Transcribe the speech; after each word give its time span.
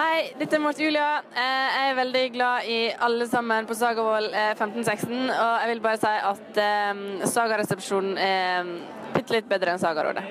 Hei, 0.00 0.30
dette 0.40 0.56
er 0.56 0.62
Marte 0.64 0.80
Julia. 0.80 1.18
Eh, 1.36 1.66
Jeg 1.76 1.88
er 1.90 1.96
veldig 1.98 2.22
glad 2.32 2.68
i 2.72 2.76
alle 3.04 3.26
sammen 3.28 3.66
på 3.68 3.74
Sagavoll 3.76 4.30
eh, 4.32 4.54
1516. 4.56 5.28
Og 5.28 5.50
jeg 5.60 5.68
vil 5.74 5.82
bare 5.84 5.98
si 6.00 6.12
at 6.30 6.60
eh, 6.64 7.02
Sagaresepsjonen 7.28 8.16
er 8.16 8.70
bitte 9.12 9.34
litt 9.36 9.50
bedre 9.50 9.74
enn 9.74 9.82
Sagarådet. 9.82 10.24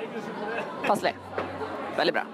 Passelig. 0.88 1.14
Veldig 2.00 2.16
bra. 2.18 2.26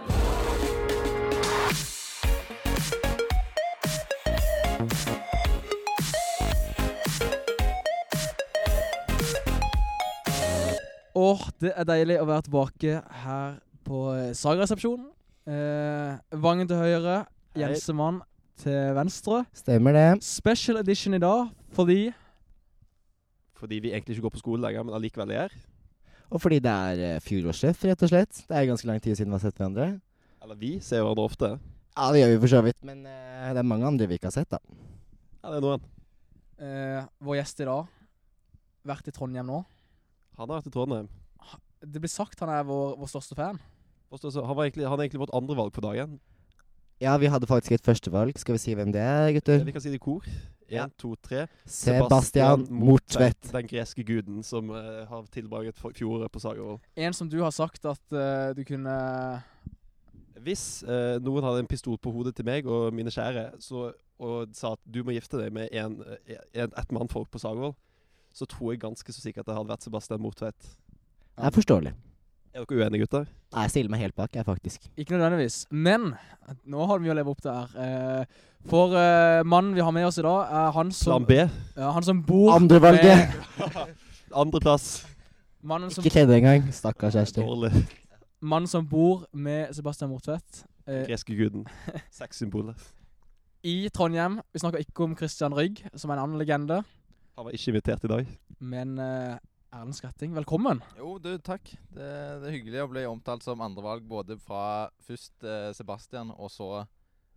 Åh, 11.15 11.43
det 11.59 11.73
er 11.75 11.91
deilig 11.91 12.21
å 12.23 12.29
være 12.31 12.47
tilbake 12.47 12.95
her 13.25 13.59
på 13.83 14.05
eh, 14.15 14.31
Sagaresepsjonen. 14.31 15.11
Eh, 15.45 16.17
Vangen 16.41 16.67
til 16.69 16.79
høyre, 16.79 17.19
Jensemann 17.57 18.21
til 18.57 18.95
venstre. 18.97 19.43
Stemmer 19.53 19.93
det. 19.93 20.07
Special 20.25 20.79
edition 20.81 21.13
i 21.17 21.21
dag 21.21 21.51
fordi 21.75 22.13
Fordi 23.55 23.79
vi 23.83 23.91
egentlig 23.93 24.15
ikke 24.17 24.25
går 24.27 24.33
på 24.35 24.41
skole 24.41 24.61
lenger, 24.65 24.83
men 24.83 24.95
allikevel 24.97 25.31
er 25.31 25.45
her. 25.45 25.53
Og 26.33 26.41
fordi 26.41 26.57
det 26.59 26.71
er 26.71 27.03
eh, 27.15 27.21
fjorårssjef, 27.23 27.83
rett 27.85 28.03
og 28.03 28.09
slett. 28.11 28.41
Det 28.49 28.57
er 28.57 28.65
ganske 28.67 28.87
lang 28.89 29.01
tid 29.01 29.15
siden 29.15 29.31
vi 29.31 29.37
har 29.37 29.43
sett 29.45 29.59
hverandre. 29.61 29.87
Eller 30.43 30.55
vi 30.59 30.71
ser 30.83 31.03
hverandre 31.05 31.23
ofte. 31.29 31.51
Ja, 31.95 32.09
det 32.11 32.19
gjør 32.23 32.33
vi 32.33 32.39
for 32.43 32.51
så 32.51 32.61
vidt, 32.65 32.81
men 32.83 33.05
eh, 33.07 33.51
det 33.55 33.61
er 33.61 33.69
mange 33.69 33.87
andre 33.87 34.07
vi 34.09 34.17
ikke 34.17 34.27
har 34.27 34.35
sett, 34.35 34.49
da. 34.51 34.59
Ja, 35.43 35.51
det 35.53 35.61
er 35.61 35.63
noen. 35.67 35.85
eh, 36.59 37.05
vår 37.23 37.37
gjest 37.39 37.61
i 37.63 37.67
dag 37.69 37.85
vært 38.85 39.07
i 39.07 39.13
Trondheim 39.15 39.47
nå. 39.47 39.61
Han 40.35 40.49
har 40.49 40.57
vært 40.59 40.67
i 40.67 40.73
Trondheim. 40.73 41.07
Det 41.85 42.01
blir 42.01 42.09
sagt 42.11 42.39
han 42.41 42.49
er 42.49 42.65
vår, 42.67 42.95
vår 42.99 43.09
største 43.13 43.37
fan. 43.37 43.59
Forstår, 44.15 44.31
så 44.31 44.45
Han 44.47 44.55
var 44.55 44.63
egentlig, 44.63 44.87
han 44.87 44.99
er 44.99 45.03
egentlig 45.03 45.19
vårt 45.19 45.35
andre 45.35 45.55
valg 45.57 45.73
på 45.75 45.81
dagen. 45.83 46.19
Ja, 47.03 47.17
vi 47.19 47.27
hadde 47.27 47.47
faktisk 47.47 47.75
et 47.75 47.83
førstevalg. 47.83 48.37
Skal 48.39 48.55
vi 48.55 48.61
si 48.63 48.75
hvem 48.77 48.93
det 48.95 49.01
er, 49.03 49.33
gutter? 49.35 49.63
Vi 49.67 49.73
kan 49.75 49.83
si 49.83 49.91
det 49.91 49.99
i 49.99 50.03
kor. 50.05 50.23
Ja. 50.71 50.85
Én, 50.85 50.93
to, 50.97 51.11
tre. 51.21 51.43
Sebastian 51.67 52.63
Mortvedt. 52.71 53.51
Den 53.51 53.67
greske 53.67 54.05
guden 54.07 54.39
som 54.43 54.71
uh, 54.71 55.03
har 55.09 55.27
tilbrakt 55.33 55.83
fjoråret 55.97 56.31
på 56.31 56.39
Sagervoll. 56.39 56.79
En 56.95 57.13
som 57.13 57.29
du 57.29 57.41
har 57.43 57.51
sagt 57.51 57.85
at 57.85 58.15
uh, 58.15 58.55
du 58.55 58.63
kunne 58.63 58.95
Hvis 60.41 60.83
uh, 60.87 61.19
noen 61.21 61.43
hadde 61.43 61.65
en 61.65 61.69
pistol 61.69 61.99
på 61.99 62.15
hodet 62.15 62.33
til 62.39 62.47
meg 62.47 62.65
og 62.65 62.95
mine 62.95 63.11
kjære 63.13 63.59
så, 63.59 63.91
og 64.17 64.55
sa 64.55 64.73
at 64.73 64.81
du 64.87 65.03
må 65.03 65.13
gifte 65.13 65.37
deg 65.43 65.53
med 65.53 65.69
en, 65.75 65.99
en, 66.55 66.71
et 66.71 66.95
mannfolk 66.95 67.29
på 67.29 67.43
Sagervoll, 67.43 67.75
så 68.33 68.47
tror 68.47 68.73
jeg 68.73 68.81
ganske 68.87 69.13
så 69.13 69.21
sikkert 69.21 69.51
det 69.51 69.59
hadde 69.59 69.69
vært 69.69 69.85
Sebastian 69.85 70.23
Mortvedt. 70.23 70.75
Det 71.35 71.45
er 71.45 71.59
forståelig. 71.59 71.93
Er 72.55 72.63
dere 72.63 72.85
uenige, 72.85 73.03
gutter? 73.03 73.25
Nei, 73.51 73.63
Jeg 73.65 73.71
stiller 73.73 73.91
meg 73.91 73.99
helt 74.05 74.15
bak, 74.15 74.35
jeg, 74.35 74.45
faktisk. 74.47 74.85
Ikke 74.95 75.11
nødvendigvis. 75.17 75.57
Men 75.75 76.13
nå 76.71 76.85
har 76.87 77.01
vi 77.03 77.09
å 77.11 77.15
leve 77.17 77.33
opp 77.33 77.41
til 77.43 77.51
her. 77.51 77.73
Eh, 77.83 78.45
for 78.69 78.95
eh, 78.95 79.41
mannen 79.43 79.73
vi 79.75 79.83
har 79.83 79.91
med 79.95 80.07
oss 80.07 80.17
i 80.21 80.23
dag, 80.23 80.47
er 80.55 80.71
han 80.77 80.91
som, 80.95 81.11
Plan 81.11 81.27
B. 81.27 81.37
ja, 81.75 81.89
han 81.97 82.05
som 82.07 82.21
bor 82.25 82.53
Andrevalget! 82.55 83.35
Andreplass. 84.41 85.03
Ikke 85.99 86.13
tredje 86.13 86.37
engang. 86.39 86.67
Stakkars 86.73 87.17
Kjersti. 87.17 87.41
Dårlig. 87.43 87.71
mannen 88.45 88.69
som 88.69 88.85
bor 88.87 89.25
med 89.33 89.73
Sebastian 89.73 90.11
Mortvedt 90.11 90.63
eh, 90.87 91.03
Greske 91.09 91.35
guden. 91.35 91.65
Sexsymbolet. 92.13 92.77
i 93.65 93.89
Trondheim. 93.89 94.39
Vi 94.53 94.61
snakker 94.61 94.83
ikke 94.83 95.03
om 95.07 95.15
Christian 95.17 95.55
Rygg, 95.57 95.81
som 95.97 96.11
er 96.13 96.19
en 96.19 96.23
annen 96.27 96.37
legende, 96.39 96.83
Han 97.35 97.45
var 97.49 97.51
ikke 97.57 97.73
invitert 97.73 98.03
i 98.05 98.11
dag. 98.11 98.27
men 98.59 98.97
eh, 98.99 99.35
Erlend 99.75 99.95
Skretting, 99.97 100.31
velkommen. 100.37 100.79
Jo, 100.95 101.17
du, 101.19 101.33
takk. 101.43 101.67
Det, 101.91 102.05
det 102.41 102.47
er 102.47 102.53
hyggelig 102.53 102.83
å 102.85 102.89
bli 102.93 103.01
omtalt 103.09 103.43
som 103.43 103.59
andrevalg 103.65 104.05
både 104.07 104.37
fra 104.39 104.87
først 105.03 105.43
eh, 105.43 105.71
Sebastian, 105.75 106.31
og 106.31 106.51
så 106.53 106.69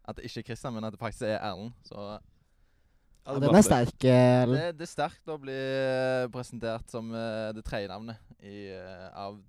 at 0.09 0.17
det 0.21 0.29
ikke 0.29 0.45
er 0.45 0.47
Christian, 0.53 0.77
men 0.77 0.87
at 0.87 0.95
det 0.95 1.01
faktisk 1.01 1.27
er 1.27 1.41
Erlend. 1.41 1.75
Så 1.89 1.99
Ja, 1.99 3.35
det 3.35 3.43
den 3.43 3.59
er 3.59 3.67
sterk. 3.67 4.07
eh, 4.07 4.45
det, 4.53 4.63
det 4.79 4.87
er 4.87 4.93
sterkt 4.93 5.33
å 5.35 5.39
bli 5.43 5.57
eh, 5.57 6.29
presentert 6.33 6.87
som 6.95 7.11
eh, 7.13 7.49
det 7.59 7.65
tredje 7.67 7.91
navnet 7.91 8.23
i, 8.39 8.69
eh, 8.77 9.09
av 9.19 9.41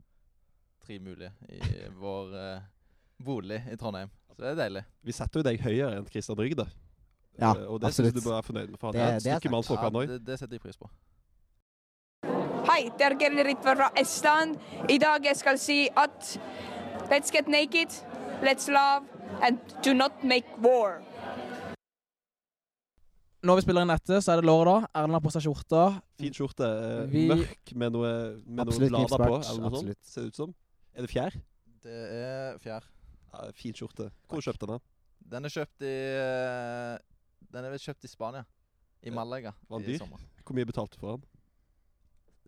tre 0.84 0.98
mulige 1.00 1.30
i 1.54 1.62
vår 2.02 2.34
eh, 2.42 2.66
bolig 3.22 3.62
i 3.70 3.78
Trondheim. 3.80 4.10
Så 4.34 4.42
det 4.42 4.56
er 4.56 4.60
deilig. 4.64 4.84
Vi 5.06 5.14
setter 5.16 5.44
jo 5.44 5.46
deg 5.52 5.62
høyere 5.62 6.00
enn 6.02 6.10
Christian 6.10 6.42
Rygg, 6.42 6.58
da. 6.58 6.66
Ja, 7.40 7.54
og 7.70 7.78
det 7.80 7.94
synes 7.94 8.10
absolutt. 8.10 8.18
du 8.18 8.26
bør 8.26 8.36
være 8.40 8.48
fornøyd 8.50 8.74
med. 8.74 8.80
For 8.82 8.92
det, 8.92 9.00
Det- 9.00 9.06
er 9.06 9.16
et 9.16 9.24
det 9.24 9.32
er 9.32 9.78
han 9.86 10.02
Ja, 10.02 10.06
det, 10.18 10.26
det 10.26 10.40
setter 10.42 10.58
jeg 10.58 10.66
pris 10.66 10.76
på. 10.82 10.90
Hei, 12.80 12.86
det 12.96 13.04
er 13.04 13.14
Gerrit 13.20 13.60
fra 13.60 13.90
Estland. 14.00 14.54
I 14.88 14.96
dag 15.04 15.26
jeg 15.28 15.36
skal 15.36 15.58
si 15.60 15.90
at 16.00 16.30
let's 17.12 17.28
get 17.34 17.50
naked, 17.52 17.92
let's 18.40 18.70
love, 18.72 19.04
and 19.44 19.58
do 19.84 19.92
not 19.94 20.22
make 20.24 20.48
war. 20.64 21.02
Når 23.44 23.56
vi 23.60 23.64
spiller 23.66 23.84
inn 23.84 23.92
dette, 23.92 24.22
så 24.24 24.32
er 24.32 24.40
det 24.40 24.48
lørdag. 24.48 24.86
Erlend 24.96 25.18
har 25.18 25.24
på 25.26 25.32
seg 25.36 25.44
skjorta. 25.44 25.82
Fin 26.24 26.32
skjorte. 26.38 26.64
eh, 26.70 27.06
Vi- 27.12 27.28
Mørk 27.28 27.74
med 27.76 27.92
noe, 27.92 28.12
med 28.48 28.66
noe 28.72 28.88
blader 28.88 29.26
på. 29.26 29.36
Eller 29.50 29.60
noe 29.60 29.72
absolutt. 29.74 29.98
sånt, 30.00 30.14
ser 30.14 30.28
ut 30.32 30.36
som. 30.36 30.56
Er 30.96 31.02
det 31.02 31.10
fjær? 31.12 31.36
Det 31.84 31.98
er 32.16 32.58
fjær. 32.64 32.84
Ja, 33.34 33.52
fin 33.56 33.74
skjorte. 33.74 34.10
Hvor 34.30 34.40
kjøpte 34.40 34.68
den? 34.72 34.80
Den 35.28 35.44
er 35.46 35.50
kjøpt 35.50 35.82
i 35.84 35.96
eh, 36.16 36.98
Den 37.52 37.66
er 37.66 37.70
vel 37.76 37.80
kjøpt 37.80 38.06
i 38.06 38.08
Spania. 38.08 38.46
I. 39.04 39.10
Malaga. 39.10 39.52
Var 39.70 39.80
den 39.80 39.88
dyr? 40.00 40.00
Hvor 40.46 40.54
mye 40.56 40.66
betalte 40.66 40.96
du 40.96 41.00
for 41.04 41.18
den? 41.18 41.26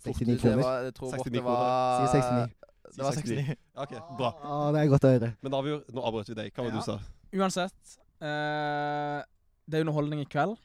69 0.04 0.26
Det 0.34 0.42
kroner. 0.42 0.64
var, 0.64 0.82
jeg 0.88 0.94
tror 0.98 1.12
69 1.12 1.18
godt 1.18 1.34
det 1.34 1.42
kroner. 1.42 1.52
var 1.52 2.08
Si 2.08 2.18
69. 2.18 2.50
Det 2.92 3.04
var 3.06 3.12
69. 3.12 3.56
OK, 3.86 3.92
bra. 4.18 4.30
Å, 4.44 4.72
det 4.76 4.82
er 4.82 4.88
godt 4.92 5.06
å 5.08 5.12
høre. 5.14 5.30
Men 5.42 5.52
da 5.54 5.58
har 5.58 5.64
vi 5.64 5.70
jo, 5.72 5.80
nå 5.96 6.02
avbrøt 6.10 6.28
vi 6.32 6.36
deg. 6.42 6.52
Hva 6.54 6.64
var 6.66 6.72
det 6.72 6.76
Ja. 6.76 6.82
du 6.82 6.86
sa? 6.92 6.98
Uansett, 7.32 7.98
eh, 8.20 9.20
det 9.70 9.78
er 9.80 9.86
underholdning 9.86 10.20
i 10.22 10.26
kveld. 10.26 10.58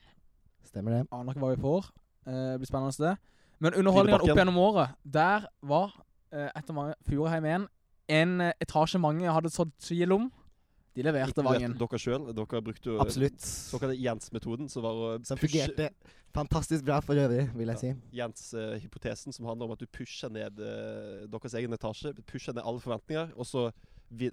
Stemmer 0.67 0.91
det. 0.97 1.03
Aner 1.13 1.33
ikke 1.33 1.45
hva 1.45 1.53
vi 1.55 1.63
får. 1.63 1.87
Eh, 2.27 2.33
det 2.57 2.59
blir 2.61 2.67
spennende 2.71 2.99
det. 3.07 3.15
Men 3.61 3.75
underholdningen 3.79 4.21
opp 4.21 4.37
gjennom 4.37 4.59
året, 4.59 4.89
der 5.05 5.47
var 5.63 5.93
eh, 6.33 6.51
etter 6.57 6.75
mange 6.77 6.95
Fjoreheim 7.09 7.45
1 7.45 7.69
en 8.09 8.41
etasje 8.61 8.99
mange 9.01 9.27
hadde 9.33 9.51
sådd 9.51 9.71
tvil 9.83 10.13
om. 10.13 10.27
De 10.97 11.05
leverte 11.05 11.45
Vangen. 11.45 11.75
Dere 11.77 11.99
sjøl. 12.01 12.31
Dere 12.37 12.61
brukte 12.65 12.89
jo 12.89 13.01
Absolutt. 13.03 13.43
såkalte 13.45 13.99
Jens-metoden, 14.01 14.71
som 14.73 14.84
var 14.87 14.97
å 14.97 15.11
Som 15.29 15.41
fungerte 15.41 15.91
fantastisk 16.37 16.84
bra 16.84 17.01
for 17.05 17.17
øvrig, 17.21 17.47
vil 17.57 17.73
jeg 17.73 17.81
si. 17.81 17.91
Jens-hypotesen, 18.17 19.34
som 19.37 19.49
handler 19.49 19.69
om 19.69 19.75
at 19.77 19.83
du 19.83 19.87
pusher 19.89 20.33
ned 20.33 20.61
uh, 20.61 21.27
deres 21.33 21.57
egen 21.61 21.77
etasje. 21.77 22.15
Pusher 22.29 22.57
ned 22.57 22.65
alle 22.65 22.81
forventninger, 22.81 23.34
og 23.37 23.49
så, 23.49 23.67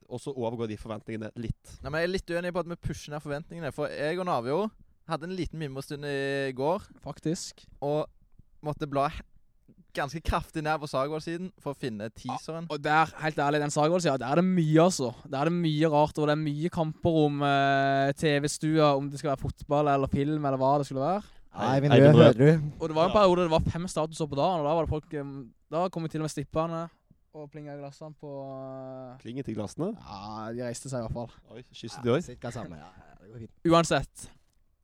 og 0.07 0.23
så 0.23 0.33
overgår 0.33 0.71
de 0.71 0.79
forventningene 0.79 1.31
litt. 1.39 1.75
Nei, 1.83 1.91
men 1.91 2.03
Jeg 2.03 2.09
er 2.09 2.15
litt 2.15 2.33
uenig 2.35 2.55
på 2.55 2.63
at 2.63 2.71
vi 2.71 2.79
pusher 2.87 3.15
ned 3.15 3.23
forventningene. 3.23 3.73
For 3.75 3.91
jeg 3.91 4.19
og 4.19 4.27
Navio 4.31 4.63
hadde 5.11 5.27
en 5.27 5.35
liten 5.35 5.59
mimrestund 5.59 6.07
i 6.07 6.51
går 6.55 6.87
Faktisk. 7.03 7.65
og 7.83 8.07
måtte 8.63 8.87
bla 8.87 9.09
ganske 9.93 10.21
kraftig 10.25 10.63
ned 10.65 10.79
på 10.81 10.87
Sagvold-siden 10.89 11.51
for 11.61 11.73
å 11.75 11.77
finne 11.79 12.09
teaseren. 12.13 12.65
Og 12.73 12.81
der, 12.83 13.11
helt 13.21 13.37
ærlig, 13.39 13.61
den 13.63 13.73
Sagvold-sida, 13.73 14.17
der 14.21 14.33
er 14.33 14.41
det 14.41 14.45
mye, 14.47 14.79
altså. 14.83 15.11
Der 15.29 15.39
er 15.43 15.51
det 15.51 15.55
mye 15.55 15.91
rart, 15.93 16.17
og 16.17 16.27
det 16.29 16.33
er 16.35 16.41
mye 16.41 16.71
kamper 16.73 17.19
om 17.27 17.43
eh, 17.47 18.09
TV-stua, 18.17 18.93
om 18.97 19.07
det 19.11 19.21
skal 19.21 19.33
være 19.35 19.43
fotball 19.45 19.91
eller 19.93 20.11
film, 20.11 20.41
eller 20.45 20.57
hva 20.61 20.73
det 20.81 20.89
skulle 20.89 21.05
være. 21.05 21.23
Eivind 21.53 21.93
Rød, 21.93 22.17
hører 22.17 22.33
du? 22.33 22.71
Og 22.81 22.89
det 22.89 22.95
var 22.97 23.05
en 23.05 23.11
Ja. 23.13 23.17
periode 23.19 23.43
det 23.45 23.51
var 23.53 23.65
fem 23.69 23.87
statuser 23.87 24.25
på 24.31 24.35
dagen, 24.39 24.63
og 24.63 24.65
da 24.65 24.73
var 24.73 24.85
det 24.87 24.89
folk 24.89 25.13
eh, 25.13 25.33
Da 25.73 25.87
kom 25.93 26.03
vi 26.03 26.09
til 26.09 26.21
og 26.23 26.25
med 26.25 26.33
stipperne 26.33 26.83
og 27.33 27.47
plinga 27.49 27.73
glassene 27.77 28.13
på 28.21 28.29
eh, 28.45 29.17
Klinger 29.21 29.43
til 29.45 29.55
glassene. 29.57 29.91
Ja, 29.97 30.49
de 30.53 30.65
reiste 30.65 30.89
seg 30.89 31.01
i 31.01 31.05
hvert 31.07 31.13
fall. 31.17 31.31
Oi, 31.53 31.63
kysset 31.73 32.01
de 32.05 32.11
òg? 32.13 32.21
Cirka 32.25 32.51
sammen, 32.53 32.77
Ja, 32.81 32.89
ja, 32.97 33.15
det 33.21 33.29
går 33.31 33.39
fint. 33.45 33.53
Uansett. 33.69 34.27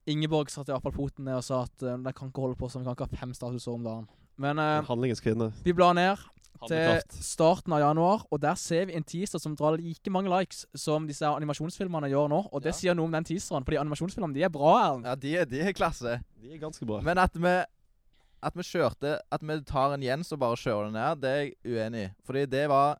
Ingeborg 0.10 0.50
satte 0.50 0.72
i 0.72 0.74
hvert 0.74 0.86
fall 0.88 0.96
foten 0.96 1.26
ned 1.30 1.38
og 1.38 1.44
sa 1.46 1.60
at 1.68 1.84
uh, 1.86 1.98
de 2.02 2.14
kan 2.18 2.30
ikke 2.32 2.42
holde 2.42 2.58
på 2.58 2.70
sånn, 2.72 2.82
vi 2.82 2.90
kan 2.90 2.98
ikke 2.98 3.10
ha 3.10 3.20
fem 3.22 3.34
statuser 3.38 3.76
om 3.76 3.84
dagen. 3.86 4.08
Men 4.40 4.60
uh, 4.62 4.80
Handlingens 4.88 5.20
kvinne. 5.24 5.50
vi 5.66 5.74
blar 5.76 5.94
ned 5.98 6.22
til 6.68 7.00
starten 7.24 7.72
av 7.76 7.80
januar, 7.80 8.26
og 8.32 8.40
der 8.44 8.56
ser 8.60 8.86
vi 8.90 8.96
en 8.98 9.04
teaser 9.08 9.40
som 9.40 9.54
drar 9.56 9.78
like 9.80 10.12
mange 10.12 10.28
likes 10.32 10.66
som 10.76 11.06
disse 11.08 11.24
animasjonsfilmene 11.28 12.10
gjør 12.12 12.28
nå. 12.32 12.40
Og 12.52 12.62
det 12.64 12.74
Ja. 12.74 12.78
sier 12.80 12.96
noe 13.00 13.06
om 13.08 13.12
den 13.16 13.24
teaseren, 13.24 13.64
fordi 13.64 13.80
animasjonsfilmene 13.80 14.34
de 14.36 14.44
er 14.44 14.52
bra, 14.52 14.74
Erlend. 14.90 15.06
Ja, 15.08 15.16
de, 15.16 15.36
er- 15.38 15.46
de 15.48 15.62
er 15.62 15.72
klasse. 15.74 16.18
De 16.42 16.52
er 16.54 16.60
ganske 16.60 16.86
bra. 16.86 17.02
Men 17.02 17.18
at 17.18 17.32
vi 17.36 17.64
At 18.42 18.56
vi 18.56 18.64
kjørte 18.64 19.20
At 19.32 19.42
vi 19.44 19.62
tar 19.68 19.94
en 19.94 20.02
Jens 20.02 20.32
og 20.32 20.40
bare 20.40 20.56
kjører 20.56 20.86
den 20.86 20.94
ned, 20.94 21.22
det 21.22 21.30
er 21.30 21.42
jeg 21.44 21.56
uenig 21.66 22.04
i. 22.06 22.12
Fordi 22.26 22.46
det 22.46 22.70
var 22.70 22.98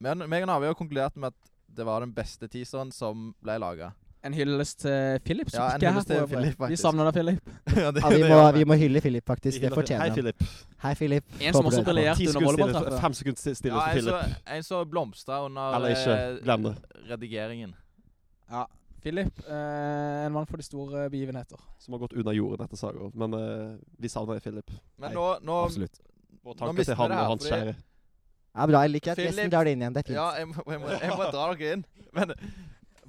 Men 0.00 0.18
meg 0.28 0.42
og 0.42 0.48
Navi 0.48 0.66
har 0.66 0.74
konkludert 0.74 1.16
med 1.16 1.28
at 1.32 1.50
det 1.74 1.84
var 1.86 2.00
den 2.00 2.12
beste 2.12 2.46
teaseren 2.48 2.92
som 2.92 3.34
ble 3.42 3.58
laga. 3.58 3.92
En 4.26 4.34
hyllest 4.34 4.80
til 4.82 5.20
Philip. 5.24 5.50
Ja, 5.54 5.68
en 5.76 5.80
hyllest 5.84 6.08
til. 6.10 6.24
Philip, 6.26 6.62
Vi 6.72 6.76
savner 6.76 7.06
deg, 7.06 7.14
Philip. 7.14 7.50
ja, 7.84 7.90
det, 7.94 8.02
Ja, 8.02 8.08
vi, 8.10 8.22
må, 8.26 8.38
vi 8.56 8.64
må 8.66 8.74
hylle 8.80 9.00
Philip, 9.04 9.24
faktisk. 9.30 9.60
Det 9.62 9.70
fortjener 9.72 10.08
han. 10.08 10.10
Hei. 10.10 10.16
Philip. 10.16 10.42
Hei, 10.82 10.94
Philip. 10.98 11.24
En 11.40 11.54
som 11.54 11.68
også 11.70 11.84
briljerte 11.86 12.18
under 12.26 12.32
sekunder 12.32 12.48
volleyballtreffet. 12.50 13.00
fem 13.04 13.14
sekunder 13.20 13.40
sti- 13.44 13.54
stille 13.60 13.76
Ja, 13.76 13.84
for 13.84 14.00
Philip. 14.00 14.34
så, 14.34 14.56
en 14.56 14.62
som 14.66 14.90
blomstra 14.90 15.38
under 15.46 15.76
Eller 15.78 15.94
ikke. 15.94 16.16
eh, 16.18 16.42
Glem 16.44 16.62
det. 16.66 16.74
redigeringen. 17.12 17.74
Ja. 18.50 18.64
Philip, 19.02 19.38
eh, 19.46 20.26
en 20.26 20.32
mann 20.34 20.46
for 20.50 20.56
de 20.58 20.62
store 20.66 21.06
begivenheter. 21.10 21.56
Som 21.78 21.94
har 21.94 22.00
gått 22.02 22.12
under 22.18 22.32
jorden 22.34 22.64
etter 22.66 22.76
Sager. 22.76 23.12
Men 23.14 23.34
eh, 23.38 23.76
vi 24.02 24.08
savner 24.10 24.34
deg, 24.34 24.42
Philip. 24.42 24.70
Men 24.98 25.14
nå, 25.14 25.28
nå 25.46 25.60
Absolutt. 25.64 26.00
Vår 26.44 26.54
tanke 26.58 26.84
til 26.84 26.94
han 26.98 27.12
og 27.12 27.26
hans 27.36 27.46
kjære. 27.46 27.76
Ja, 28.58 28.66
bra. 28.66 28.80
Jeg 28.82 28.90
liker 28.96 29.12
at 29.14 29.18
gjesten 29.22 29.50
drar 29.52 29.64
det 29.68 29.76
inn 29.76 29.82
igjen. 29.84 29.94
Det 29.94 30.02
er 30.02 30.08
fint. 30.08 30.16
Ja, 30.18 30.30
jeg 30.40 30.48
må, 30.50 30.64
jeg 30.66 30.80
må, 30.82 30.88
jeg 30.98 31.10
må 31.14 31.30
dra 31.30 31.46
dere 31.54 31.72
inn. 31.78 31.84
Men 32.16 32.32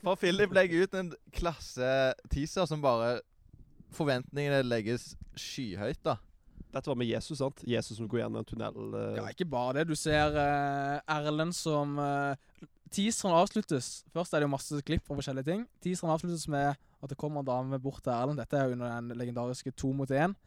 For 0.04 0.20
Philip 0.20 0.54
legger 0.56 0.86
ut 0.86 0.96
en 0.98 1.12
klasse-teaser 1.36 2.70
som 2.70 2.82
bare 2.84 3.20
Forventningene 3.96 4.62
legges 4.68 5.16
skyhøyt, 5.40 6.02
da. 6.06 6.20
Dette 6.70 6.92
var 6.92 6.98
med 7.00 7.10
Jesus, 7.10 7.40
sant? 7.40 7.64
Jesus 7.66 7.98
som 7.98 8.06
går 8.10 8.22
gjennom 8.22 8.44
en 8.44 8.46
tunnel. 8.46 8.76
Uh... 8.94 9.16
Ja, 9.18 9.24
ikke 9.34 9.48
bare 9.50 9.80
det. 9.80 9.88
Du 9.90 9.96
ser 9.98 10.36
uh, 10.36 11.00
Erlend 11.10 11.56
som 11.58 11.96
uh, 11.98 12.38
Teaseren 12.94 13.34
avsluttes. 13.34 14.04
Først 14.14 14.34
er 14.34 14.44
det 14.44 14.46
jo 14.46 14.54
masse 14.54 14.78
klipp 14.86 15.08
fra 15.08 15.18
forskjellige 15.18 15.50
ting. 15.50 15.66
Teaseren 15.82 16.14
avsluttes 16.14 16.46
med 16.54 16.78
at 16.78 17.10
det 17.10 17.18
kommer 17.18 17.42
en 17.42 17.50
dame 17.50 17.82
bort 17.82 18.04
til 18.06 18.14
Erlend. 18.14 18.38
Dette 18.38 18.58
er 18.60 18.70
jo 18.70 18.78
under 18.78 18.94
den 18.94 19.18
legendariske 19.18 19.74
to 19.74 19.90
mot 19.98 20.14
én. 20.14 20.38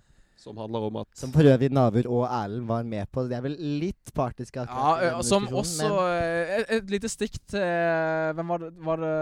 Som 0.42 0.56
handler 0.58 0.88
om 0.88 0.96
at 1.02 1.08
Som 1.14 1.30
for 1.34 1.46
øvrig 1.46 1.68
Navur 1.70 2.06
og 2.10 2.22
Erlend 2.26 2.66
var 2.66 2.82
med 2.82 3.06
på. 3.14 3.22
Det 3.30 3.36
er 3.36 3.44
vel 3.44 3.54
litt 3.82 4.10
partiske. 4.16 4.64
Akkurat 4.64 5.20
den 5.20 5.26
som 5.28 5.46
også 5.46 5.86
men 5.86 5.98
et, 6.58 6.72
et 6.78 6.90
lite 6.90 7.10
stikk 7.12 7.36
til 7.52 7.62
Hvem 8.36 8.50
var 8.50 8.64
det? 8.64 8.70
Var 8.88 9.02
det 9.04 9.12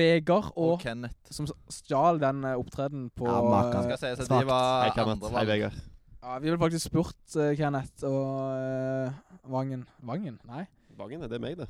Vegard 0.00 0.48
Og, 0.56 0.72
og, 0.72 0.80
Kenneth. 0.82 1.14
som 1.30 1.46
stjal 1.70 2.18
den 2.22 2.42
opptredenen 2.56 3.10
på 3.14 3.28
Ja, 3.28 3.38
makan. 3.46 3.84
eh, 3.84 3.92
Skal 3.92 4.02
sies 4.02 4.24
at 4.26 4.32
de 4.32 4.48
var 4.48 4.86
Hei, 4.88 4.90
Kenneth. 4.98 5.30
Hei. 5.36 5.44
Vegard. 5.52 5.78
Ja, 6.26 6.38
vi 6.42 6.50
ville 6.50 6.58
faktisk 6.58 6.88
spurt 6.90 7.36
uh, 7.38 7.52
Kenneth 7.54 8.02
og 8.08 8.26
uh, 8.58 9.50
Vangen 9.52 9.84
Vangen? 10.02 10.40
Nei. 10.50 10.64
Vangen, 10.98 11.22
det 11.22 11.36
er 11.38 11.42
meg, 11.44 11.60
det. 11.60 11.68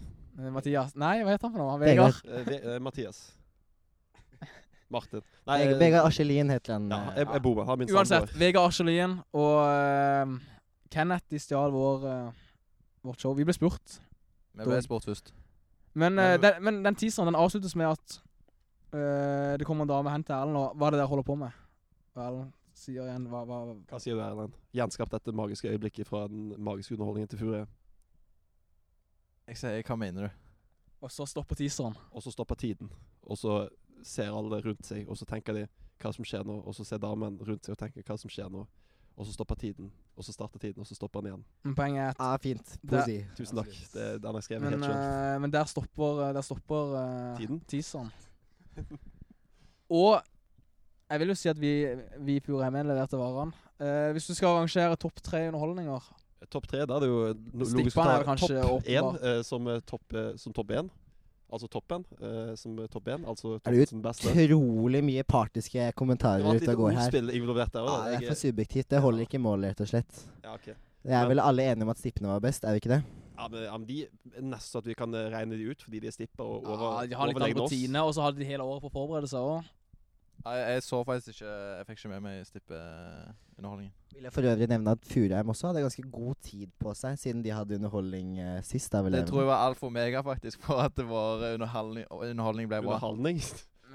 Mathias 0.52 0.94
Nei, 0.96 1.18
hva 1.24 1.34
heter 1.34 1.50
han 1.50 1.52
for 1.58 1.60
noe? 1.66 1.76
Vegard. 1.82 2.22
Vegard. 2.24 2.64
Uh, 2.64 2.78
Mathias. 2.84 3.20
Martin. 4.92 5.22
Nei, 5.46 5.60
eh, 5.64 5.78
Vegard 5.80 6.06
Arselin 6.06 6.50
heter 6.50 6.76
han. 6.76 6.90
Ja, 6.90 6.98
eh, 7.10 7.16
jeg, 7.22 7.28
jeg 7.32 7.42
bor. 7.42 7.62
Er 7.64 7.76
min 7.80 7.90
Uansett. 7.94 8.34
Vegard 8.38 8.68
Arselien 8.70 9.16
og 9.34 9.56
uh, 9.66 10.36
Kenneth 10.94 11.26
de 11.30 11.40
stjal 11.42 11.72
vår, 11.74 12.04
uh, 12.06 12.44
vårt 13.06 13.20
show. 13.20 13.34
Vi 13.34 13.44
ble 13.48 13.54
spurt. 13.56 13.98
Vi 14.54 14.64
ble 14.64 14.78
spurt 14.84 15.04
først. 15.08 15.32
Men, 15.94 16.14
Men- 16.14 16.34
eh, 16.36 16.38
den, 16.42 16.62
men 16.64 16.82
den 16.84 16.94
teaseren 16.94 17.26
den 17.32 17.38
avsluttes 17.40 17.74
med 17.76 17.86
at 17.90 18.20
uh, 18.94 19.56
det 19.58 19.66
kommer 19.66 19.82
en 19.88 19.90
dame 19.94 20.12
hen 20.12 20.24
til 20.24 20.36
Erlend 20.36 20.56
og 20.60 20.76
Hva 20.76 20.86
er 20.90 20.96
det 20.96 21.00
dere 21.02 21.10
holder 21.10 21.26
på 21.26 21.34
med? 21.40 21.50
Og 22.14 22.22
Erlend 22.22 22.52
sier 22.76 23.06
igjen 23.08 23.26
hva, 23.32 23.42
hva 23.48 23.60
Hva 23.90 23.98
sier 24.02 24.14
du, 24.14 24.22
Erlend? 24.22 24.54
Gjenskap 24.76 25.10
dette 25.10 25.32
magiske 25.32 25.70
øyeblikket 25.72 26.06
fra 26.08 26.26
den 26.28 26.52
magiske 26.62 26.94
underholdningen 26.94 27.32
til 27.32 27.40
Furie. 27.42 27.66
Jeg 29.48 29.58
sier, 29.60 29.82
hva 29.86 29.96
mener 29.98 30.26
du? 30.28 30.42
Og 31.06 31.10
så 31.12 31.26
stopper 31.28 31.54
teaseren. 31.58 31.94
Og 32.10 32.22
så 32.24 32.32
stopper 32.34 32.54
tiden. 32.58 32.90
Og 33.22 33.38
så 33.38 33.68
ser 34.06 34.32
alle 34.34 34.60
rundt 34.64 34.86
seg, 34.86 35.06
og 35.08 35.18
så 35.18 35.28
tenker 35.28 35.56
de 35.56 35.66
hva 36.02 36.12
som 36.12 36.26
skjer 36.28 36.44
nå. 36.46 36.58
Og 36.64 36.76
så 36.76 36.86
ser 36.86 37.00
damen 37.02 37.38
rundt 37.46 37.66
seg 37.66 37.76
og 37.76 37.80
tenker 37.80 38.04
hva 38.06 38.18
som 38.20 38.32
skjer 38.32 38.50
nå. 38.52 38.66
Og 39.16 39.24
så 39.24 39.32
stopper 39.32 39.56
tiden. 39.56 39.88
Og 40.16 40.24
så 40.24 40.32
starter 40.34 40.60
tiden, 40.60 40.82
og 40.84 40.88
så 40.88 40.96
stopper 40.96 41.22
den 41.24 41.30
igjen. 41.30 41.44
Men 41.64 41.76
poenget 41.76 42.02
er 42.02 42.10
at 42.12 42.20
ah, 42.20 42.36
fint. 42.40 42.74
Det- 42.82 42.90
Poesi. 42.90 43.16
Tusen 43.38 43.60
takk. 43.62 43.72
Det, 43.94 44.06
den 44.22 44.28
har 44.28 44.40
jeg 44.40 44.48
skrevet 44.48 44.66
men, 44.66 44.76
helt 44.76 44.84
sjøl. 44.84 44.96
eh, 44.96 45.38
men 45.40 45.54
der 45.54 45.70
stopper, 45.72 46.20
der 46.36 46.44
stopper 46.44 46.92
uh, 46.96 47.38
Tiden? 47.40 47.62
teaseren. 47.68 48.12
Og 50.02 50.20
jeg 51.10 51.22
vil 51.22 51.32
jo 51.32 51.38
si 51.38 51.48
at 51.48 51.60
vi, 51.60 51.72
vi 52.26 52.36
i 52.36 52.44
Pure 52.44 52.68
MN 52.70 52.90
leverte 52.90 53.16
varene. 53.20 53.56
Uh, 53.80 54.12
hvis 54.16 54.28
du 54.28 54.34
skal 54.34 54.56
arrangere 54.56 54.96
topp 55.00 55.20
tre 55.24 55.46
underholdninger 55.48 56.12
Topp 56.52 56.68
tre, 56.68 56.84
da 56.86 56.98
er 56.98 57.02
det 57.02 57.08
jo 57.08 57.20
logisk 57.56 57.98
å 57.98 58.04
er 58.06 58.24
ta 58.26 58.34
topp 58.38 58.86
én 58.86 59.06
eh, 59.18 59.38
som 59.46 59.66
eh, 59.72 59.80
topp 59.88 60.14
eh, 60.14 60.28
som 60.38 60.52
topp 60.54 60.74
én. 60.76 60.90
Altså 61.56 61.68
toppen 61.72 62.02
uh, 62.20 62.54
som 62.60 62.78
eh, 62.82 62.88
topp 62.92 63.12
én. 63.14 63.22
Altså 63.24 63.54
Er 63.56 63.60
toppen 63.60 63.76
det 63.76 64.48
utrolig 64.50 65.02
mye 65.06 65.24
partiske 65.24 65.90
kommentarer 65.96 66.44
ute 66.44 66.72
og 66.74 66.82
går 66.82 66.98
her. 66.98 67.20
der 67.78 67.86
Ja, 67.86 68.00
det 68.10 68.18
er 68.18 68.34
for 68.34 68.40
subjektivt. 68.42 68.90
Det 68.92 69.00
holder 69.00 69.24
ikke 69.24 69.40
mål, 69.40 69.70
rett 69.70 69.80
og 69.80 69.88
slett. 69.94 70.26
Ja, 70.44 70.54
okay. 70.54 70.76
Det 71.06 71.14
er 71.14 71.28
vel 71.30 71.40
alle 71.40 71.70
enige 71.70 71.86
om 71.86 71.92
at 71.94 72.02
stippene 72.02 72.28
var 72.28 72.42
best, 72.42 72.64
er 72.66 72.74
vi 72.74 72.82
ikke 72.82 72.96
det? 72.96 73.04
Ja, 73.36 73.48
men, 73.52 73.62
ja, 73.62 73.76
men 73.76 73.86
de 73.86 73.96
er 74.02 74.44
nesten 74.48 74.72
så 74.72 74.80
at 74.80 74.86
vi 74.88 74.96
kan 74.96 75.12
eh, 75.14 75.28
regne 75.32 75.58
de 75.58 75.68
ut, 75.70 75.82
fordi 75.84 76.00
de 76.02 76.08
er 76.08 76.14
stippa 76.14 76.44
og 76.44 76.64
over, 76.64 76.84
ja, 77.02 77.06
De 77.10 77.18
har 77.18 77.28
litt 77.28 77.36
overlegne 77.36 77.52
annen 77.52 77.64
oss. 77.66 77.72
rutine, 77.72 78.02
og 78.02 78.14
så 78.16 78.24
hadde 78.24 78.40
de 78.40 78.48
hele 78.48 78.64
året 78.64 78.84
på 78.84 78.92
forberedelser 78.94 79.38
forberede 79.38 79.58
òg. 79.60 79.72
Jeg, 80.46 80.74
jeg 80.76 80.82
så 80.86 81.02
faktisk 81.04 81.28
ikke 81.34 81.52
Jeg 81.52 81.86
fikk 81.88 82.00
ikke 82.00 82.10
med 82.12 82.24
meg 82.26 82.42
stippeunderholdningen. 82.46 83.92
Vil 84.14 84.26
jeg 84.28 84.32
for 84.32 84.48
øvrig 84.48 84.68
nevne 84.70 84.94
at 84.96 85.08
Furheim 85.10 85.48
også 85.52 85.70
hadde 85.70 85.84
ganske 85.84 86.04
god 86.12 86.34
tid 86.46 86.66
på 86.80 86.92
seg, 86.96 87.18
siden 87.20 87.42
de 87.44 87.52
hadde 87.52 87.78
underholdning 87.80 88.36
uh, 88.40 88.60
sist. 88.64 88.92
Da, 88.92 89.02
Det 89.02 89.26
tror 89.28 89.42
jeg 89.42 89.50
var 89.50 89.64
alfa 89.66 89.88
og 89.88 89.92
mega, 89.92 90.22
faktisk 90.24 90.62
for 90.64 90.84
at 90.86 90.96
vår 90.96 91.48
underholdning, 91.54 92.06
underholdning 92.10 92.70
ble 92.70 92.80
bra. 92.84 92.94
Underholdning. 92.94 93.42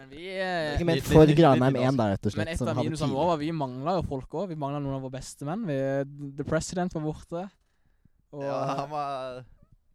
Men 0.01 0.09
vi 0.09 0.27
eh, 0.33 0.74
Ikke 0.75 0.88
men 0.88 1.01
for 1.06 1.30
Granheim 1.38 1.75
1, 1.77 1.98
da, 2.00 2.12
rett 2.13 2.25
og 2.25 2.31
Men 2.31 2.36
slett. 2.36 2.54
et 2.56 2.62
som 2.62 2.69
av 2.71 2.80
minusene 2.81 3.13
våre 3.13 3.33
var 3.33 3.42
vi 3.42 3.50
mangla 3.54 3.97
jo 4.00 4.06
folk 4.09 4.38
òg. 4.39 4.47
Vi 4.51 4.57
mangla 4.59 4.80
noen 4.81 4.97
av 4.97 5.04
våre 5.06 5.13
beste 5.18 5.45
menn. 5.45 5.65
Vi, 5.68 5.77
The 6.39 6.45
President 6.47 6.95
var 6.97 7.04
borte. 7.06 7.44
Og 8.31 8.45
Ja, 8.45 8.59
han 8.80 8.89
var 8.89 9.00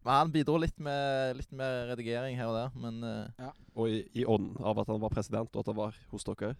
Men 0.06 0.20
han 0.20 0.30
bidro 0.30 0.54
litt 0.62 0.76
med 0.78 1.34
litt 1.34 1.50
med 1.58 1.88
redigering 1.90 2.36
her 2.38 2.46
og 2.52 2.54
der, 2.54 2.74
men 2.78 3.02
eh, 3.02 3.48
Og 3.74 3.90
i, 3.90 4.04
i 4.14 4.22
ånden 4.22 4.54
av 4.62 4.78
at 4.78 4.92
han 4.92 5.02
var 5.02 5.10
president, 5.10 5.50
og 5.50 5.64
at 5.64 5.70
han 5.72 5.78
var 5.80 5.96
hos 6.12 6.26
dere. 6.28 6.52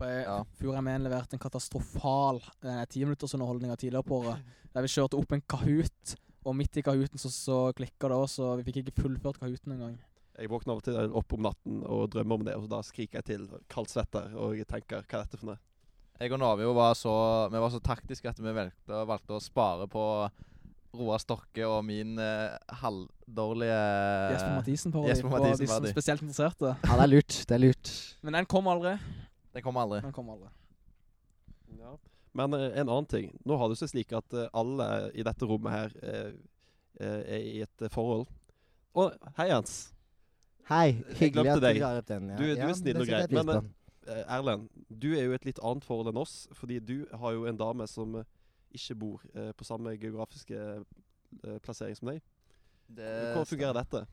For 0.00 0.10
jeg, 0.10 0.24
Ja. 0.26 0.40
1 0.42 1.04
leverte 1.04 1.38
en 1.38 1.42
katastrofal 1.44 2.42
eh, 2.66 2.82
timinuttersunderholdning 2.90 3.70
tidligere 3.76 4.02
på 4.08 4.18
året. 4.18 4.42
Der 4.74 4.82
vi 4.82 4.90
kjørte 4.90 5.20
opp 5.20 5.32
en 5.36 5.44
Kahoot, 5.46 6.16
og 6.42 6.56
midt 6.58 6.80
i 6.80 6.82
Kahooten 6.82 7.22
så, 7.22 7.30
så 7.30 7.58
klikka 7.78 8.10
det 8.10 8.18
òg, 8.18 8.26
så 8.34 8.56
vi 8.58 8.66
fikk 8.66 8.82
ikke 8.82 9.04
fullført 9.04 9.38
Kahooten 9.38 9.76
engang. 9.76 9.98
Jeg 10.40 10.50
våkner 10.50 10.74
av 10.74 10.80
og 10.80 10.86
til 10.88 11.18
opp 11.22 11.34
om 11.36 11.44
natten 11.44 11.82
og 11.86 12.06
drømmer 12.10 12.40
om 12.40 12.46
det, 12.48 12.56
og 12.58 12.66
da 12.72 12.80
skriker 12.82 13.20
jeg 13.20 13.28
til 13.30 13.44
kaldsvetter 13.70 14.32
og 14.34 14.56
jeg 14.58 14.66
tenker 14.66 15.04
hva 15.04 15.20
er 15.20 15.26
dette 15.28 15.38
for 15.38 15.52
noe? 15.52 15.60
jeg 16.22 16.30
og 16.32 16.38
Navio 16.38 16.70
var 16.76 16.94
så 16.94 17.12
Vi 17.50 17.58
var 17.58 17.70
så 17.72 17.80
taktiske 17.82 18.30
at 18.30 18.38
vi 18.38 18.52
valgte, 18.54 18.98
valgte 19.08 19.34
å 19.36 19.42
spare 19.42 19.88
på 19.90 20.02
Roar 20.92 21.18
Stokke 21.22 21.64
og 21.66 21.84
min 21.88 22.18
eh, 22.20 22.56
halvdårlige 22.82 23.76
Jesper 24.34 24.54
Mathisen 24.58 24.92
på 24.92 25.04
Eh, 25.04 25.08
Jesper 25.12 25.30
for 25.32 25.46
de 25.46 25.66
som 25.66 25.86
spesielt 25.88 26.22
interesserte. 26.26 26.74
Ja, 26.84 26.96
det 26.98 27.04
er 27.06 27.12
lurt. 27.14 27.36
Det 27.48 27.54
er 27.56 27.62
lurt. 27.62 27.92
Men 28.22 28.34
den 28.36 28.46
kom 28.50 28.68
aldri. 28.68 28.92
Den 29.56 29.62
kom 29.64 29.76
aldri. 29.80 30.02
Den 30.04 30.12
kom 30.12 30.28
aldri. 30.34 30.50
Ja. 31.80 31.94
Men 32.36 32.54
eh, 32.58 32.68
en 32.80 32.88
annen 32.92 33.08
ting. 33.08 33.32
Nå 33.48 33.56
har 33.60 33.72
det 33.72 33.78
seg 33.80 33.88
slik 33.94 34.12
at 34.16 34.36
eh, 34.36 34.48
alle 34.52 34.90
i 35.16 35.24
dette 35.24 35.48
rommet 35.48 35.72
her 35.72 35.96
eh, 36.02 36.30
eh, 37.00 37.20
er 37.38 37.48
i 37.54 37.56
et 37.64 37.86
eh, 37.88 37.92
forhold. 37.92 38.28
Å, 38.92 39.08
hei 39.40 39.48
Jens. 39.48 39.78
Hei, 40.68 40.86
Jeg 40.92 41.16
hyggelig 41.18 41.32
glemte 41.42 41.56
at 41.56 41.64
deg. 41.64 41.80
du 41.80 41.84
har 41.88 41.98
opp 42.02 42.10
den. 42.12 42.28
Ja. 42.28 42.36
Du- 42.36 42.44
du 42.44 42.50
er 42.52 42.68
Ja, 42.68 42.74
snill 42.76 43.00
og 43.00 43.08
grei, 43.08 43.24
men. 43.32 43.72
Eh, 44.02 44.24
Erlend, 44.34 44.68
du 44.90 45.12
er 45.16 45.24
jo 45.28 45.32
et 45.36 45.44
litt 45.46 45.58
annet 45.62 45.84
forhold 45.86 46.08
enn 46.12 46.18
oss, 46.20 46.46
fordi 46.58 46.80
du 46.82 47.06
har 47.14 47.32
jo 47.36 47.44
en 47.46 47.56
dame 47.56 47.86
som 47.88 48.16
eh, 48.18 48.24
ikke 48.74 48.96
bor 48.98 49.22
eh, 49.34 49.52
på 49.56 49.64
samme 49.64 49.94
geografiske 50.00 50.58
eh, 50.58 51.58
plassering 51.64 51.96
som 51.98 52.10
deg. 52.12 52.22
Hvordan 52.92 53.48
fungerer 53.48 53.78
dette? 53.78 54.04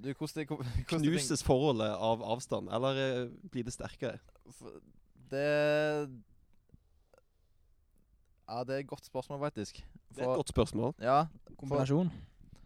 Du, 0.00 0.12
hvordan 0.16 0.46
hvordan 0.48 1.04
Knuses 1.04 1.44
forholdet 1.44 1.92
av 1.92 2.22
avstand, 2.24 2.70
eller 2.72 3.02
eh, 3.04 3.28
blir 3.52 3.66
det 3.66 3.76
sterkere? 3.76 4.18
Det 5.30 5.46
Ja, 8.50 8.64
det 8.64 8.74
er 8.74 8.78
et 8.78 8.88
godt 8.88 9.06
spørsmål, 9.06 9.38
faktisk. 9.38 9.86
Det 10.14 10.24
er 10.24 10.30
et 10.30 10.36
godt 10.36 10.48
spørsmål. 10.48 10.94
Ja. 10.98 11.26
Kombinasjon. 11.56 12.10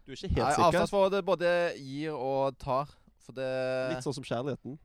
Du 0.05 0.11
er 0.11 0.15
ikke 0.15 0.27
helt 0.27 0.37
Nei, 0.37 0.51
sikker? 0.51 0.63
avstandsforholdet 0.65 1.25
både 1.25 1.51
gir 1.77 2.13
og 2.13 2.57
tar. 2.57 2.89
For 3.25 3.33
det 3.37 3.45
Litt 3.91 4.05
sånn 4.05 4.15
som 4.17 4.25
kjærligheten. 4.25 4.79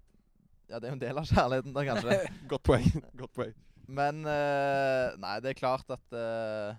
Ja, 0.71 0.79
det 0.79 0.89
er 0.89 0.93
jo 0.93 0.97
en 0.99 1.03
del 1.03 1.19
av 1.21 1.27
kjærligheten, 1.29 1.75
da, 1.77 1.85
kanskje. 1.89 2.19
Godt 2.53 2.65
poeng. 2.69 2.87
Godt 3.19 3.33
poeng. 3.37 3.57
Men 3.91 4.23
eh, 4.29 5.19
Nei, 5.21 5.37
det 5.43 5.53
er 5.53 5.59
klart 5.59 5.91
at 5.91 6.17
eh, 6.17 6.79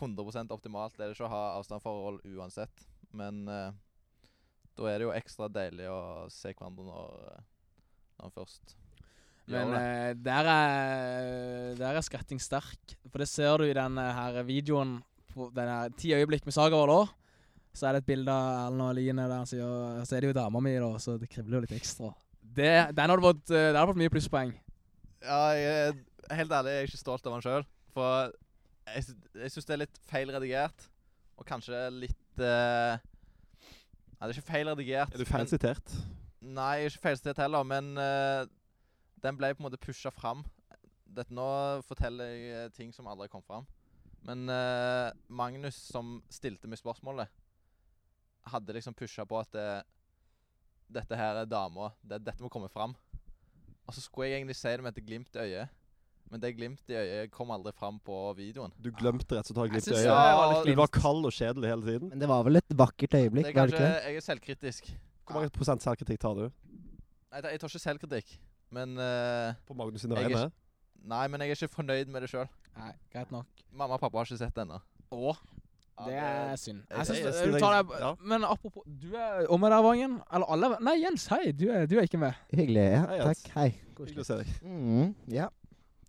100% 0.00 0.52
optimalt 0.54 0.96
er 0.98 1.10
det 1.10 1.16
ikke 1.16 1.28
å 1.28 1.32
ha 1.32 1.42
avstandsforhold 1.58 2.22
uansett. 2.34 2.86
Men 3.14 3.44
eh, 3.50 3.74
da 4.74 4.88
er 4.90 4.98
det 4.98 5.08
jo 5.08 5.14
ekstra 5.14 5.50
deilig 5.52 5.90
å 5.90 5.98
se 6.32 6.54
hverandre 6.54 6.86
når, 6.88 6.96
han 6.96 7.44
når 8.18 8.24
man 8.24 8.34
først 8.34 8.74
Men 9.50 9.74
eh, 9.78 10.12
der 10.18 10.50
er, 10.50 11.74
der 11.78 11.98
er 11.98 12.06
skretting 12.06 12.40
sterk. 12.42 12.96
For 13.10 13.22
det 13.22 13.30
ser 13.30 13.60
du 13.60 13.68
i 13.68 13.76
den 13.76 14.00
eh, 14.00 14.16
her 14.18 14.40
videoen 14.46 14.98
på 15.34 15.50
denne 15.54 15.92
ti 15.98 16.14
øyeblikk 16.16 16.46
med 16.46 16.56
Sagavold 16.56 16.94
òg. 16.94 17.14
Så 17.74 17.88
er 17.88 17.96
det 17.96 18.04
et 18.04 18.10
bilde 18.12 18.30
av 18.30 18.68
Erlend 18.68 18.84
og 18.86 18.92
Line 18.94 19.24
der 19.26 19.48
så, 19.50 19.70
Så 20.06 20.14
er 20.14 20.22
det 20.22 20.28
jo 20.30 20.36
dama 20.36 20.60
mi, 20.62 20.76
da, 20.78 20.92
så 21.02 21.16
det 21.18 21.26
kribler 21.30 21.58
jo 21.58 21.64
litt 21.64 21.74
ekstra. 21.74 22.12
Det, 22.54 22.94
den 22.94 23.10
har 23.10 23.22
fått, 23.24 23.48
eh, 23.50 23.70
den 23.72 23.80
hadde 23.80 23.90
fått 23.90 24.02
mye 24.02 24.12
plusspoeng. 24.14 24.52
Ja, 25.24 25.38
jeg 25.56 25.94
er 26.30 26.38
helt 26.38 26.52
ærlig, 26.52 26.72
jeg 26.74 26.82
er 26.82 26.90
ikke 26.90 27.00
stolt 27.00 27.26
av 27.26 27.36
han 27.36 27.44
sjøl. 27.44 27.64
For 27.94 28.32
jeg, 28.90 29.14
jeg 29.40 29.54
syns 29.54 29.68
det 29.68 29.76
er 29.76 29.82
litt 29.84 30.00
feil 30.10 30.32
redigert. 30.34 30.88
Og 31.40 31.46
kanskje 31.48 31.78
litt 31.94 32.42
eh, 32.42 32.98
Nei, 34.14 34.28
det 34.28 34.30
er 34.30 34.36
ikke 34.36 34.52
feil 34.52 34.68
redigert. 34.70 35.14
Er 35.14 35.22
du 35.22 35.28
feilsitert? 35.28 35.94
Nei, 36.44 36.74
jeg 36.78 36.90
er 36.90 36.92
ikke 36.92 37.06
feilsitert 37.08 37.40
heller, 37.42 37.64
men 37.66 37.94
eh, 38.00 38.44
den 39.24 39.38
ble 39.40 39.50
på 39.54 39.62
en 39.64 39.68
måte 39.68 39.80
pusha 39.80 40.12
fram. 40.14 40.44
Dette 41.14 41.34
nå 41.34 41.46
forteller 41.88 42.30
jeg 42.30 42.52
eh, 42.58 42.70
ting 42.76 42.92
som 42.94 43.08
aldri 43.10 43.30
kom 43.32 43.42
fram. 43.46 43.66
Men 44.24 44.46
eh, 44.52 45.10
Magnus, 45.28 45.76
som 45.90 46.18
stilte 46.32 46.68
meg 46.70 46.80
spørsmålet, 46.80 47.32
hadde 48.52 48.76
liksom 48.76 48.96
pusha 48.96 49.24
på 49.28 49.40
at 49.40 49.56
eh, 49.60 49.80
dette 50.94 51.18
her 51.18 51.42
er 51.42 51.48
dama. 51.48 51.90
Det, 52.02 52.20
dette 52.24 52.44
må 52.44 52.52
komme 52.52 52.70
fram. 52.72 52.94
Og 53.84 53.96
så 53.96 54.04
skulle 54.04 54.30
jeg 54.30 54.40
egentlig 54.40 54.56
si 54.58 54.68
det 54.68 54.84
med 54.84 54.96
et 54.96 55.06
glimt 55.06 55.36
i 55.36 55.44
øyet. 55.44 55.80
Men 56.32 56.40
det 56.40 56.54
glimt 56.56 56.90
i 56.90 56.96
øyet 56.96 57.30
kom 57.30 57.50
aldri 57.54 57.70
fram 57.76 57.98
på 58.02 58.16
videoen. 58.38 58.72
Du 58.80 58.88
glemte 58.96 59.36
rett 59.36 59.44
og 59.44 59.52
slett 59.52 59.60
å 59.60 59.66
glimt 59.70 59.86
i 59.86 59.98
øyet. 59.98 60.08
var 60.10 60.64
Du 60.66 60.74
var 60.80 60.90
kald 60.90 61.28
og 61.28 61.34
kjedelig 61.36 61.70
hele 61.70 61.86
tiden. 61.86 62.08
Men 62.10 62.24
det 62.24 62.28
var 62.30 62.46
vel 62.46 62.60
et 62.62 62.74
vakkert 62.74 63.14
øyeblikk, 63.20 63.46
Det 63.46 63.52
er 63.52 63.60
var 63.60 63.70
det 63.70 63.78
ikke 63.78 64.08
jeg 64.08 64.16
er 64.16 64.26
selvkritisk. 64.28 64.90
Hvor 65.24 65.38
mange 65.38 65.52
prosent 65.54 65.84
selvkritikk 65.84 66.20
tar 66.20 66.34
du 66.36 66.44
Nei, 66.44 67.40
jeg 67.50 67.60
tar 67.60 67.70
ikke 67.70 67.82
selvkritikk. 67.82 68.34
Men 68.74 68.98
uh, 68.98 69.54
på 69.66 69.74
Magnus 69.78 70.04
sine 70.04 70.16
vegne? 70.18 70.46
Nei, 71.04 71.24
men 71.28 71.42
jeg 71.42 71.52
er 71.52 71.58
ikke 71.58 71.76
fornøyd 71.76 72.10
med 72.12 72.24
det 72.24 72.30
sjøl. 72.30 72.48
Greit 73.12 73.32
nok. 73.34 73.64
Mamma 73.70 73.98
og 73.98 74.02
pappa 74.02 74.20
har 74.20 74.28
ikke 74.28 74.38
sett 74.40 74.54
det 74.54 74.64
ennå. 74.64 74.78
Det 76.06 76.14
er 76.14 76.56
synd. 76.56 76.82
jeg- 76.90 77.06
synes 77.06 77.52
du 77.54 77.58
tar 77.58 77.82
deg, 77.82 77.92
ja. 78.00 78.14
Men 78.20 78.44
apropos, 78.44 78.82
du 78.86 79.14
er 79.14 79.46
omme 79.48 79.70
der, 79.70 79.82
Vangen. 79.82 80.20
Eller 80.32 80.46
alle 80.46 80.76
Nei, 80.80 80.96
Jens, 81.04 81.26
hei. 81.30 81.52
Du 81.52 81.68
er, 81.70 81.86
du 81.86 81.96
er 81.98 82.02
ikke 82.08 82.18
med. 82.18 82.32
Hyggelig. 82.52 82.82
Ja, 82.90 83.04
Hei, 83.06 83.16
Jens. 83.20 83.42
takk. 83.42 83.54
Hei. 83.54 83.68
Hyggelig 83.98 84.18
å 84.18 84.24
se 84.26 84.36
deg. 84.40 84.46
Mm, 84.62 85.14
ja. 85.28 85.48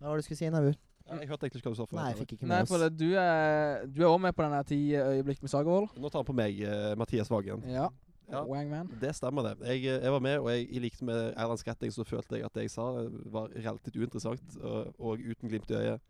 Hva 0.00 0.08
var 0.08 0.16
det 0.16 0.24
du 0.24 0.26
skulle 0.26 0.38
si, 0.38 0.50
Nabu? 0.50 0.72
Ja, 1.06 1.14
jeg 1.20 1.28
hørte 1.28 1.46
egentlig 1.46 1.62
ikke 1.62 1.70
hva 1.70 1.76
du 1.76 1.78
sa. 1.78 1.86
for 1.86 1.96
Nei, 1.96 2.08
jeg 2.10 2.18
fikk 2.18 2.32
ikke 2.34 2.46
Nei, 2.50 2.58
med 2.58 2.68
for 2.68 2.78
det, 2.82 2.88
du 2.98 3.14
er 3.14 3.86
Du 3.86 4.02
er 4.02 4.08
også 4.10 4.20
med 4.20 4.34
på 4.34 4.42
denne 4.42 4.64
ti 4.66 4.80
øyeblikk 4.98 5.42
med 5.42 5.50
Sagervold. 5.50 5.88
Nå 6.02 6.10
tar 6.10 6.18
han 6.18 6.26
på 6.26 6.34
meg 6.34 6.58
uh, 6.66 6.96
Mathias 6.98 7.30
Vagen. 7.30 7.62
Ja. 7.70 7.88
Ja. 8.28 8.42
Wangman. 8.42 8.90
Det 9.00 9.14
stemmer, 9.14 9.42
det. 9.46 9.68
Jeg, 9.68 9.84
eh, 9.86 10.02
jeg 10.02 10.10
var 10.12 10.18
med, 10.18 10.38
og 10.42 10.48
jeg, 10.50 10.66
i 10.74 10.78
likhet 10.82 11.02
med 11.06 11.32
Erland 11.36 11.58
Skretting 11.60 11.92
så 11.94 12.02
følte 12.04 12.34
jeg 12.40 12.44
at 12.44 12.52
det 12.54 12.62
jeg 12.66 12.70
sa, 12.74 12.88
eh, 12.98 13.08
var 13.30 13.46
relativt 13.54 13.94
uinteressant 13.96 14.56
og, 14.64 14.88
og 14.98 15.18
uten 15.22 15.48
glimt 15.48 15.70
i 15.70 15.74
øyet. 15.78 16.00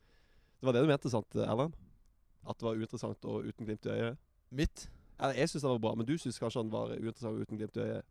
Det 0.56 0.64
var 0.64 0.72
det 0.72 0.82
du 0.82 0.88
mente, 0.88 1.10
sant, 1.12 1.36
Erland? 1.36 1.74
At 2.48 2.58
det 2.60 2.66
var 2.68 2.76
uinteressant 2.78 3.24
og 3.24 3.44
uten 3.48 3.66
glimt 3.66 3.86
i 3.86 3.88
øyet? 3.96 4.16
Mitt? 4.50 4.88
Eller, 5.20 5.34
jeg 5.40 5.48
syns 5.48 5.62
det 5.64 5.70
var 5.70 5.78
bra, 5.82 5.94
men 5.94 6.06
du 6.06 6.14
syns 6.18 6.38
kanskje 6.38 6.60
han 6.62 6.70
var 6.72 6.92
uinteressant 6.96 7.34
og 7.34 7.40
uten 7.46 7.58
glimt 7.58 7.76
i 7.76 7.80
øyet? 7.86 8.02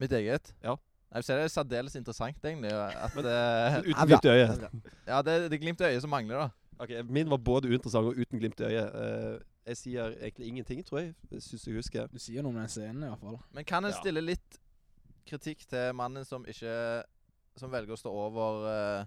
Mitt 0.00 0.12
eget? 0.12 0.54
Ja. 0.62 0.76
Nei, 1.12 1.20
det 1.20 1.30
er 1.34 1.42
det 1.42 1.50
særdeles 1.52 1.94
interessant, 1.98 2.44
egentlig. 2.44 2.72
At, 2.72 3.14
Men- 3.14 3.26
uh, 3.26 3.78
uten 3.90 4.06
glimt 4.10 4.24
i 4.24 4.28
øyet. 4.28 4.66
ja, 5.06 5.22
det, 5.22 5.50
det 5.50 5.56
er 5.58 5.62
glimt 5.64 5.80
i 5.80 5.84
øyet 5.90 6.02
som 6.02 6.10
mangler, 6.10 6.38
da. 6.38 6.48
Ok, 6.78 6.90
Min 7.08 7.30
var 7.30 7.36
både 7.36 7.68
uinteressant 7.68 8.06
og 8.06 8.16
uten 8.18 8.38
glimt 8.40 8.60
i 8.60 8.64
øyet. 8.64 8.94
Uh, 8.94 9.40
jeg 9.66 9.76
sier 9.76 10.14
egentlig 10.22 10.46
ingenting, 10.48 10.80
tror 10.86 10.98
jeg. 10.98 11.14
Syns 11.38 11.66
jeg 11.66 11.74
husker. 11.76 12.06
Du 12.10 12.18
sier 12.18 12.42
noe 12.42 12.50
om 12.50 12.56
den 12.58 12.68
scenen, 12.72 13.04
i 13.04 13.10
hvert 13.12 13.20
fall. 13.20 13.36
Men 13.54 13.64
kan 13.64 13.84
en 13.84 13.90
Ja. 13.92 13.98
stille 14.00 14.20
litt 14.24 14.58
kritikk 15.28 15.66
til 15.70 15.92
mannen 15.94 16.24
som 16.24 16.44
ikke 16.48 17.02
Som 17.56 17.70
velger 17.70 17.92
å 17.92 17.98
stå 18.00 18.08
over 18.10 18.64
eh, 18.72 19.04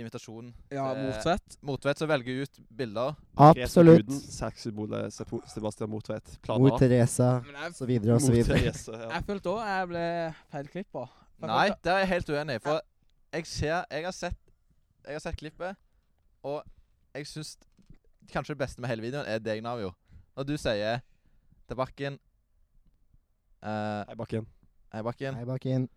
invitasjonen? 0.00 0.50
Ja, 0.72 0.88
Motvedt. 0.96 1.56
Motvedt 1.66 2.00
som 2.02 2.08
velger 2.10 2.42
ut 2.44 2.60
bilder. 2.76 3.14
Absolutt. 3.36 4.06
Guden, 4.06 4.20
Sexsymbolet 4.20 5.14
Sebastian 5.14 5.90
Motvedt. 5.90 6.36
Plan 6.42 6.62
Mot 6.62 6.78
Teresa, 6.80 7.30
så 7.76 7.88
videre 7.88 8.16
og 8.16 8.24
så 8.24 8.32
videre. 8.34 8.58
Therese, 8.58 8.96
ja. 8.96 9.10
jeg 9.14 9.26
følte 9.28 9.52
òg 9.54 9.62
jeg 9.68 9.90
ble 9.92 10.04
feilklippa. 10.54 11.06
Nei, 11.46 11.66
der 11.84 11.92
er 11.92 12.04
jeg 12.04 12.12
helt 12.14 12.32
uenig. 12.34 12.58
For 12.64 12.80
jeg 13.32 13.46
ser 13.46 13.84
Jeg 13.90 14.04
har 14.04 14.16
sett 14.16 14.38
Jeg 15.06 15.16
har 15.16 15.22
sett 15.24 15.38
klippet, 15.40 15.76
og 16.42 16.62
jeg 17.14 17.26
syns 17.26 17.54
kanskje 18.30 18.54
det 18.54 18.58
beste 18.58 18.82
med 18.82 18.90
hele 18.90 19.02
videoen 19.02 19.26
er 19.26 19.40
deg, 19.42 19.62
Navio. 19.64 19.94
Når 20.36 20.46
du 20.46 20.56
sier 20.60 21.00
til 21.68 21.76
Bakken 21.76 22.18
uh, 23.64 24.04
Hei, 24.08 24.14
Bakken. 24.18 24.46
Hei, 24.92 25.02
Bakken. 25.02 25.34
Hei, 25.34 25.46
Bakken. 25.48 25.88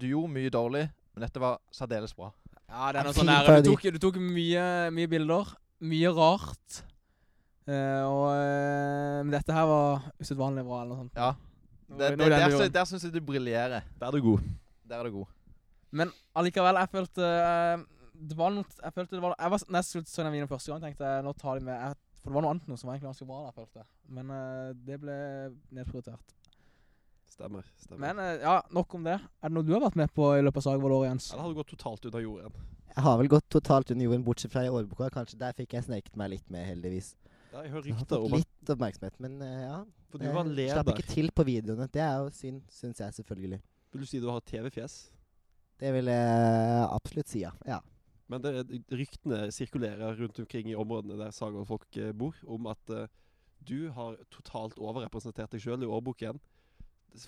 Du 0.00 0.06
gjorde 0.06 0.32
mye 0.32 0.50
dårlig, 0.50 0.86
men 1.14 1.26
dette 1.26 1.42
var 1.42 1.58
særdeles 1.74 2.14
bra. 2.16 2.30
Ja, 2.70 2.92
det 2.92 3.00
er 3.00 3.08
noe 3.08 3.16
sånn 3.16 3.30
der. 3.30 3.50
Du 3.64 3.72
tok, 3.72 3.88
du 3.96 3.98
tok 4.02 4.20
mye, 4.22 4.64
mye 4.94 5.10
bilder. 5.10 5.50
Mye 5.90 6.12
rart. 6.14 6.82
Uh, 7.68 8.02
og 8.08 8.24
eh, 8.34 9.18
Men 9.22 9.30
dette 9.34 9.54
her 9.54 9.66
var 9.68 10.08
usedvanlig 10.18 10.64
bra, 10.66 10.82
eller 10.82 10.94
noe 10.94 11.04
sånt. 11.04 11.18
Ja. 11.18 11.34
Det, 11.90 12.12
det, 12.18 12.26
er 12.26 12.34
der 12.36 12.54
du 12.54 12.74
der 12.74 12.86
syns 12.88 13.04
jeg 13.06 13.14
du 13.14 13.20
briljerer. 13.26 13.86
Der 13.98 14.06
er 14.08 14.14
du 14.14 14.22
god. 14.24 14.44
Der 14.88 15.00
er 15.00 15.10
du 15.10 15.20
god. 15.20 15.32
Men 15.90 16.12
allikevel, 16.38 16.78
jeg 16.78 16.90
følte 16.92 17.26
uh, 17.26 17.80
Det 18.14 18.36
var 18.38 18.52
noe 18.54 18.62
Jeg 18.78 18.94
følte 18.94 19.16
det 19.16 19.22
var 19.24 19.32
Jeg 19.34 19.50
var 19.50 19.64
nesten 19.74 20.04
så 20.06 20.22
den 20.22 20.36
videoen 20.36 20.50
første 20.52 20.70
gang, 20.70 20.84
tenkte 20.84 21.08
jeg 21.08 21.24
nå 21.26 21.32
tar 21.34 21.58
de 21.58 21.66
med 21.66 21.74
jeg, 21.74 21.96
For 22.20 22.30
det 22.30 22.36
var 22.36 22.44
noe 22.46 22.52
annet 22.54 22.68
noe 22.70 22.78
som 22.78 22.86
var 22.86 22.94
egentlig 22.94 23.10
ganske 23.10 23.26
bra 23.26 23.40
der, 23.48 23.56
følte. 23.56 23.86
Men 24.18 24.30
uh, 24.30 24.70
det 24.86 25.00
ble 25.02 25.16
nedprioritert. 25.74 26.36
Stemmer. 27.30 27.64
stemmer. 27.78 28.00
Men 28.02 28.20
eh, 28.24 28.42
ja, 28.42 28.58
nok 28.74 28.98
om 28.98 29.06
det. 29.06 29.16
Er 29.16 29.50
det 29.50 29.54
noe 29.54 29.66
du 29.66 29.72
har 29.76 29.84
vært 29.84 29.98
med 30.00 30.10
på 30.16 30.26
i 30.34 30.42
løpet 30.42 30.60
av 30.60 30.66
Sagervold 30.66 30.96
år, 30.98 31.06
Jens? 31.08 31.30
Eller 31.32 31.46
har 31.46 31.54
du 31.54 31.60
gått 31.60 31.72
totalt 31.72 32.10
under 32.10 32.24
jorden? 32.24 32.68
Jeg 32.90 33.04
har 33.06 33.18
vel 33.20 33.30
gått 33.30 33.46
totalt 33.54 33.92
under 33.94 34.08
jorden, 34.08 34.26
bortsett 34.26 34.52
fra 34.52 34.64
i 34.66 34.72
årboka. 34.72 35.12
Kanskje 35.14 35.38
der 35.40 35.54
fikk 35.56 35.76
jeg 35.78 35.86
sneket 35.86 36.18
meg 36.18 36.32
litt 36.34 36.50
med, 36.50 36.66
heldigvis. 36.66 37.12
Ja, 37.52 37.62
jeg 37.62 37.72
hører 37.74 37.86
rykter 37.86 38.26
om 38.26 38.34
litt 38.34 38.72
oppmerksomhet, 38.74 39.16
men 39.22 39.38
eh, 39.46 39.62
ja. 39.68 39.78
For 40.10 40.22
du 40.22 40.26
var 40.34 40.48
leder. 40.48 40.74
slapp 40.74 40.90
ikke 40.96 41.06
til 41.10 41.30
på 41.34 41.46
videoene. 41.46 41.86
Det 41.90 42.02
er 42.02 42.18
jo 42.18 42.34
synd, 42.34 42.60
syns 42.74 43.02
jeg 43.02 43.16
selvfølgelig. 43.20 43.60
Vil 43.94 44.02
du 44.02 44.10
si 44.10 44.20
du 44.22 44.28
har 44.30 44.42
TV-fjes? 44.46 44.98
Det 45.80 45.94
vil 45.94 46.10
jeg 46.10 46.84
absolutt 46.90 47.30
si, 47.30 47.44
ja. 47.46 47.54
ja. 47.66 47.78
Men 48.30 48.42
det, 48.44 48.82
ryktene 48.94 49.48
sirkulerer 49.54 50.18
rundt 50.18 50.38
omkring 50.42 50.70
i 50.70 50.76
områdene 50.78 51.18
der 51.18 51.34
Saga-folk 51.34 51.96
eh, 51.98 52.12
bor, 52.14 52.36
om 52.46 52.68
at 52.70 52.92
uh, 52.94 53.06
du 53.66 53.90
har 53.96 54.18
totalt 54.30 54.78
overrepresentert 54.78 55.50
deg 55.54 55.62
sjøl 55.64 55.82
i 55.82 55.90
årboken. 55.90 56.38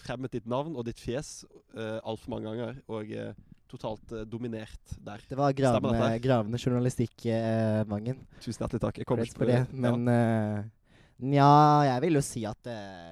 Fremmet 0.02 0.32
ditt 0.32 0.46
navn 0.46 0.76
og 0.78 0.86
ditt 0.86 1.00
fjes 1.02 1.42
uh, 1.74 1.98
altfor 2.06 2.30
mange 2.34 2.50
ganger, 2.50 2.78
og 2.86 3.10
uh, 3.10 3.32
totalt 3.70 4.12
uh, 4.14 4.22
dominert 4.28 4.92
der. 5.02 5.24
Det 5.28 5.38
var 5.38 5.54
gravende, 5.56 6.10
gravende 6.22 6.60
journalistikk-mangen. 6.60 7.88
Vangen. 7.90 8.20
Tusen 8.40 8.62
hjertelig 8.62 8.82
takk. 8.84 9.00
Jeg 9.02 9.08
kommer 9.08 9.26
ikke 9.26 9.42
på 9.42 9.48
det. 9.50 9.62
Men 9.72 10.06
nja, 11.22 11.48
jeg 11.88 12.04
vil 12.06 12.18
jo 12.18 12.22
si 12.26 12.44
at 12.48 12.70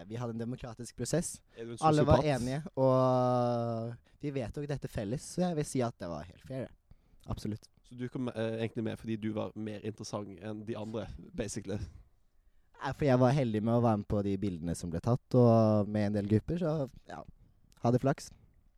vi 0.09 0.19
hadde 0.21 0.37
en 0.37 0.45
demokratisk 0.45 0.99
prosess. 0.99 1.39
En 1.59 1.75
Alle 1.87 2.05
var 2.07 2.23
enige, 2.27 2.62
og 2.81 3.95
vi 4.21 4.35
vedtok 4.35 4.69
dette 4.71 4.91
felles, 4.91 5.27
så 5.35 5.49
jeg 5.49 5.59
vil 5.61 5.69
si 5.69 5.83
at 5.85 5.97
det 6.00 6.11
var 6.11 6.29
helt 6.29 6.47
fair. 6.47 6.71
Absolutt. 7.31 7.67
Så 7.89 7.99
du 7.99 8.07
kom 8.12 8.31
egentlig 8.35 8.85
med 8.87 9.00
fordi 9.00 9.17
du 9.19 9.33
var 9.35 9.50
mer 9.59 9.83
interessant 9.87 10.39
enn 10.47 10.62
de 10.67 10.79
andre, 10.79 11.09
basically. 11.35 11.81
For 12.80 13.04
jeg 13.04 13.20
var 13.20 13.34
heldig 13.37 13.60
med 13.62 13.76
å 13.76 13.82
være 13.84 14.00
med 14.00 14.08
på 14.08 14.22
de 14.25 14.34
bildene 14.40 14.75
som 14.78 14.92
ble 14.92 15.02
tatt, 15.04 15.37
og 15.37 15.88
med 15.88 16.10
en 16.10 16.18
del 16.20 16.30
grupper, 16.30 16.60
så 16.62 16.75
ja. 17.10 17.20
Hadde 17.84 18.00
flaks. 18.00 18.28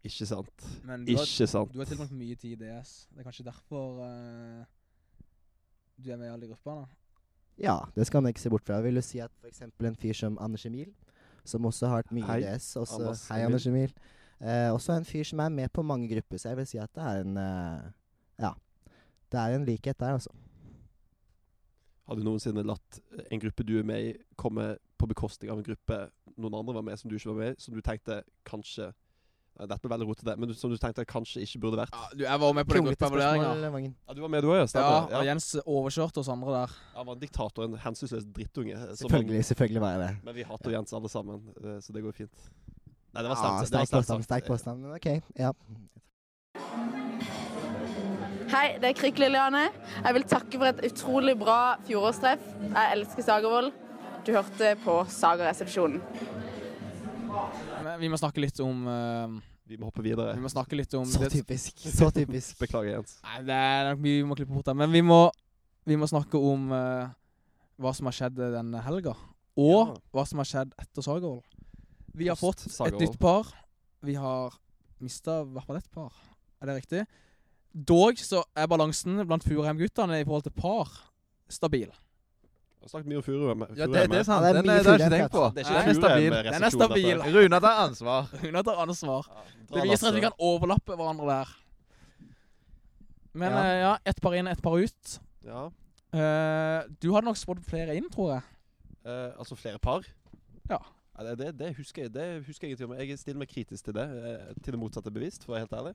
Ikke 0.07 0.27
sant? 0.27 0.65
Men 0.87 1.05
du 1.07 1.13
har, 1.15 1.27
Ikke 1.27 1.47
sant. 1.47 1.73
du 1.73 1.79
har 1.79 1.87
tilbrakt 1.87 2.15
mye 2.15 2.35
tid 2.39 2.57
i 2.57 2.65
DS. 2.65 2.93
Det 3.11 3.23
er 3.23 3.27
kanskje 3.29 3.47
derfor 3.47 4.01
uh, 4.03 4.65
du 6.03 6.11
er 6.11 6.19
med 6.19 6.27
i 6.27 6.33
alle 6.33 6.49
gruppene? 6.51 6.89
Ja, 7.63 7.77
det 7.95 8.07
skal 8.09 8.23
man 8.23 8.33
ikke 8.33 8.43
se 8.43 8.51
bort 8.51 8.65
fra. 8.67 8.81
Jeg 8.81 8.89
vil 8.89 8.99
jo 8.99 9.05
si 9.07 9.21
at 9.23 9.31
f.eks. 9.43 9.63
en 9.63 9.97
fyr 9.99 10.17
som 10.19 10.39
Anders 10.43 10.67
Emil, 10.67 10.91
som 11.45 11.67
også 11.67 11.91
har 11.91 12.03
hatt 12.03 12.15
mye 12.15 12.27
Hei, 12.27 12.41
DS 12.43 12.77
også, 12.77 12.99
Anders 12.99 13.25
Hei, 13.31 13.41
Anders 13.47 13.67
Emil. 13.71 13.95
Uh, 14.43 14.73
også 14.75 14.97
en 14.99 15.07
fyr 15.07 15.27
som 15.29 15.39
er 15.45 15.53
med 15.55 15.71
på 15.71 15.83
mange 15.87 16.09
grupper, 16.11 16.41
så 16.43 16.51
jeg 16.51 16.63
vil 16.63 16.71
si 16.73 16.81
at 16.83 16.91
det 16.99 17.05
er 17.11 17.27
en 17.27 17.37
uh, 17.39 17.91
Ja. 18.43 18.55
Det 19.33 19.41
er 19.41 19.55
en 19.57 19.65
likhet 19.65 20.01
der, 20.01 20.19
altså. 20.19 20.31
Har 22.13 22.19
du 22.21 22.27
noensinne 22.27 22.65
latt 22.69 22.99
eh, 23.17 23.25
en 23.33 23.41
gruppe 23.41 23.65
du 23.65 23.79
er 23.81 23.87
med 23.89 24.11
i, 24.11 24.11
komme 24.37 24.75
på 25.01 25.09
bekostning 25.09 25.49
av 25.51 25.63
en 25.63 25.65
gruppe 25.67 26.03
noen 26.37 26.59
andre 26.59 26.75
var 26.77 26.85
med, 26.85 27.01
som 27.01 27.09
du 27.11 27.17
ikke 27.17 27.33
var 27.33 27.39
med 27.41 27.55
i, 27.55 27.61
som 27.63 27.75
du 27.75 27.81
tenkte 27.85 28.21
kanskje 28.49 28.93
Dette 29.53 29.85
ble 29.85 29.91
veldig 29.93 30.07
rotete, 30.09 30.33
men 30.41 30.53
som 30.57 30.73
du 30.73 30.79
tenkte 30.81 31.05
kanskje 31.05 31.43
ikke 31.45 31.59
burde 31.61 31.77
vært? 31.83 31.93
Ja, 31.93 32.07
du, 32.17 32.23
jeg 32.25 32.41
var 32.41 32.55
med 32.57 32.65
på 32.65 32.73
den 32.79 32.87
gruppevurderinga. 32.87 33.51
Ja, 33.85 34.15
Du 34.17 34.23
var 34.25 34.31
med, 34.33 34.43
du 34.43 34.49
òg, 34.49 34.63
ja? 34.63 34.65
Ja, 34.81 35.19
og 35.19 35.27
Jens 35.29 35.51
overkjørte 35.61 36.23
oss 36.23 36.31
andre 36.33 36.55
der. 36.55 36.77
Han 36.97 37.07
var 37.11 37.19
en 37.19 37.21
diktator, 37.21 37.67
en 37.69 37.77
hensynsløs 37.85 38.25
drittunge. 38.33 38.79
Selvfølgelig, 38.79 39.03
Selvfølgelig, 39.03 39.45
selvfølgelig 39.51 39.83
var 39.85 39.93
jeg 39.93 40.01
det. 40.07 40.11
Men 40.25 40.39
vi 40.39 40.47
hater 40.49 40.73
Jens 40.73 40.97
alle 40.97 41.13
sammen, 41.13 41.45
eh, 41.61 41.77
så 41.85 41.93
det 41.93 42.05
går 42.07 42.17
fint. 42.17 42.49
Nei, 43.13 43.21
det 43.21 43.29
var 43.29 43.37
Ja, 43.37 43.45
det 43.45 43.53
var 43.61 43.71
sterk 43.75 43.93
påstand, 43.93 44.25
sterk 44.25 44.49
påstand. 44.49 44.81
Men 44.87 44.97
OK, 44.97 45.11
ja. 45.37 45.53
Hei, 48.53 48.75
det 48.83 48.91
er 48.91 48.97
Krik 48.99 49.17
Liliane. 49.21 49.63
Jeg 50.05 50.15
vil 50.17 50.25
takke 50.29 50.59
for 50.61 50.69
et 50.69 50.83
utrolig 50.91 51.33
bra 51.41 51.77
fjorårstreff. 51.87 52.43
Jeg 52.67 52.91
elsker 52.99 53.25
Sagervold. 53.25 53.71
Du 54.27 54.33
hørte 54.35 54.75
på 54.85 54.97
Sagaresepsjonen. 55.09 56.03
Men 57.83 57.97
vi 58.03 58.11
må 58.13 58.19
snakke 58.21 58.43
litt 58.45 58.61
om 58.63 58.85
uh, 58.87 59.39
Vi 59.67 59.79
må 59.81 59.89
hoppe 59.89 60.05
videre. 60.05 60.35
Vi 60.37 60.45
må 60.45 60.51
snakke 60.53 60.77
litt 60.77 60.93
om 60.99 61.07
Så 61.09 61.23
det- 61.25 61.33
typisk. 61.39 61.81
Så 61.99 62.11
typisk. 62.15 62.59
Beklager, 62.61 62.99
Jens. 62.99 63.17
Nei, 63.25 63.39
det 63.49 63.57
er 63.57 63.89
nok 63.89 64.05
mye 64.05 64.19
vi 64.21 64.29
må 64.29 64.37
klippe 64.39 64.53
bort 64.59 64.69
der. 64.69 64.77
Men 64.85 64.93
vi 64.93 65.01
må, 65.07 65.23
vi 65.89 65.97
må 65.99 66.11
snakke 66.11 66.37
om 66.53 66.69
uh, 66.77 67.09
hva 67.81 67.95
som 67.97 68.11
har 68.11 68.19
skjedd 68.19 68.37
denne 68.59 68.85
helga. 68.85 69.17
Og 69.57 69.81
Ja. 69.95 69.97
hva 70.13 70.27
som 70.29 70.41
har 70.45 70.49
skjedd 70.53 70.77
etter 70.81 71.05
Sagervold. 71.09 71.43
Vi 72.13 72.29
har 72.29 72.37
fått 72.37 72.67
et 72.69 73.01
nytt 73.01 73.17
par. 73.21 73.49
Vi 74.05 74.15
har 74.21 74.53
mista 75.01 75.41
i 75.41 75.51
hvert 75.57 75.67
fall 75.71 75.81
ett 75.81 75.91
par. 75.93 76.13
Er 76.61 76.69
det 76.69 76.83
riktig? 76.83 77.07
Dog 77.73 78.21
så 78.21 78.43
er 78.57 78.69
balansen 78.69 79.21
blant 79.27 79.45
Furheim-guttene 79.45 80.21
i 80.21 80.25
forhold 80.25 80.45
til 80.47 80.55
par 80.57 80.91
stabil. 81.53 81.89
Jeg 82.83 82.89
har 82.89 82.91
snakket 82.91 83.11
mye 83.13 83.21
om 83.21 83.23
Furuheim. 83.23 83.61
Ja, 83.79 83.87
det, 83.87 84.01
det 84.11 84.19
er 84.19 84.25
sant. 84.27 84.45
Den, 84.57 84.67
det 84.67 84.75
er 84.75 84.83
Den 84.83 84.95
ikke 84.99 85.11
tenkt 85.15 85.35
på. 85.37 85.43
Det 85.55 85.63
er 85.63 85.69
Den 85.69 85.77
ikke 85.79 85.91
er 85.93 85.99
stabil. 86.01 86.33
Den 86.33 86.65
er 86.67 86.73
stabil. 86.75 87.21
Runa 87.37 87.61
tar 87.63 87.83
ansvar. 87.85 88.31
Runa 88.43 88.63
tar 88.67 88.81
ansvar. 88.83 89.29
Ja, 89.31 89.75
Det 89.77 89.85
viser 89.87 90.09
at 90.09 90.17
vi 90.17 90.25
kan 90.25 90.35
overlappe 90.39 90.97
hverandre 90.99 91.29
der. 91.29 91.53
Men 93.33 93.53
Ja. 93.53 93.63
ja, 93.65 93.77
ja 93.81 93.93
ett 94.05 94.21
par 94.21 94.35
inn, 94.35 94.51
ett 94.51 94.63
par 94.63 94.77
ut. 94.77 95.21
Ja. 95.47 95.69
Uh, 96.13 96.83
du 97.01 97.13
hadde 97.15 97.25
nok 97.31 97.39
spådd 97.39 97.63
flere 97.65 97.95
inn, 97.97 98.11
tror 98.13 98.35
jeg. 98.35 98.43
Uh, 99.07 99.31
altså 99.39 99.57
flere 99.57 99.79
par? 99.79 100.05
Ja. 100.69 100.83
det, 101.23 101.39
det, 101.39 101.59
det, 101.59 101.77
husker 101.77 102.03
jeg, 102.03 102.15
det 102.15 102.45
husker 102.47 102.67
jeg 102.67 102.75
ingenting 102.75 102.91
om. 102.91 102.99
Jeg 102.99 103.19
stiller 103.19 103.39
meg 103.39 103.49
kritisk 103.49 103.85
til 103.85 103.95
det. 103.95 104.05
eh, 104.11 104.53
til 104.65 104.75
det 104.75 104.81
motsatte 104.83 105.11
bevisst, 105.15 105.47
for 105.47 105.53
å 105.53 105.57
være 105.57 105.69
helt 105.69 105.79
ærlig. 105.79 105.95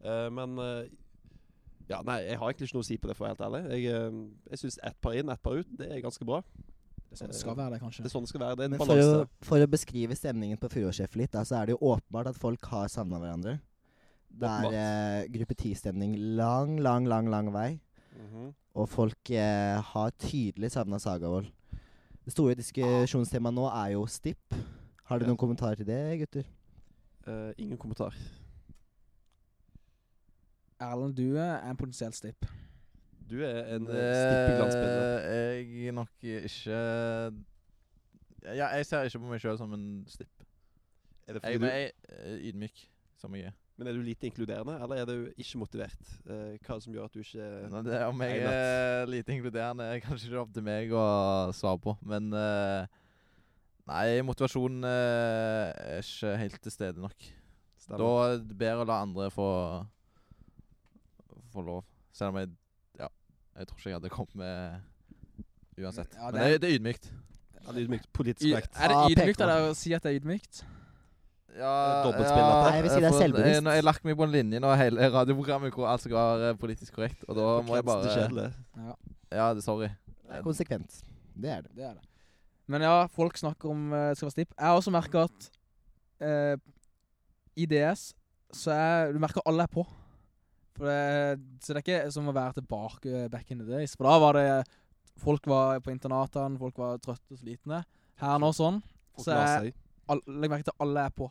Uh, 0.00 0.28
men 0.34 0.58
eh, 0.58 0.88
Ja, 1.90 2.00
nei, 2.06 2.20
jeg 2.24 2.38
har 2.40 2.48
egentlig 2.48 2.70
ikke 2.70 2.78
noe 2.78 2.84
å 2.84 2.88
si 2.88 2.96
på 2.96 3.08
det, 3.10 3.16
for 3.16 3.24
å 3.24 3.28
være 3.28 3.34
helt 3.34 3.44
ærlig. 3.48 3.62
Jeg, 3.76 4.12
uh, 4.14 4.50
jeg 4.50 4.62
syns 4.62 4.78
ett 4.88 5.00
par 5.04 5.18
inn, 5.18 5.28
ett 5.32 5.42
par 5.44 5.58
ut, 5.60 5.74
det 5.78 5.90
er 5.92 6.00
ganske 6.04 6.24
bra. 6.28 6.40
Det 6.44 7.12
er 7.12 7.20
sånn 7.20 7.30
det 7.30 7.38
skal 7.38 7.56
være, 7.58 7.74
det, 7.74 7.80
kanskje. 7.82 8.02
Det 8.02 8.08
er 8.08 8.14
sånn 8.14 8.24
det 8.24 8.30
skal 8.32 8.42
være. 8.42 8.56
Det 8.58 8.64
er 8.64 8.70
en 8.70 8.74
Men 8.74 8.80
for 8.88 9.02
å, 9.04 9.26
for 9.44 9.62
å 9.62 9.68
beskrive 9.70 10.16
stemningen 10.18 10.58
på 10.58 10.70
Furuårssjefet 10.72 11.20
litt, 11.20 11.32
da, 11.36 11.44
så 11.46 11.60
er 11.60 11.68
det 11.68 11.76
jo 11.76 11.92
åpenbart 11.92 12.32
at 12.32 12.40
folk 12.40 12.64
har 12.72 12.88
savna 12.90 13.20
hverandre. 13.22 13.58
Det 14.34 14.50
er 14.50 14.74
eh, 14.74 15.26
gruppe 15.30 15.54
10-stemning 15.54 16.16
lang, 16.40 16.78
lang, 16.82 17.06
lang, 17.06 17.28
lang 17.30 17.52
vei. 17.54 17.68
Mhm. 18.18 18.48
Og 18.74 18.88
folk 18.90 19.30
eh, 19.30 19.76
har 19.92 20.10
tydelig 20.18 20.72
savna 20.74 20.98
Sagavold. 20.98 21.46
Det 22.24 22.32
store 22.32 22.56
diskusjonstemaet 22.58 23.54
nå 23.54 23.68
er 23.70 23.92
jo 23.92 24.06
Stipp. 24.10 24.56
Har 25.04 25.20
dere 25.20 25.28
Ja. 25.28 25.34
noen 25.34 25.38
kommentarer 25.38 25.76
til 25.78 25.86
det, 25.86 26.00
gutter? 26.24 26.48
Uh, 27.28 27.52
ingen 27.56 27.78
kommentar. 27.78 28.16
Erlend 30.82 31.14
Due 31.16 31.38
er 31.40 31.70
en 31.70 31.76
potensiell 31.78 32.12
stipp. 32.16 32.46
Du 33.30 33.38
er 33.40 33.76
en 33.76 33.86
uh, 33.88 33.94
stippeglansspiller. 33.94 35.28
er 35.32 35.52
jeg 35.62 35.92
nok 35.96 36.10
ikke 36.22 36.78
Ja, 38.44 38.66
jeg 38.76 38.86
ser 38.86 39.06
ikke 39.08 39.18
på 39.22 39.30
meg 39.30 39.40
sjøl 39.40 39.56
som 39.60 39.72
en 39.72 39.86
stipp. 40.12 40.32
Er 41.26 41.38
det 41.38 41.42
Jeg 41.46 41.60
fordi 41.60 41.70
er 41.70 41.86
du, 41.88 42.08
eh, 42.12 42.48
ydmyk, 42.50 42.82
som 43.16 43.32
jeg 43.34 43.46
er. 43.48 43.54
men 43.78 43.88
er 43.88 43.92
du 43.96 44.02
lite 44.04 44.26
inkluderende, 44.28 44.74
eller 44.82 44.96
er 45.00 45.06
du 45.08 45.30
ikke 45.40 45.58
motivert? 45.58 46.02
Eh, 46.28 46.58
hva 46.60 46.74
er 46.74 46.76
det 46.76 46.82
som 46.84 46.92
gjør 46.92 47.04
at 47.08 47.14
du 47.14 47.22
ikke 47.22 47.46
Nå, 47.72 47.80
det, 47.86 48.02
om 48.04 48.20
jeg 48.26 48.42
er 48.44 49.06
lite 49.08 49.32
inkluderende, 49.32 49.86
er 49.88 50.02
kanskje 50.04 50.28
ikke 50.28 50.42
opp 50.42 50.52
til 50.54 50.66
meg 50.66 50.92
å 50.92 51.06
svare 51.56 51.80
på. 51.80 51.96
Men 52.04 52.28
eh, 52.36 53.00
Nei, 53.88 54.20
motivasjonen 54.24 54.84
eh, 54.88 55.96
er 55.96 56.04
ikke 56.04 56.36
helt 56.40 56.60
til 56.64 56.72
stede 56.72 57.00
nok. 57.00 57.26
Da 57.88 58.12
er 58.28 58.38
det 58.40 58.56
bedre 58.56 58.84
å 58.84 58.88
la 58.88 59.00
andre 59.04 59.26
få 59.32 59.48
Få 61.54 61.62
lov. 61.64 61.84
Selv 62.14 62.34
om 62.34 62.40
jeg 62.42 62.50
Ja, 63.00 63.08
jeg 63.58 63.68
tror 63.68 63.78
ikke 63.78 63.90
jeg 63.90 63.98
hadde 64.00 64.10
kommet 64.14 64.34
med 64.34 65.84
uansett. 65.84 66.14
Ja, 66.14 66.30
Men 66.30 66.34
det 66.34 66.40
det, 66.40 66.54
er- 66.54 66.62
det 66.66 66.72
ydmykt. 66.78 67.12
Ja, 67.64 67.72
det 67.72 67.76
er 67.82 67.84
ydmykt. 67.86 68.08
Politisk 68.12 68.50
korrekt. 68.52 68.72
er 68.76 68.88
det 68.92 68.96
Ah, 68.96 69.10
ydmykt 69.10 69.40
ah, 69.40 69.44
eller 69.46 69.70
å 69.70 69.74
si 69.78 69.92
at 69.94 70.02
det 70.02 70.12
er 70.12 70.20
ydmykt? 70.20 70.64
Ja, 71.54 72.02
ja 72.02 72.70
jeg 72.74 72.82
vil 72.82 72.90
si 72.90 73.00
det 73.00 73.08
er 73.08 73.14
selvbevisst. 73.14 73.62
Jeg, 73.62 73.74
jeg 73.78 73.84
lagt 73.86 74.04
meg 74.04 74.16
på 74.18 74.26
en 74.26 74.32
linje 74.34 74.60
nå, 74.62 74.72
hele 74.74 75.06
radioprogrammet 75.14 75.74
hvor 75.76 75.86
alt 75.86 76.02
skal 76.02 76.16
være 76.18 76.56
politisk 76.58 76.96
korrekt. 76.96 77.22
Og 77.28 77.38
da 77.38 77.46
må 77.62 77.78
jeg 77.78 77.86
bare 77.86 78.10
kjedelig. 78.10 78.48
Ja, 79.30 79.46
det, 79.54 79.62
sorry. 79.62 79.88
Det 80.24 80.40
er 80.40 80.42
konsekvent. 80.42 80.98
Det 81.34 81.50
er 81.50 81.62
det. 81.62 81.70
Det 81.76 81.86
er 81.86 81.94
det. 81.94 82.02
Men 82.66 82.82
ja, 82.82 83.06
folk 83.12 83.36
snakker 83.38 83.70
om 83.70 83.92
uh, 83.92 84.10
skal 84.16 84.26
være 84.26 84.34
stipp. 84.34 84.54
Jeg 84.58 84.66
har 84.66 84.78
også 84.80 84.92
merka 84.94 85.26
at 85.28 85.48
uh, 86.24 86.56
i 87.56 87.66
DS 87.70 88.14
så 88.54 88.72
er 88.74 89.12
Du 89.12 89.18
merker 89.22 89.44
alle 89.46 89.66
er 89.66 89.70
på. 89.70 89.84
For 90.74 90.88
det, 90.90 91.58
så 91.62 91.74
det 91.74 91.80
er 91.80 91.84
ikke 91.84 92.14
som 92.14 92.30
å 92.30 92.34
være 92.34 92.58
tilbake 92.58 93.28
back 93.30 93.52
in 93.54 93.62
the 93.62 93.68
days. 93.68 93.94
For 93.94 94.08
da 94.08 94.16
var 94.22 94.38
det 94.38 94.48
Folk 95.22 95.46
var 95.46 95.78
på 95.78 95.92
internatene, 95.94 96.58
folk 96.58 96.78
var 96.80 96.98
trøtte 96.98 97.36
og 97.36 97.38
slitne. 97.38 97.84
Her 98.18 98.40
nå 98.42 98.50
sånn. 98.56 98.80
Folk 99.14 99.28
Så 99.28 99.36
jeg, 99.38 99.74
all, 100.10 100.22
legg 100.26 100.50
merke 100.50 100.66
til 100.66 100.74
alle 100.82 101.04
er 101.06 101.14
på. 101.14 101.28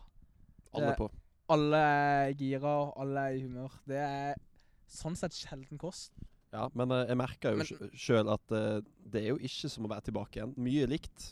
Alle 0.71 0.93
er 0.93 0.99
på. 1.01 1.09
Alle 1.51 1.81
er 1.83 2.31
gira, 2.39 2.77
og 2.85 2.93
alle 3.03 3.25
er 3.27 3.35
i 3.35 3.41
humør. 3.43 3.75
Det 3.89 3.99
er 3.99 4.39
sånn 4.87 5.17
sett 5.19 5.35
sjelden 5.35 5.81
kost. 5.81 6.15
Ja, 6.53 6.67
men 6.77 6.93
eh, 6.93 7.07
jeg 7.09 7.17
merker 7.17 7.57
jo 7.57 7.89
sjøl 7.97 8.29
at 8.31 8.53
uh, 8.53 8.79
det 9.09 9.23
er 9.23 9.31
jo 9.33 9.39
ikke 9.41 9.71
som 9.73 9.87
å 9.87 9.91
være 9.91 10.07
tilbake 10.07 10.39
igjen. 10.39 10.55
Mye 10.61 10.87
likt, 10.89 11.29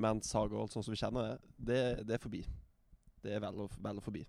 men 0.00 0.22
Sagerholt 0.24 0.74
sånn 0.74 0.86
som 0.86 0.94
vi 0.94 1.00
kjenner 1.00 1.32
det, 1.32 1.38
det, 1.58 1.80
det 2.08 2.16
er 2.16 2.22
forbi. 2.22 2.44
Det 3.20 3.34
er 3.36 3.42
vel 3.42 3.66
og, 3.66 3.74
vel 3.82 3.98
og 4.00 4.06
forbi. 4.06 4.24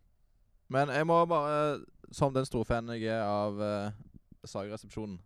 Men 0.72 0.92
jeg 0.92 1.08
må 1.08 1.20
bare, 1.30 1.82
som 2.12 2.34
den 2.34 2.46
store 2.46 2.68
fanen 2.68 2.96
jeg 3.00 3.12
er 3.16 3.24
av 3.24 3.60
uh, 3.60 3.92
Sageresepsjonen, 4.48 5.20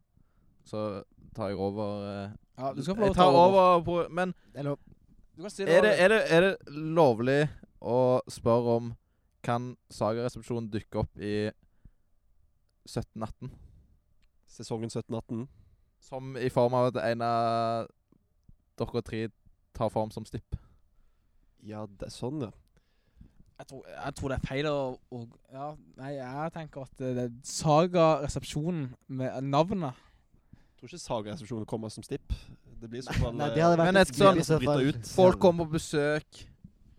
så 0.65 1.03
tar 1.35 1.51
jeg 1.51 1.59
over 1.61 2.03
uh, 2.03 2.33
Ja, 2.57 2.73
du 2.73 2.83
skal 2.83 2.95
få 2.95 3.01
lov 3.01 3.13
til 3.13 3.21
å 3.21 3.23
ta 3.23 3.29
over. 3.31 3.59
over 3.59 3.85
på 3.85 3.95
Men 4.13 4.33
er 4.53 4.69
er 4.69 5.81
det, 5.81 5.93
er, 5.99 6.07
det, 6.09 6.21
er 6.31 6.41
det 6.41 6.55
lovlig 6.71 7.41
å 7.81 8.21
spørre 8.31 8.77
om 8.79 8.93
Kan 9.43 9.75
Sageresepsjonen 9.91 10.69
dukke 10.71 11.03
opp 11.03 11.19
i 11.19 11.51
1718? 12.87 13.51
Sesongen 14.47 14.89
17-18. 14.89 15.47
Som 15.99 16.37
i 16.37 16.49
form 16.49 16.73
av 16.77 16.91
at 16.93 17.01
en 17.11 17.21
av 17.25 17.89
dere 18.79 19.01
tre 19.01 19.27
tar 19.75 19.89
form 19.89 20.11
som 20.11 20.25
stipp? 20.25 20.55
Ja, 21.65 21.85
det 21.89 22.07
er 22.07 22.13
sånn, 22.13 22.45
ja. 22.45 22.51
Jeg 23.55 23.67
tror, 23.69 23.83
jeg 23.87 24.15
tror 24.15 24.31
det 24.31 24.35
er 24.35 24.47
feil 24.49 24.67
å, 24.67 24.79
å 25.15 25.21
Ja, 25.53 25.67
nei, 25.95 26.09
jeg 26.17 26.51
tenker 26.55 26.83
at 26.83 26.99
det 26.99 27.23
er 27.23 27.29
Saga-resepsjonen 27.47 28.89
med 29.07 29.37
navnet 29.47 29.95
Jeg 30.51 30.81
tror 30.81 30.91
ikke 30.91 30.99
Saga-resepsjonen 30.99 31.69
kommer 31.69 31.93
som 31.93 32.03
stipp. 32.03 32.35
Det 32.81 32.89
blir 32.91 33.05
sånn... 33.05 33.15
så 33.15 33.27
fall 33.29 33.37
Nei, 33.39 33.47
det 33.55 33.63
hadde 33.63 33.79
eh, 33.79 33.87
Men 33.87 34.01
et 34.01 34.11
sånn- 34.11 34.89
ut. 34.89 35.13
Folk 35.15 35.39
kommer 35.39 35.69
på 35.69 35.77
besøk, 35.77 36.41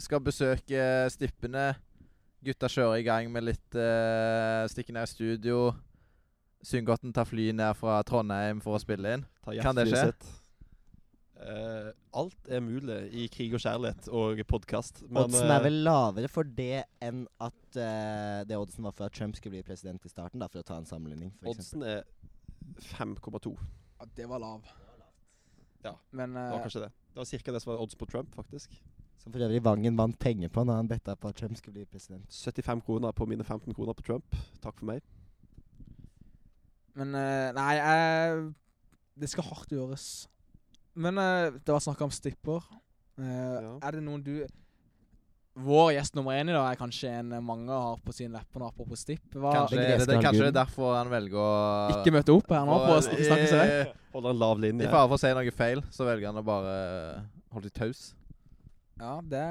skal 0.01 0.23
besøke 0.25 0.87
stippene. 1.13 1.69
Gutta 2.47 2.71
kjører 2.73 3.03
i 3.03 3.05
gang 3.05 3.29
med 3.33 3.45
litt 3.51 3.77
uh, 3.77 4.65
stikke 4.71 4.95
ned 4.97 5.05
i 5.05 5.13
studio. 5.13 5.61
Syngotten 6.65 7.13
tar 7.15 7.29
fly 7.29 7.51
ned 7.57 7.77
fra 7.79 8.01
Trondheim 8.07 8.63
for 8.65 8.79
å 8.79 8.83
spille 8.83 9.19
inn. 9.19 9.29
Kan 9.61 9.77
det 9.77 9.89
skje? 9.91 10.09
sitt. 10.09 10.29
Eh, 11.37 11.89
alt 12.17 12.49
er 12.49 12.63
mulig 12.65 12.97
i 13.13 13.27
krig 13.29 13.53
og 13.55 13.61
kjærlighet 13.61 14.09
og 14.09 14.41
podkast. 14.49 15.03
Oddsen 15.05 15.51
er 15.53 15.65
vel 15.67 15.83
lavere 15.85 16.31
for 16.33 16.49
det 16.49 16.87
enn 17.05 17.27
at 17.45 17.77
uh, 17.77 18.41
det 18.49 18.57
oddsen 18.57 18.87
var 18.87 18.95
for 18.97 19.05
at 19.11 19.17
Trump 19.17 19.37
skulle 19.37 19.59
bli 19.59 19.67
president 19.67 20.01
i 20.01 20.13
starten, 20.13 20.41
da, 20.41 20.49
for 20.49 20.63
å 20.63 20.67
ta 20.67 20.79
en 20.81 20.89
sammenligning. 20.89 21.35
Oddsen 21.45 21.85
er 21.85 22.07
5,2. 22.97 23.53
Ja, 24.01 24.07
det 24.17 24.29
var 24.31 24.41
lav. 24.41 24.71
Ja, 25.85 25.93
Men 26.11 26.33
Det 26.35 26.41
var 26.41 26.57
eh, 26.57 26.65
kanskje 26.65 26.85
det. 26.87 26.93
Det 27.13 27.21
var 27.21 27.29
ca. 27.45 27.53
det 27.53 27.61
som 27.63 27.73
var 27.73 27.83
odds 27.85 27.99
på 28.01 28.09
Trump, 28.09 28.35
faktisk. 28.35 28.79
Som 29.21 29.35
for 29.35 29.45
øvrig 29.45 29.61
Vangen 29.65 29.99
vant 29.99 30.19
penger 30.19 30.49
på 30.53 30.65
når 30.65 30.81
han 30.81 30.89
betta 30.89 31.15
på 31.21 31.29
at 31.29 31.37
Trump 31.37 31.57
skulle 31.61 31.75
bli 31.75 31.85
president. 31.85 32.33
75 32.33 32.81
kroner 32.87 33.13
på 33.13 33.27
mine 33.29 33.45
15 33.45 33.75
kroner 33.75 33.93
på 33.93 34.07
Trump. 34.09 34.41
Takk 34.65 34.81
for 34.81 34.89
meg. 34.89 35.05
Men 36.97 37.13
eh, 37.15 37.53
Nei, 37.53 37.75
jeg, 37.77 38.49
det 39.21 39.31
skal 39.31 39.47
hardt 39.51 39.77
gjøres. 39.77 40.09
Men 40.97 41.21
uh, 41.21 41.57
det 41.57 41.73
var 41.73 41.83
snakk 41.85 42.01
om 42.07 42.13
stipper. 42.15 42.65
Uh, 43.17 43.27
Ja. 43.27 43.75
Er 43.89 43.97
det 43.97 44.05
noen 44.05 44.23
du 44.25 44.47
Vår 45.57 45.95
gjest 45.95 46.13
nummer 46.13 46.37
én 46.37 46.51
i 46.51 46.53
dag 46.53 46.67
er 46.69 46.77
kanskje 46.77 47.09
en 47.09 47.31
eh, 47.33 47.41
mange 47.41 47.73
har 47.73 47.97
på 48.05 48.13
sine 48.13 48.37
lepper 48.37 48.61
nå, 48.61 48.67
apropos 48.69 49.01
stipp. 49.01 49.25
Hva, 49.33 49.55
Kanskje, 49.55 49.79
det, 49.79 49.95
det, 50.05 50.19
kanskje 50.21 50.43
det 50.43 50.51
er 50.51 50.57
derfor 50.59 50.91
han 50.99 51.09
velger 51.09 51.39
å 51.41 51.95
ikke 51.95 52.13
møte 52.13 52.35
opp 52.35 52.53
her 52.53 52.67
nå 52.69 52.75
på 52.83 52.91
å 52.93 52.99
snakke 53.07 53.47
seg 53.49 53.63
vekk? 53.63 53.95
I, 53.95 54.03
Holder 54.17 54.35
en 54.35 54.43
lav 54.43 54.67
I 54.69 54.73
fare 54.85 55.07
for 55.07 55.17
å 55.17 55.21
si 55.23 55.31
noe 55.39 55.55
feil, 55.57 55.81
så 55.97 56.05
velger 56.09 56.29
han 56.29 56.43
å 56.43 56.45
bare 56.45 56.75
holde 57.57 57.71
seg 57.71 57.77
taus. 57.79 58.03
Ja, 59.01 59.15
det 59.25 59.47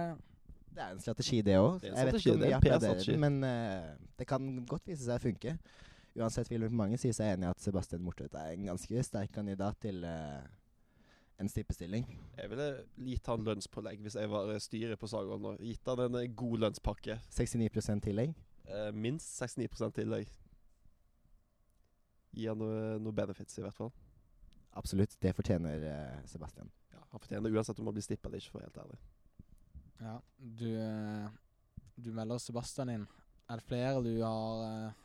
Det 0.75 0.83
er 0.83 0.91
en 0.93 1.01
strategi, 1.01 1.41
det 1.41 1.57
òg. 1.57 1.81
Jeg 1.81 2.09
vet 2.11 2.19
ikke 2.19 2.35
om 2.35 2.43
det 2.43 2.51
vi 2.51 2.57
applauderer 2.59 3.01
den, 3.01 3.25
men 3.25 3.41
uh, 3.41 3.97
det 4.21 4.27
kan 4.29 4.51
godt 4.69 4.85
vise 4.85 5.07
seg 5.07 5.17
å 5.17 5.25
funke. 5.25 5.55
Uansett 6.15 6.53
vil 6.53 6.69
mange 6.69 7.01
si 7.01 7.09
seg 7.15 7.33
enig 7.33 7.49
i 7.49 7.51
at 7.51 7.65
Sebastian 7.65 8.05
Mortvedt 8.05 8.37
er 8.39 8.53
en 8.53 8.69
ganske 8.69 9.03
sterk 9.03 9.33
kandidat 9.35 9.75
til 9.83 10.05
eh, 10.07 10.45
en 11.41 11.49
stippestilling. 11.51 12.05
Jeg 12.37 12.51
ville 12.51 12.67
gitt 13.09 13.27
han 13.27 13.43
lønnspålegg 13.43 14.03
hvis 14.05 14.15
jeg 14.19 14.31
var 14.31 14.49
eh, 14.53 14.61
styret 14.63 14.99
på 14.99 15.09
Sagvold 15.11 15.43
nå. 15.43 15.53
Gitt 15.67 15.87
han 15.91 16.05
en 16.05 16.19
eh, 16.21 16.29
god 16.31 16.63
lønnspakke. 16.63 17.17
69% 17.35 18.05
tillegg. 18.07 18.35
Eh, 18.69 18.91
minst 18.95 19.35
69 19.41 19.91
tillegg. 19.99 20.31
Gi 22.35 22.47
han 22.49 22.59
noe, 22.59 22.95
noe 23.03 23.15
benefits, 23.15 23.59
i 23.59 23.65
hvert 23.65 23.77
fall. 23.77 23.91
Absolutt. 24.79 25.17
Det 25.21 25.35
fortjener 25.35 25.83
eh, 25.91 26.23
Sebastian. 26.29 26.71
Ja, 26.95 27.03
han 27.11 27.21
fortjener 27.21 27.49
det 27.49 27.59
uansett 27.59 27.79
om 27.83 27.91
han 27.91 27.97
blir 27.97 28.07
stippa 28.07 28.31
eller 28.31 28.43
ikke, 28.43 28.53
for 28.53 28.59
å 28.59 28.63
være 28.63 28.71
helt 28.71 28.81
ærlig. 28.85 29.01
Ja, 29.95 30.15
du 30.59 30.69
eh, 30.75 31.27
Du 31.95 32.09
melder 32.15 32.39
Sebastian 32.43 32.91
inn. 32.91 33.05
Er 33.47 33.59
det 33.61 33.67
flere 33.69 34.01
du 34.03 34.11
har 34.23 34.95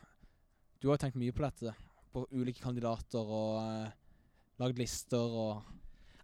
Du 0.81 0.89
har 0.89 0.99
tenkt 0.99 1.19
mye 1.19 1.31
på 1.35 1.43
dette. 1.45 1.75
På 2.11 2.25
ulike 2.31 2.63
kandidater 2.63 3.19
og 3.23 4.59
lagd 4.59 4.79
lister 4.81 5.37
og 5.43 5.69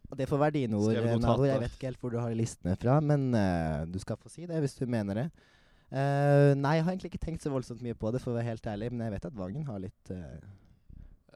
Og 0.08 0.20
det 0.20 0.28
får 0.30 0.40
være 0.40 0.56
dine 0.56 0.80
ord, 0.80 0.96
eh, 0.96 1.04
Jeg 1.50 1.60
vet 1.60 1.74
ikke 1.76 1.90
helt 1.90 2.00
hvor 2.00 2.14
du 2.14 2.20
har 2.20 2.34
listene 2.36 2.76
fra, 2.80 3.00
men 3.04 3.28
uh, 3.36 3.84
du 3.92 4.00
skal 4.00 4.20
få 4.22 4.32
si 4.32 4.46
det 4.48 4.60
hvis 4.64 4.78
du 4.80 4.86
mener 4.88 5.24
det. 5.24 5.28
Uh, 5.92 6.56
nei, 6.56 6.78
jeg 6.78 6.86
har 6.86 6.94
egentlig 6.94 7.12
ikke 7.12 7.26
tenkt 7.26 7.44
så 7.44 7.52
voldsomt 7.52 7.84
mye 7.84 7.96
på 7.96 8.12
det, 8.16 8.22
for 8.24 8.32
å 8.32 8.38
være 8.38 8.54
helt 8.54 8.68
ærlig, 8.68 8.92
men 8.94 9.06
jeg 9.08 9.18
vet 9.18 9.28
at 9.30 9.36
Vangen 9.36 9.68
har 9.68 9.82
litt 9.84 10.12
uh, 10.16 10.40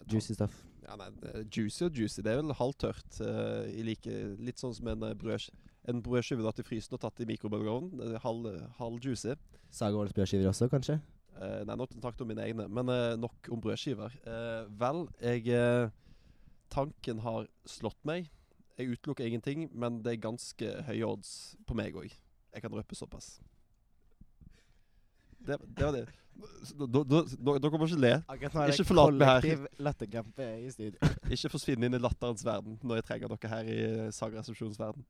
juicy 0.08 0.36
stuff. 0.38 0.56
Ja, 0.86 0.96
nei, 1.00 1.12
juicy 1.52 1.86
og 1.88 2.00
juicy. 2.00 2.24
Det 2.24 2.32
er 2.32 2.42
vel 2.42 2.56
halvtørt. 2.58 3.20
Uh, 3.20 3.68
i 3.72 3.84
like, 3.86 4.16
litt 4.40 4.60
sånn 4.60 4.76
som 4.76 4.90
en 4.92 5.04
uh, 5.04 5.14
brød, 5.20 5.52
en 5.92 6.02
brødskive 6.04 6.48
tatt 6.48 6.64
i 6.64 6.68
frysen 6.68 6.96
og 6.98 7.04
tatt 7.04 7.22
i 7.24 7.28
mikrobølgeovnen. 7.30 8.18
Halv, 8.24 8.50
halv 8.80 9.00
juicy. 9.04 9.36
Saga 9.72 10.08
brødskiver 10.16 10.52
også, 10.52 10.72
kanskje? 10.72 11.00
Uh, 11.36 11.62
nei, 11.68 11.78
nok 11.80 11.94
snakket 11.96 12.24
om 12.24 12.32
mine 12.32 12.44
egne, 12.44 12.68
men 12.72 12.92
uh, 12.92 13.16
nok 13.20 13.52
om 13.52 13.64
brødskiver. 13.64 14.16
Uh, 14.28 14.68
vel, 14.80 15.08
jeg 15.24 15.92
Tanken 16.72 17.20
har 17.20 17.50
slått 17.68 18.00
meg. 18.08 18.30
Jeg 18.82 18.96
utelukker 18.98 19.28
ingenting, 19.30 19.68
men 19.78 20.02
det 20.04 20.16
er 20.16 20.22
ganske 20.28 20.72
høye 20.90 21.06
odds 21.08 21.32
på 21.70 21.76
meg 21.78 21.96
òg. 22.02 22.10
Jeg 22.54 22.64
kan 22.66 22.74
røpe 22.76 22.98
såpass. 22.98 23.38
Det, 25.42 25.58
det 25.78 25.86
var 25.86 25.96
det. 25.96 26.04
Dere 26.42 27.78
må 27.78 27.88
ikke 27.88 28.00
le. 28.02 28.12
Ikke 28.38 28.86
forlat 28.88 29.16
meg 29.20 29.46
her. 29.46 29.64
latterkrampe 29.84 30.48
i 30.66 30.70
studio. 30.74 31.10
Ikke 31.34 31.50
forsvinn 31.54 31.84
inn 31.88 31.98
i 31.98 32.02
latterens 32.02 32.44
verden 32.46 32.78
når 32.82 33.02
jeg 33.02 33.08
trenger 33.10 33.34
dere 33.34 33.52
her 33.52 33.72
i 33.72 33.80
sagresepsjonens 34.16 34.80
verden. 34.82 35.06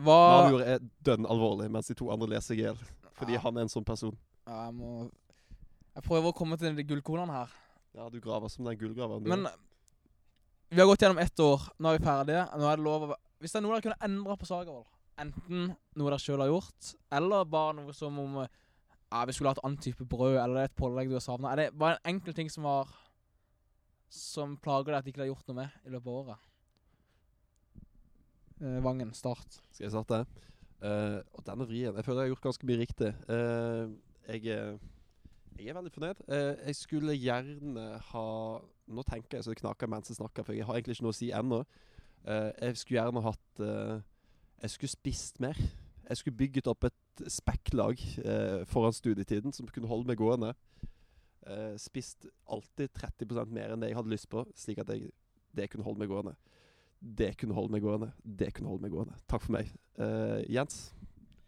Hva 0.00 0.18
Navjord 0.44 0.64
er 0.64 0.84
dønn 1.04 1.26
alvorlig, 1.28 1.66
mens 1.72 1.90
de 1.90 1.96
to 1.98 2.08
andre 2.14 2.30
leser 2.36 2.56
GL. 2.56 2.78
Fordi 3.20 3.34
Ja. 3.36 3.40
han 3.44 3.56
er 3.58 3.66
en 3.66 3.72
sånn 3.72 3.84
person. 3.84 4.16
Ja, 4.46 4.64
jeg 4.70 4.74
må 4.78 5.10
Jeg 5.94 6.02
prøver 6.06 6.30
å 6.30 6.36
komme 6.36 6.56
til 6.56 6.74
de 6.76 6.84
gullkornene 6.86 7.32
her. 7.34 7.50
Ja, 7.94 8.08
du 8.08 8.20
graver 8.22 8.48
som 8.48 8.64
den 8.64 8.78
gullgraveren. 8.78 9.24
du 9.24 9.32
er. 9.32 9.36
Men 9.36 9.48
vi 10.70 10.78
har 10.80 10.86
gått 10.86 11.02
gjennom 11.02 11.18
ett 11.18 11.40
år. 11.42 11.66
Nå 11.78 11.90
er 11.90 11.98
vi 11.98 12.04
ferdige. 12.06 12.46
Nå 12.58 12.68
er 12.70 12.78
det 12.78 12.84
lov 12.86 13.04
å 13.08 13.16
Hvis 13.40 13.52
det 13.54 13.58
er 13.58 13.64
noe 13.64 13.74
dere 13.76 13.84
kunne 13.88 14.04
endre 14.06 14.36
på 14.36 14.46
Sagervoll, 14.48 14.84
enten 15.20 15.70
noe 15.96 16.10
dere 16.10 16.18
sjøl 16.20 16.42
har 16.44 16.50
gjort, 16.50 16.90
eller 17.16 17.46
bare 17.48 17.76
noe 17.78 17.94
som 17.96 18.18
om 18.20 18.34
eh, 18.42 18.50
ja, 19.10 19.22
vi 19.26 19.32
skulle 19.32 19.54
hatt 19.54 19.62
annen 19.64 19.80
type 19.80 20.04
brød, 20.06 20.36
eller 20.38 20.68
et 20.68 20.76
pålegg 20.76 21.08
du 21.10 21.16
har 21.16 21.24
savna 21.24 21.50
Er 21.54 21.56
det 21.62 21.64
bare 21.80 21.96
en 21.98 22.12
enkel 22.12 22.36
ting 22.36 22.50
som 22.52 22.62
var 22.68 22.92
Som 24.12 24.52
plager 24.62 24.92
deg 24.92 24.98
at 25.00 25.08
ikke 25.10 25.24
har 25.24 25.30
gjort 25.32 25.48
noe 25.50 25.58
med 25.62 25.80
i 25.88 25.94
løpet 25.94 26.12
av 26.12 26.20
året? 26.20 26.46
Eh, 28.60 28.78
Vangen, 28.84 29.14
start. 29.16 29.58
Skal 29.72 29.86
jeg 29.88 29.94
starte? 29.96 30.22
Uh, 30.80 31.20
og 31.36 31.42
denne 31.44 31.66
vrien 31.68 31.96
Jeg 31.96 32.04
føler 32.06 32.22
jeg 32.22 32.30
har 32.30 32.34
gjort 32.34 32.46
ganske 32.46 32.68
mye 32.68 32.80
riktig. 32.80 33.10
Uh, 33.28 33.92
jeg, 34.28 34.46
er- 34.52 34.78
jeg 35.60 35.72
er 35.72 35.76
veldig 35.76 35.92
fornøyd. 35.92 36.22
Eh, 36.28 36.66
jeg 36.66 36.76
skulle 36.78 37.16
gjerne 37.18 37.86
ha 38.10 38.26
Nå 38.90 39.02
tenker 39.06 39.38
jeg 39.38 39.46
så 39.46 39.52
det 39.52 39.60
knaker 39.60 39.86
mens 39.86 40.10
jeg 40.10 40.18
snakker, 40.18 40.42
for 40.42 40.56
jeg 40.56 40.66
har 40.66 40.74
egentlig 40.74 40.96
ikke 40.96 41.04
noe 41.06 41.14
å 41.14 41.18
si 41.20 41.28
ennå. 41.30 41.60
Eh, 42.24 42.48
jeg 42.66 42.80
skulle 42.80 42.98
gjerne 42.98 43.22
hatt 43.22 43.62
eh, 43.62 44.00
Jeg 44.64 44.74
skulle 44.74 44.94
spist 44.96 45.40
mer. 45.40 45.60
Jeg 46.08 46.18
skulle 46.18 46.40
bygget 46.40 46.66
opp 46.66 46.88
et 46.88 47.22
spekklag 47.30 48.00
foran 48.66 48.94
studietiden 48.96 49.52
som 49.54 49.68
kunne 49.70 49.86
holde 49.86 50.08
meg 50.08 50.18
gående. 50.18 50.50
Spist 51.78 52.26
alltid 52.50 52.90
30 52.98 53.46
mer 53.46 53.70
enn 53.70 53.84
det 53.84 53.92
jeg 53.92 53.98
hadde 54.00 54.10
lyst 54.10 54.26
på, 54.32 54.42
slik 54.58 54.80
at 54.82 54.90
jeg, 54.90 55.12
det 55.54 55.68
kunne 55.70 55.86
holde 55.86 56.02
meg 56.02 56.10
gående. 56.10 56.34
Det 56.98 57.36
kunne 57.38 57.54
holde 57.54 57.76
meg 57.76 57.84
gående. 57.86 58.10
Det 58.24 58.50
kunne 58.56 58.72
holde 58.72 58.82
meg 58.82 58.96
gående. 58.96 59.20
Takk 59.30 59.46
for 59.46 59.54
meg. 59.54 59.70
Jens, 60.50 60.90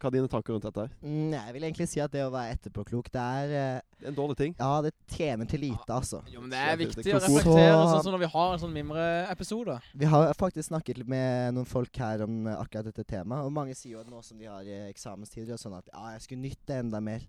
hva 0.02 0.10
er 0.10 0.14
dine 0.18 0.28
tanker 0.32 0.56
rundt 0.56 0.64
dette? 0.66 0.84
Mm, 1.00 1.32
jeg 1.36 1.54
vil 1.56 1.66
egentlig 1.68 1.86
si 1.92 2.00
at 2.02 2.10
det 2.12 2.24
å 2.26 2.30
være 2.34 2.56
etterpåklok, 2.56 3.10
det 3.14 3.22
er 3.22 3.52
eh, 3.60 4.08
en 4.10 4.16
dårlig 4.16 4.36
ting. 4.40 4.56
Ja, 4.58 4.72
det 4.82 4.92
tjener 5.14 5.46
til 5.48 5.62
lite, 5.62 5.86
altså. 5.94 6.20
Jo, 6.32 6.40
men 6.42 6.50
det 6.50 6.58
er 6.58 6.76
viktig 6.80 7.04
det 7.06 7.12
å 7.14 7.20
er 7.20 7.26
reflektere, 7.28 7.76
Så- 7.76 7.92
sånn 7.94 8.02
som 8.08 8.12
når 8.16 8.24
vi 8.26 8.30
har 8.34 8.52
en 8.56 8.62
sånn 8.64 8.74
mimreepisode. 8.74 9.78
Vi 9.94 10.04
har 10.10 10.32
faktisk 10.34 10.68
snakket 10.72 11.06
med 11.06 11.54
noen 11.54 11.66
folk 11.70 11.94
her 12.02 12.24
om 12.26 12.42
akkurat 12.56 12.90
dette 12.90 13.04
temaet, 13.06 13.46
og 13.46 13.52
mange 13.52 13.74
sier 13.78 13.92
jo 13.96 14.00
at 14.00 14.10
nå 14.10 14.22
som 14.24 14.38
de 14.42 14.50
har 14.50 14.62
eh, 14.66 14.88
eksamenstider 14.90 15.54
og 15.54 15.62
sånn, 15.62 15.78
at 15.78 15.88
ja, 15.94 16.10
jeg 16.16 16.26
skulle 16.26 16.42
nytte 16.50 16.80
enda 16.82 17.00
mer. 17.00 17.22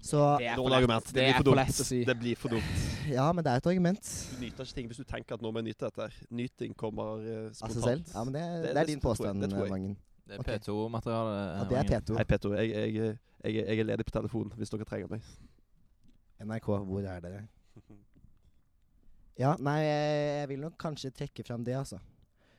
Så 0.00 0.38
Det 0.38 0.46
er 0.46 0.54
for 0.54 0.70
lett. 0.70 1.06
Det, 1.10 1.14
Det 1.14 1.24
er 1.34 1.42
for 1.42 1.56
lett 1.58 1.80
å 1.82 1.84
si. 1.84 2.04
Det 2.06 2.14
blir 2.20 2.36
for 2.38 2.48
dumt. 2.54 2.82
ja, 3.10 3.32
men 3.34 3.42
det 3.42 3.50
er 3.50 3.56
et 3.56 3.66
argument. 3.66 4.10
Du 4.30 4.36
nyter 4.44 4.62
ikke 4.62 4.74
ting 4.76 4.86
hvis 4.92 5.00
du 5.02 5.04
tenker 5.04 5.34
at 5.34 5.42
nå 5.42 5.50
må 5.50 5.58
jeg 5.58 5.72
nyte 5.74 5.88
dette. 5.90 6.06
Nyting 6.30 6.76
kommer 6.78 7.18
uh, 7.18 7.48
Av 7.48 7.54
spontant. 7.58 7.74
seg 7.74 7.82
selv. 7.82 8.12
Ja, 8.14 8.22
men 8.22 8.32
det, 8.36 8.44
Det- 8.62 8.74
det, 8.74 8.82
er 8.84 8.86
din 8.92 9.00
påstand. 9.02 9.42
Vangen. 9.58 9.96
Det 10.28 10.36
er 10.36 10.42
okay. 10.42 10.58
P2-materiale. 10.58 11.36
Ja, 11.40 11.62
det 11.70 11.78
er 11.78 11.86
P2. 11.88 12.16
Hei, 12.18 12.24
P2. 12.28 12.50
jeg, 12.58 12.70
jeg, 12.70 13.16
jeg, 13.44 13.54
jeg 13.54 13.78
er 13.78 13.88
ledig 13.88 14.04
på 14.04 14.12
telefonen 14.12 14.52
hvis 14.60 14.72
dere 14.74 14.84
trenger 14.84 15.08
meg. 15.14 15.24
NRK, 16.44 16.68
hvor 16.90 17.00
er 17.00 17.24
dere? 17.24 17.46
Ja, 19.38 19.52
nei, 19.62 19.76
jeg, 19.86 20.14
jeg 20.40 20.48
vil 20.50 20.64
nok 20.64 20.74
kanskje 20.82 21.12
trekke 21.14 21.44
fram 21.46 21.62
det, 21.64 21.76
altså. 21.78 22.00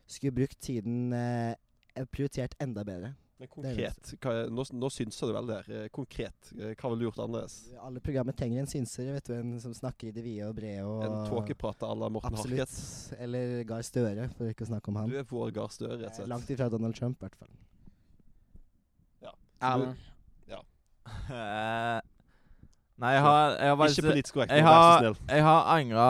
Skulle 0.08 0.32
brukt 0.38 0.55
tiden 0.63 1.12
eh, 1.12 2.05
prioritert 2.08 2.55
enda 2.63 2.86
bedre. 2.88 3.10
Men 3.39 3.47
konkret, 3.47 4.10
hva, 4.19 4.32
nå, 4.52 4.63
nå 4.75 4.88
synser 4.91 5.30
du 5.30 5.34
vel 5.38 5.52
her. 5.54 5.67
Eh, 5.71 5.86
Konkret, 5.95 6.49
eh, 6.58 6.73
hva 6.75 6.89
ville 6.91 6.99
du 6.99 7.06
gjort 7.08 7.21
annerledes? 7.23 7.54
Alle 7.80 8.02
programmer 8.04 8.36
trenger 8.36 8.65
en 8.65 8.67
synser, 8.67 9.13
vet 9.15 9.30
du, 9.30 9.34
en 9.38 9.54
som 9.63 9.71
snakker 9.78 10.10
i 10.10 10.12
det 10.12 10.23
vide 10.25 10.49
og 10.49 10.58
brede. 10.58 10.84
Og 10.84 11.06
En 11.08 11.15
tåkeprater 11.30 11.88
à 11.88 11.95
la 11.95 12.10
Morten 12.12 12.36
Absolutt. 12.36 12.60
Harket? 12.60 13.15
Eller 13.23 13.63
Gahr 13.69 13.86
Støre, 13.88 14.25
for 14.36 14.52
ikke 14.52 14.65
å 14.67 14.71
snakke 14.73 14.91
om 14.91 14.99
han. 14.99 15.08
Du 15.13 15.15
er 15.21 15.23
vår 15.30 15.54
Gahr 15.56 15.71
Støre, 15.71 15.95
rett 16.02 16.12
og 16.12 16.19
slett. 16.19 16.28
Langt 16.34 16.52
ifra 16.52 16.67
Donald 16.73 16.99
Trump, 16.99 17.15
i 17.21 17.28
hvert 17.30 17.39
fall. 17.39 17.56
Erlend. 19.60 19.95
ja. 20.47 20.60
Nei, 22.99 23.10
jeg 23.15 23.23
har, 23.23 23.56
jeg 23.60 23.71
har 23.75 23.89
Ikke 23.91 24.06
politisk 24.08 24.36
korrekt, 24.38 24.52
jeg 24.56 24.63
men 24.63 24.67
vær 24.69 24.75
så 24.75 24.84
har, 24.91 24.99
snill. 25.04 25.17
jeg 25.32 25.43
har 25.47 25.67
angra 25.73 26.06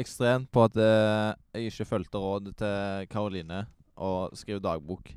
ekstremt 0.00 0.48
på 0.52 0.62
at 0.68 0.76
eh, 0.84 1.32
jeg 1.56 1.72
ikke 1.72 1.86
fulgte 1.90 2.20
rådet 2.22 2.52
til 2.60 3.08
Karoline 3.12 3.62
og 3.96 4.36
skrev 4.36 4.60
dagbok. 4.64 5.12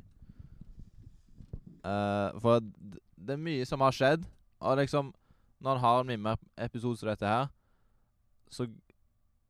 Eh, 1.84 2.40
for 2.40 2.62
det 2.62 3.34
er 3.34 3.42
mye 3.42 3.66
som 3.66 3.82
har 3.82 3.94
skjedd, 3.96 4.26
og 4.62 4.78
liksom 4.78 5.12
Når 5.62 5.76
en 5.76 5.80
har 5.80 6.00
en 6.00 6.06
mimmeepisode 6.06 6.98
som 6.98 7.08
dette 7.08 7.26
her, 7.26 7.46
så 8.50 8.66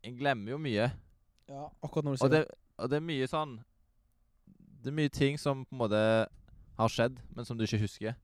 En 0.05 0.17
glemmer 0.17 0.51
jo 0.53 0.59
mye. 0.59 0.91
Ja, 1.49 1.69
akkurat 1.83 2.05
når 2.05 2.17
du 2.17 2.17
Og 2.17 2.19
sier 2.19 2.29
det, 2.29 2.47
og 2.79 2.91
det 2.91 2.97
er 2.97 3.05
mye 3.07 3.29
sånn 3.29 3.59
Det 4.83 4.91
er 4.91 4.97
mye 4.97 5.09
ting 5.13 5.39
som 5.39 5.65
på 5.65 5.75
en 5.75 5.79
måte 5.79 6.03
har 6.79 6.89
skjedd, 6.89 7.19
men 7.37 7.45
som 7.45 7.57
du 7.59 7.65
ikke 7.65 7.79
husker. 7.85 8.15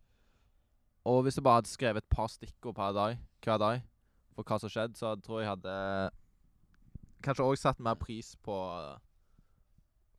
Og 1.05 1.23
hvis 1.23 1.37
jeg 1.37 1.44
bare 1.44 1.61
hadde 1.61 1.71
skrevet 1.71 2.03
et 2.03 2.11
par 2.11 2.27
stikkord 2.33 2.75
per 2.75 2.92
dag, 2.92 3.18
hver 3.44 3.59
dag 3.59 3.83
for 4.35 4.42
hva 4.42 4.59
som 4.59 4.71
skjedde, 4.73 4.97
så 4.97 5.14
tror 5.23 5.40
jeg 5.40 5.47
jeg 5.47 5.53
hadde 5.53 5.77
kanskje 7.23 7.44
òg 7.44 7.59
satt 7.59 7.81
mer 7.81 7.94
pris 8.01 8.33
på 8.42 8.57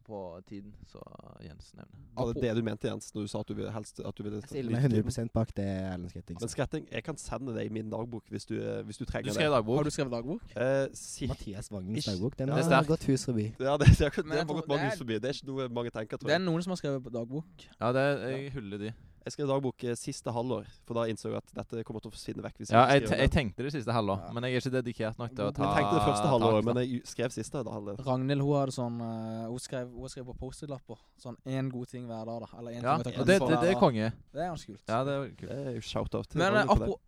på 0.09 0.19
tiden, 0.49 0.73
så 0.89 0.99
Jens 1.45 1.69
nevner. 1.77 1.99
Var 2.17 2.33
det 2.33 2.41
det 2.43 2.53
du 2.57 2.61
mente, 2.65 2.89
Jens, 2.89 3.11
når 3.15 3.27
du 3.27 3.29
sa 3.31 3.39
at 3.43 3.47
du 3.51 3.53
ville 3.59 3.71
helst 3.71 4.01
at 4.01 4.17
du 4.17 4.23
ville 4.25 4.39
Jeg 4.41 4.49
stiller 4.49 4.73
meg 4.75 4.87
100% 4.89 5.31
bak 5.35 5.53
det 5.55 5.65
Erlend 5.69 6.09
Skretting 6.11 6.39
Men 6.41 6.51
skretting, 6.51 6.87
jeg 6.91 7.05
kan 7.05 7.17
sende 7.21 7.53
deg 7.55 7.69
min 7.71 7.89
dagbok 7.93 8.25
hvis 8.33 8.49
du, 8.49 8.55
eh, 8.59 8.81
hvis 8.87 8.97
du 8.99 9.05
Du 9.05 9.11
trenger 9.11 9.31
skrev 9.37 9.47
det. 9.51 9.55
dagbok? 9.59 9.77
Har 9.79 9.87
du 9.87 9.93
skrevet 9.93 10.13
dagbok? 10.17 10.55
Eh, 10.55 10.87
cirka 10.97 11.33
Mathias 11.35 11.71
Vangens 11.71 12.09
dagbok. 12.09 12.37
Den 12.41 12.49
Ja, 12.49 12.63
har 12.63 12.89
gått 12.89 13.05
hus 13.07 13.25
forbi. 13.29 13.47
Ja, 13.69 13.77
det, 13.77 13.87
det, 13.93 14.11
det, 14.15 14.25
det 14.25 14.41
har 14.41 14.49
gått 14.49 14.67
mange 14.67 14.83
det 14.83 14.91
hus 14.91 15.03
forbi. 15.03 15.19
Det 15.21 15.29
er 15.29 15.37
ikke 15.39 15.51
noe 15.53 15.69
mange 15.69 15.93
tenker, 15.93 16.17
tror 16.17 16.29
jeg. 16.29 16.35
Det 16.35 16.41
er 16.41 16.45
noen 16.51 16.65
som 16.65 16.73
har 16.75 16.81
skrevet 16.81 17.13
dagbok. 17.13 17.67
Ja, 17.79 17.91
det, 17.95 18.05
jeg 18.33 18.51
hyller 18.57 18.77
de. 18.87 18.91
Jeg 19.29 19.35
skrev 19.35 19.49
dagbok 19.51 19.83
eh, 19.85 19.93
siste 19.99 20.31
halvår, 20.33 20.65
for 20.87 20.97
da 20.97 21.03
innså 21.11 21.29
jeg 21.29 21.37
at 21.37 21.51
dette 21.59 21.83
kommer 21.85 22.01
til 22.01 22.09
å 22.09 22.13
forsvinne 22.15 22.41
vekk. 22.41 22.55
hvis 22.63 22.71
Ja, 22.73 22.87
jeg, 22.89 23.03
jeg, 23.05 23.19
jeg 23.21 23.31
tenkte 23.35 23.65
det 23.67 23.73
siste 23.75 23.93
halvår, 23.93 24.23
Ja. 24.25 24.31
men 24.33 24.47
jeg 24.47 24.55
er 24.57 24.63
ikke 24.63 24.71
dedikert 24.73 25.19
nok 25.21 25.35
til 25.37 25.43
å 25.45 25.51
ta 25.53 25.67
Jeg 25.67 25.75
tenkte 25.77 25.99
det 25.99 26.05
første 26.07 26.31
i 26.31 26.63
men 26.65 26.79
jeg 26.81 27.01
skrev 27.11 27.35
siste 27.35 27.61
halvår. 27.61 27.99
Ragnhild 28.07 28.41
hun 28.41 28.55
hadde 28.57 28.73
sånn 28.73 28.97
eh, 29.05 29.43
Hun 29.51 29.61
skrev, 29.61 29.91
hun 29.93 30.09
skrev 30.09 30.25
på 30.31 30.35
Post-It-lapper. 30.41 31.03
Sånn 31.21 31.37
én 31.45 31.69
god 31.69 31.93
ting 31.93 32.09
hver 32.09 32.25
dag, 32.25 32.41
da. 32.47 32.49
Eller 32.57 32.79
én 32.79 32.81
Ja, 32.89 32.97
ting 32.97 33.13
å 33.13 33.19
ta 33.19 33.21
og 33.21 33.29
det, 33.29 33.37
for 33.37 33.53
det, 33.53 33.61
det 33.61 33.69
er 33.75 33.79
konge. 33.85 34.09
Det 34.33 34.41
er 34.41 34.49
ganske 34.49 34.73
kult. 34.73 34.83
Ja, 34.89 35.03
det 35.05 35.13
er 35.13 35.29
kult. 35.29 35.53
Det 35.53 35.61
er 35.69 35.77
jo 35.77 35.85
shout-out. 35.91 36.33
Men 36.33 36.47
eh, 36.49 36.57
det. 36.57 36.65
apro 36.73 36.99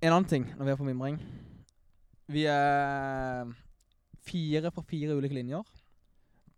En 0.00 0.12
annen 0.16 0.30
ting 0.32 0.48
når 0.56 0.64
vi 0.64 0.72
er 0.72 0.80
på 0.80 0.88
mimring. 0.88 1.20
Vi 2.32 2.48
er 2.48 3.52
fire 4.24 4.72
på 4.72 4.88
fire 4.88 5.20
ulike 5.20 5.36
linjer. 5.36 5.68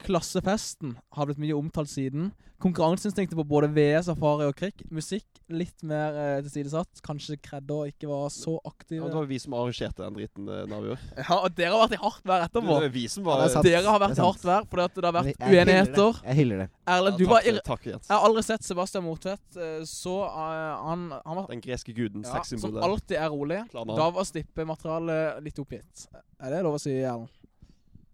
Klassefesten 0.03 0.97
har 1.17 1.27
blitt 1.29 1.39
mye 1.41 1.55
omtalt 1.57 1.89
siden. 1.91 2.33
Konkurranseinstinktet 2.63 3.37
på 3.37 3.45
både 3.45 3.69
VS, 3.77 4.07
Safari 4.09 4.47
og 4.49 4.55
Krik. 4.57 4.81
Musikk 4.93 5.27
litt 5.53 5.83
mer 5.87 6.15
eh, 6.17 6.37
tilsidesatt. 6.45 7.03
Kanskje 7.05 7.37
Kredder 7.45 7.91
ikke 7.91 8.09
var 8.09 8.31
så 8.33 8.55
Ja, 8.65 8.73
det 8.89 9.13
var 9.13 9.27
vi 9.29 9.39
som 9.43 9.53
arrangerte 9.59 10.01
den 10.07 10.17
driten, 10.17 10.49
eh, 10.49 10.63
Navjord. 10.71 11.03
Ja, 11.21 11.37
og 11.43 11.53
dere 11.59 11.75
har 11.75 11.83
vært 11.85 11.97
i 11.99 12.01
hardt 12.01 12.25
vær 12.29 12.45
etterpå. 12.47 12.65
Det 12.67 12.79
var 12.87 12.95
vi 12.97 13.05
som 13.13 13.23
Ja, 13.25 13.29
var 13.29 13.43
det 13.43 13.47
er 13.51 13.55
sant. 13.57 13.69
Dere 13.69 13.93
har 13.93 14.01
vært 14.03 14.17
er 14.17 14.23
i 14.23 14.27
hardt 14.27 14.47
vær 14.49 14.67
fordi 14.73 14.85
at 14.87 14.97
det 14.97 15.05
har 15.11 15.17
vært 15.19 15.31
jeg 15.31 15.37
hyller 15.37 15.53
det. 15.53 15.77
uenigheter. 15.77 16.21
Jeg 16.31 16.39
hyller 16.41 16.63
det. 16.65 16.69
Erlend, 16.97 17.19
du 17.21 17.25
Ja, 17.27 17.31
var 17.35 17.41
takk, 17.51 17.63
takk, 17.71 17.87
Jens. 17.93 18.09
Jeg 18.09 18.17
har 18.17 18.29
aldri 18.31 18.45
sett 18.49 18.69
Sebastian 18.71 19.05
Motvedt 19.05 19.57
eh, 19.67 19.81
så 19.93 20.17
eh, 20.25 20.85
han, 20.87 21.07
han 21.27 21.41
var 21.43 21.49
Den 21.53 21.65
greske 21.65 21.93
guden, 21.97 22.25
ja, 22.25 22.31
Som 22.31 22.41
sexsymbolet. 22.41 22.83
alltid 22.89 23.17
er 23.21 23.29
rolig. 23.37 23.61
Klarna. 23.73 23.97
Da 24.01 24.09
var 24.17 24.25
stippematerialet 24.33 25.43
litt 25.45 25.59
oppgitt. 25.61 26.07
Er 26.41 26.51
det 26.57 26.63
lov 26.65 26.79
å 26.79 26.81
si, 26.81 26.97
Erlend? 27.03 27.29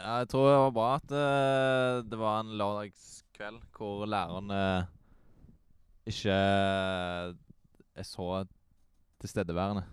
Ja, 0.02 0.16
jeg 0.24 0.28
tror 0.32 0.48
det 0.48 0.58
var 0.58 0.72
bra 0.74 0.86
at 0.98 1.12
uh, 1.14 2.02
det 2.10 2.18
var 2.18 2.40
en 2.42 2.52
lørdagskveld 2.58 3.60
hvor 3.76 4.02
lærerne 4.10 4.62
ikke 6.10 6.34
er 6.34 8.06
så 8.08 8.26
tilstedeværende. 9.22 9.84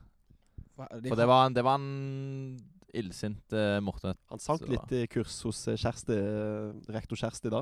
For 0.79 1.19
det 1.19 1.27
var 1.29 1.45
en, 1.45 1.53
det 1.57 1.63
var 1.67 1.77
en 1.77 2.57
illsint 2.97 3.53
uh, 3.53 3.77
Morten. 3.85 4.17
Han 4.31 4.41
sank 4.41 4.63
Så- 4.63 4.71
litt 4.71 4.95
i 4.97 5.03
kurs 5.11 5.35
hos 5.45 5.59
eh, 5.69 5.77
Kjersti, 5.77 6.15
eh, 6.17 6.71
rektor 6.95 7.19
Kjersti 7.19 7.51
da. 7.53 7.61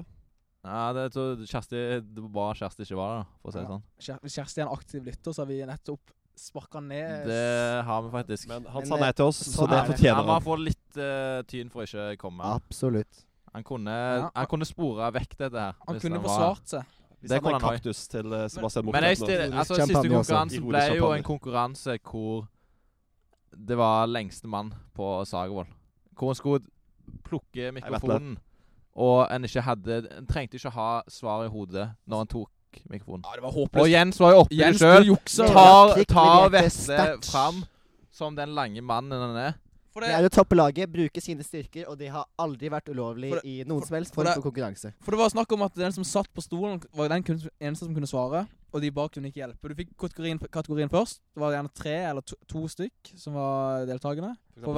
Ja, 0.67 0.85
det, 0.95 1.09
tror 1.15 1.41
Kjersti, 1.47 1.81
det 2.03 2.23
var 2.23 2.31
bra 2.37 2.47
Kjersti 2.61 2.85
ikke 2.87 2.99
var 2.99 3.11
der, 3.17 3.27
for 3.41 3.49
å 3.49 3.53
si 3.53 3.59
det 3.59 3.65
Ja. 3.67 3.73
sånn. 3.75 4.21
Hvis 4.23 4.37
Kjersti 4.39 4.61
er 4.61 4.65
en 4.69 4.73
aktiv 4.77 5.03
lytter, 5.03 5.35
så 5.35 5.43
har 5.43 5.49
vi 5.51 5.59
nettopp 5.67 6.13
sparka 6.37 6.79
ned 6.83 7.25
Det 7.27 7.83
har 7.87 8.01
vi 8.05 8.11
faktisk. 8.13 8.47
Men 8.51 8.65
han 8.73 8.85
sa 8.85 8.95
eh, 8.95 9.01
nei 9.01 9.11
til 9.17 9.25
oss, 9.31 9.39
så 9.53 9.67
det 9.69 9.77
er 9.79 9.89
fortjener 9.91 10.19
Han 10.21 10.29
må 10.29 10.35
han. 10.37 10.45
få 10.45 10.57
litt 10.61 10.99
uh, 11.01 11.41
tyn 11.49 11.71
for 11.73 11.87
ikke 11.87 12.05
å 12.13 12.19
komme. 12.21 12.51
Absolutt. 12.57 13.23
Han 13.53 13.63
kunne, 13.65 13.95
Ja. 13.95 14.29
han 14.35 14.47
kunne 14.51 14.67
spore 14.69 15.09
vekk 15.15 15.37
dette 15.37 15.57
her. 15.57 15.75
Han 15.87 15.95
hvis 15.95 16.05
kunne 16.05 16.21
var- 16.21 16.29
forsvart 16.29 16.73
seg. 16.75 16.93
Hvis 17.17 17.31
det 17.31 17.41
han 17.41 17.53
hadde 17.53 17.63
kaktus 17.65 18.07
han 18.07 18.11
til 18.13 18.33
uh, 18.33 18.47
Sebastian 18.47 18.85
Men 18.93 19.03
jeg 19.03 19.17
stiller, 19.17 19.53
altså, 19.57 19.75
siste 19.81 20.09
konkurransen 20.09 20.67
ble 20.67 20.83
jo 20.97 21.11
en 21.15 21.23
konkurranse 21.25 21.97
hvor 22.05 22.47
det 23.57 23.77
var 23.77 24.05
lengste 24.05 24.47
mann 24.47 24.73
på 24.93 25.25
Sagervoll. 25.25 25.65
Hvor 26.13 26.29
en 26.29 26.35
skulle 26.35 26.63
plukke 27.25 27.71
mikrofonen, 27.73 28.37
og 28.97 29.27
en 29.31 29.43
ikke 29.47 29.61
hadde 29.61 29.97
En 30.17 30.27
trengte 30.27 30.57
ikke 30.59 30.69
ha 30.73 31.01
svar 31.09 31.45
i 31.45 31.49
hodet 31.49 31.89
når 32.05 32.21
en 32.21 32.27
tok 32.27 32.49
mikrofonen. 32.89 33.23
Ja, 33.25 33.35
det 33.35 33.43
var 33.43 33.51
Og. 33.51 33.87
Jens 33.89 34.19
var 34.19 34.31
jo 34.31 34.39
oppe 34.45 34.55
Jens, 34.55 34.79
sjøl. 34.79 35.15
Tar, 35.53 36.03
tar 36.05 36.49
Vetle 36.49 37.07
fram 37.23 37.63
som 38.11 38.35
den 38.35 38.53
lange 38.57 38.81
mannen 38.81 39.11
han 39.21 39.35
er. 39.37 39.53
For 39.97 40.01
Det 40.05 40.09
det, 40.11 40.15
er 40.19 40.25
jo 40.27 40.29
toppelaget, 40.29 40.91
bruker 40.93 41.21
sine 41.25 41.41
styrker, 41.41 41.87
og 41.89 41.97
det 41.97 42.11
har 42.13 42.27
aldri 42.37 42.69
vært 42.69 42.85
ulovlig 42.93 43.31
det- 43.33 43.45
i 43.45 43.63
noen 43.63 43.79
for- 43.81 43.87
som 43.87 43.95
helst 43.95 44.13
for 44.13 44.21
form 44.23 44.25
det- 44.25 44.35
for 44.35 44.51
konkurranse. 44.51 44.93
for 45.01 45.11
det 45.11 45.17
var 45.17 45.29
snakk 45.29 45.51
om 45.51 45.61
at 45.63 45.73
den 45.73 45.91
som 45.91 46.03
satt 46.03 46.27
på 46.35 46.41
stolen, 46.43 46.79
var 46.93 47.07
den 47.09 47.23
kun, 47.23 47.41
eneste 47.59 47.85
som 47.85 47.95
kunne 47.95 48.05
svare. 48.05 48.47
Og 48.73 48.81
de 48.81 48.91
bak 48.91 49.11
kunne 49.13 49.31
ikke 49.31 49.41
hjelpe. 49.41 49.67
Du 49.69 49.73
fikk 49.73 49.97
kategorien, 49.97 50.37
kategorien 50.51 50.89
først. 50.89 51.19
Det 51.33 51.41
var 51.41 51.51
gjerne 51.53 51.73
tre 51.73 51.95
eller 52.09 52.21
to, 52.21 52.35
to 52.47 52.67
stykk 52.67 53.17
som 53.17 53.33
var 53.33 53.85
deltakende. 53.87 54.35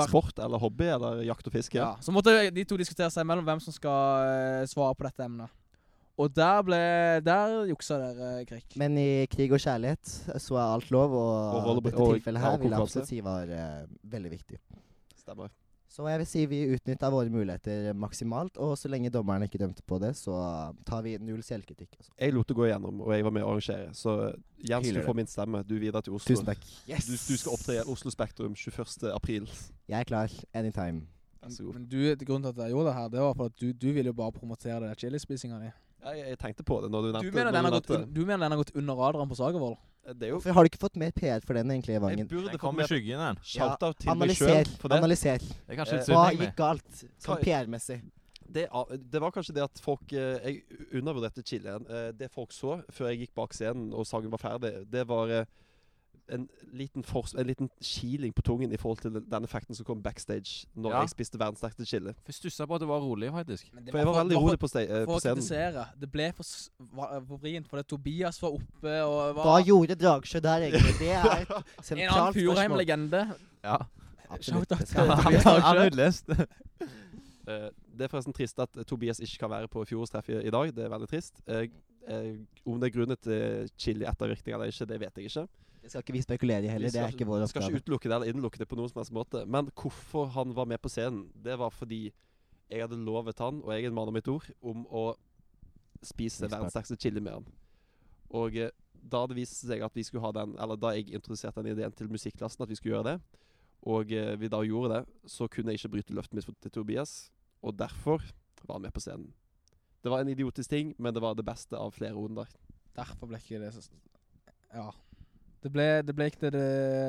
Sport 0.08 0.40
eller 0.40 0.58
hobby 0.58 0.86
eller 0.86 1.24
jakt 1.24 1.46
og 1.48 1.52
fiske. 1.54 1.74
Ja. 1.76 1.96
Så 2.00 2.14
måtte 2.14 2.54
de 2.54 2.64
to 2.64 2.78
diskutere 2.78 3.10
seg 3.12 3.26
imellom 3.26 3.44
hvem 3.44 3.60
som 3.62 3.74
skal 3.74 4.62
eh, 4.62 4.66
svare 4.68 4.96
på 4.96 5.04
dette 5.04 5.26
emnet. 5.26 5.50
Og 6.20 6.34
der 6.36 6.60
ble 6.68 6.82
Der 7.24 7.56
juksa 7.70 8.00
dere, 8.02 8.44
Krik. 8.50 8.76
Men 8.80 8.98
i 9.00 9.26
krig 9.32 9.54
og 9.56 9.62
kjærlighet 9.64 10.12
så 10.42 10.60
er 10.60 10.76
alt 10.76 10.92
lov, 10.92 11.16
og, 11.16 11.72
Og 11.72 11.82
dette 11.84 11.96
tilfellet 11.96 12.44
her 12.44 12.58
og 12.58 12.66
vil 12.66 12.76
jeg 12.76 12.84
absolutt 12.84 13.10
si 13.10 13.24
var 13.24 13.48
uh, 13.48 13.88
veldig 14.04 14.32
viktig. 14.36 14.60
Stemmer. 15.16 15.54
Så 15.90 16.06
jeg 16.06 16.20
vil 16.22 16.28
si 16.30 16.42
vi 16.46 16.60
utnytta 16.76 17.10
våre 17.10 17.32
muligheter 17.34 17.96
maksimalt, 17.98 18.60
og 18.62 18.76
så 18.78 18.92
lenge 18.92 19.10
dommerne 19.10 19.48
ikke 19.50 19.58
dømte 19.58 19.82
på 19.90 19.98
det, 20.00 20.12
så 20.20 20.36
tar 20.86 21.02
vi 21.02 21.16
null 21.18 21.42
selvkritikk. 21.44 21.96
Altså. 21.98 22.12
Jeg 22.14 22.36
lot 22.36 22.52
det 22.52 22.58
gå 22.60 22.68
igjennom, 22.68 23.02
og 23.02 23.10
jeg 23.16 23.26
var 23.26 23.34
med 23.34 23.48
å 23.48 23.56
arrangere. 23.56 23.90
Så 23.98 24.14
Jens, 24.62 24.86
Hyler 24.86 25.02
du 25.02 25.10
det. 25.10 25.16
min 25.18 25.32
stemme. 25.32 25.64
Du 25.66 25.74
videre 25.82 26.04
til 26.06 26.14
Oslo. 26.20 26.36
Tusen 26.36 26.52
takk. 26.52 26.62
Yes! 26.86 27.10
Du, 27.10 27.18
du 27.18 27.42
skal 27.42 27.56
opptre 27.56 27.80
i 27.80 27.82
Oslo 27.90 28.14
Spektrum 28.14 28.54
21. 28.54 29.10
april. 29.16 29.50
Jeg 29.90 29.98
er 29.98 30.08
klar. 30.12 30.40
Anytime. 30.54 31.08
Vær 31.42 31.56
så 31.58 31.66
god. 31.66 31.80
Men 31.80 31.90
du, 31.90 32.00
grunnen 32.22 32.46
til 32.46 32.54
at 32.54 32.66
jeg 32.68 32.76
gjorde 32.76 32.92
det 32.92 32.98
her, 33.00 33.12
det 33.16 33.26
var 33.26 33.38
for 33.42 33.50
at 33.50 33.60
du, 33.60 33.72
du 33.74 33.90
ville 33.96 34.14
jo 34.14 34.18
bare 34.22 34.36
promotere 34.36 34.84
det 34.86 34.94
chilispisinga 35.02 35.58
di. 35.66 35.72
Ja, 36.04 36.14
jeg, 36.16 36.26
jeg 36.32 36.38
tenkte 36.40 36.64
på 36.64 36.82
det 36.82 36.90
når 36.94 37.02
du 37.02 37.08
Du, 37.12 37.14
nevnte 37.20 37.36
mener 37.36 37.52
den 37.52 37.66
har 37.66 37.72
du 37.72 37.78
gått 37.80 37.90
un, 37.96 38.06
du 38.14 38.22
mener 38.26 38.44
den 38.46 38.52
har 38.56 38.62
gått 38.64 38.76
under 38.76 38.96
radaren 38.96 39.30
på 39.30 39.36
Sagervold? 39.36 39.78
det. 40.10 40.24
Er 40.26 40.30
jo 40.32 40.38
Hvorfor 40.40 40.54
har 40.56 40.64
du 40.64 40.70
ikke 40.72 40.80
fått 40.82 40.96
mer 40.98 41.12
PR 41.12 41.42
for 41.46 41.54
den 41.60 41.70
egentlig, 41.70 41.94
Jeg 41.98 42.02
Vangen? 42.02 42.28
burde 42.28 42.46
Den 42.48 42.54
fått 42.56 42.62
kom 42.64 42.76
i 42.76 42.82
mer 42.82 42.88
skyggen, 42.90 43.20
den. 43.20 43.36
shout-out 43.44 43.98
til 44.00 44.10
meg 44.10 44.16
Analyser. 44.16 44.48
sjøl 44.64 44.72
for 44.80 44.88
det. 44.90 44.98
Analyser. 45.04 45.38
Det 45.44 45.70
er 45.70 45.76
kanskje 45.82 45.94
Eh, 45.94 46.00
litt 46.00 46.08
Hva 46.10 46.24
synd, 46.24 46.30
egentlig. 46.32 46.48
gikk 46.48 46.56
galt 46.56 47.04
sånn 47.20 47.36
Hva- 47.36 47.44
PR-messig? 47.44 48.00
Det, 48.52 48.64
det 49.12 49.20
var 49.22 49.32
kanskje 49.32 49.54
det 49.54 49.62
at 49.64 49.78
folk 49.80 50.14
eh, 50.14 50.40
Jeg 50.42 50.64
undervurderte 50.98 51.44
chilien. 51.46 51.86
Eh, 51.88 52.12
det 52.18 52.32
folk 52.32 52.50
så 52.52 52.80
før 52.90 53.12
jeg 53.12 53.20
gikk 53.28 53.36
bak 53.36 53.54
scenen 53.54 53.94
og 53.94 54.08
sangen 54.08 54.32
var 54.32 54.40
ferdig, 54.42 54.90
det 54.90 55.06
var 55.08 55.30
eh, 55.30 55.46
en 56.32 56.48
liten, 56.74 57.04
fors 57.04 57.34
en 57.34 57.48
liten 57.48 57.70
kiling 57.82 58.34
på 58.36 58.42
tungen 58.46 58.72
i 58.72 58.78
forhold 58.78 59.02
til 59.02 59.12
den 59.22 59.44
effekten 59.48 59.76
som 59.76 59.86
kom 59.86 60.02
backstage 60.04 60.66
når 60.76 60.92
Ja. 60.92 61.00
jeg 61.02 61.10
spiste 61.10 61.40
verdens 61.40 61.60
sterkeste 61.60 61.86
chili. 61.86 62.14
For 62.14 62.32
Jeg 62.34 62.36
stussa 62.36 62.66
på 62.66 62.76
at 62.76 62.82
det 62.82 62.88
var 62.88 63.00
rolig, 63.02 63.32
faktisk. 63.32 63.70
For 63.72 63.98
jeg 63.98 64.06
var 64.08 64.24
veldig 64.24 64.34
for- 64.38 64.42
rolig 64.48 64.60
på, 64.60 64.70
eh, 64.80 65.06
For 65.06 65.14
på 65.14 65.20
scenen. 65.20 65.36
kritisere. 65.36 65.86
Det 66.00 66.12
ble 66.12 66.32
for, 66.34 66.44
for 67.28 67.38
vrient, 67.38 67.68
fordi 67.68 67.84
Tobias 67.84 68.42
var 68.42 68.50
oppe 68.60 68.94
og 69.04 69.36
var 69.36 69.44
Hva 69.46 69.64
gjorde 69.66 69.96
Dragsjø 69.96 70.40
der, 70.42 70.60
egentlig? 70.70 71.00
Det 71.00 71.10
er 71.12 71.26
et 71.26 71.50
en 71.50 71.56
annen 71.56 71.84
sentralt 71.84 72.36
spørsmål. 72.36 72.56
Furheim-legende. 72.56 73.36
Ja. 73.64 73.78
Absolutt. 74.30 74.70
Han 74.96 75.78
er 75.78 75.90
utlest. 75.90 76.30
Eh, 77.50 77.70
det 77.98 78.06
er 78.06 78.12
forresten 78.12 78.34
trist 78.36 78.60
at 78.62 78.78
eh, 78.78 78.84
Tobias 78.88 79.20
ikke 79.20 79.40
kan 79.40 79.50
være 79.50 79.68
på 79.72 79.82
fjorårstreffet 79.90 80.46
i 80.46 80.52
dag. 80.54 80.74
Det 80.76 80.86
er 80.86 80.92
veldig 80.94 81.08
trist. 81.10 81.42
Eh, 81.48 81.66
eh, 82.08 82.36
om 82.66 82.80
det 82.80 82.92
er 82.92 82.96
grunnet 83.00 83.20
til 83.26 83.70
chili-ettervirkninger 83.80 84.54
eller 84.60 84.70
ikke, 84.72 84.86
det 84.92 85.00
vet 85.02 85.18
jeg 85.18 85.26
ikke. 85.32 85.48
Det 85.80 85.92
skal 85.92 86.04
ikke 86.04 86.16
vi 86.18 86.22
spekulere 86.26 86.68
i 86.68 86.72
heller. 86.72 86.92
Det 86.92 87.02
er 87.02 87.14
ikke 87.14 87.28
vår 87.28 87.46
oppgave. 87.46 87.52
Skal 87.54 87.68
ikke 87.70 87.84
utelukke 87.84 88.10
det 88.10 88.16
eller 88.18 88.32
innelukke 88.34 88.60
det 88.62 88.68
på 88.70 88.78
noen 88.80 88.92
som 88.92 89.00
helst 89.02 89.16
måte. 89.16 89.46
Men 89.48 89.72
hvorfor 89.80 90.28
han 90.36 90.52
var 90.58 90.68
med 90.70 90.82
på 90.84 90.92
scenen, 90.92 91.30
det 91.34 91.56
var 91.60 91.72
fordi 91.74 92.10
jeg 92.70 92.84
hadde 92.84 93.00
lovet 93.02 93.40
han, 93.42 93.64
og 93.64 93.74
jeg 93.74 93.88
er 93.88 93.90
en 93.90 93.98
mann 93.98 94.12
av 94.12 94.14
mitt 94.14 94.28
ord, 94.30 94.46
om 94.62 94.84
å 94.94 95.08
spise 96.06 96.46
verdens 96.46 96.76
sterkeste 96.76 97.00
chili 97.02 97.24
med 97.24 97.40
han. 97.40 97.48
Og 98.30 98.56
eh, 98.60 98.70
da 98.94 99.24
det 99.30 99.40
viste 99.40 99.66
seg 99.66 99.82
at 99.82 99.96
vi 99.96 100.06
skulle 100.06 100.24
ha 100.28 100.32
den, 100.36 100.54
eller 100.62 100.78
da 100.80 100.94
jeg 100.96 101.10
introduserte 101.18 101.64
den 101.64 101.74
ideen 101.74 101.96
til 101.96 102.12
musikklassen, 102.12 102.62
at 102.64 102.70
vi 102.70 102.78
skulle 102.78 102.98
gjøre 102.98 103.16
det, 103.16 103.44
og 103.90 104.14
eh, 104.14 104.36
vi 104.40 104.52
da 104.52 104.62
gjorde 104.68 105.00
det, 105.00 105.30
så 105.32 105.48
kunne 105.50 105.74
jeg 105.74 105.82
ikke 105.82 105.94
bryte 105.96 106.16
løftet 106.16 106.38
mitt 106.38 106.62
til 106.62 106.76
Tobias, 106.76 107.18
og 107.64 107.80
derfor 107.80 108.24
var 108.68 108.78
han 108.78 108.86
med 108.86 108.94
på 108.94 109.04
scenen. 109.04 109.32
Det 110.04 110.12
var 110.12 110.22
en 110.24 110.32
idiotisk 110.32 110.70
ting, 110.70 110.94
men 110.98 111.16
det 111.16 111.24
var 111.24 111.36
det 111.36 111.48
beste 111.48 111.76
av 111.76 111.92
flere 111.96 112.16
runder. 112.16 112.48
Derfor 112.96 113.32
ble 113.32 113.40
ikke 113.42 113.60
det 113.64 113.74
så 113.76 113.90
Ja. 114.74 114.92
Det 115.60 115.72
ble, 115.74 115.86
det 116.08 116.14
ble 116.16 116.28
ikke 116.32 116.40
det, 116.46 116.52
det 116.56 116.62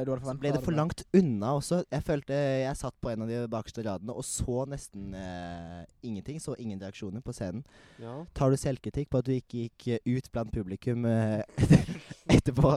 du 0.07 0.11
hadde 0.11 0.21
Så 0.21 0.27
forventa. 0.27 0.41
ble 0.43 0.51
det 0.57 0.63
for 0.65 0.75
langt 0.75 1.05
unna 1.15 1.53
også. 1.61 1.85
Jeg 1.95 2.03
følte 2.03 2.35
jeg 2.35 2.77
satt 2.81 2.97
på 3.01 3.13
en 3.13 3.23
av 3.23 3.29
de 3.31 3.39
bakerste 3.53 3.85
radene 3.87 4.17
og 4.19 4.25
så 4.27 4.65
nesten 4.67 5.15
eh, 5.15 5.85
ingenting. 6.03 6.41
Så 6.43 6.57
ingen 6.59 6.81
reaksjoner 6.83 7.23
på 7.23 7.35
scenen. 7.37 7.63
Ja. 8.03 8.17
Tar 8.35 8.51
du 8.51 8.59
selvkritikk 8.59 9.11
på 9.13 9.21
at 9.23 9.29
du 9.31 9.37
ikke 9.37 9.65
gikk 9.69 9.87
eh, 9.95 10.03
ut 10.19 10.33
blant 10.35 10.51
publikum 10.55 11.07
eh, 11.07 11.43
etterpå? 12.37 12.75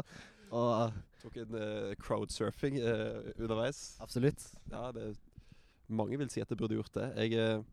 Og 0.53 0.93
Tok 1.23 1.37
en 1.39 1.53
eh, 1.55 1.93
crowdsurfing 2.03 2.77
eh, 2.83 3.31
underveis. 3.39 3.95
absolutt. 4.03 4.43
Ja, 4.69 4.91
det 4.91 5.15
Mange 5.89 6.17
vil 6.17 6.29
si 6.31 6.41
at 6.41 6.49
jeg 6.49 6.57
burde 6.57 6.75
gjort 6.77 6.93
det. 6.95 7.09
Jeg 7.17 7.33
eh, 7.39 7.63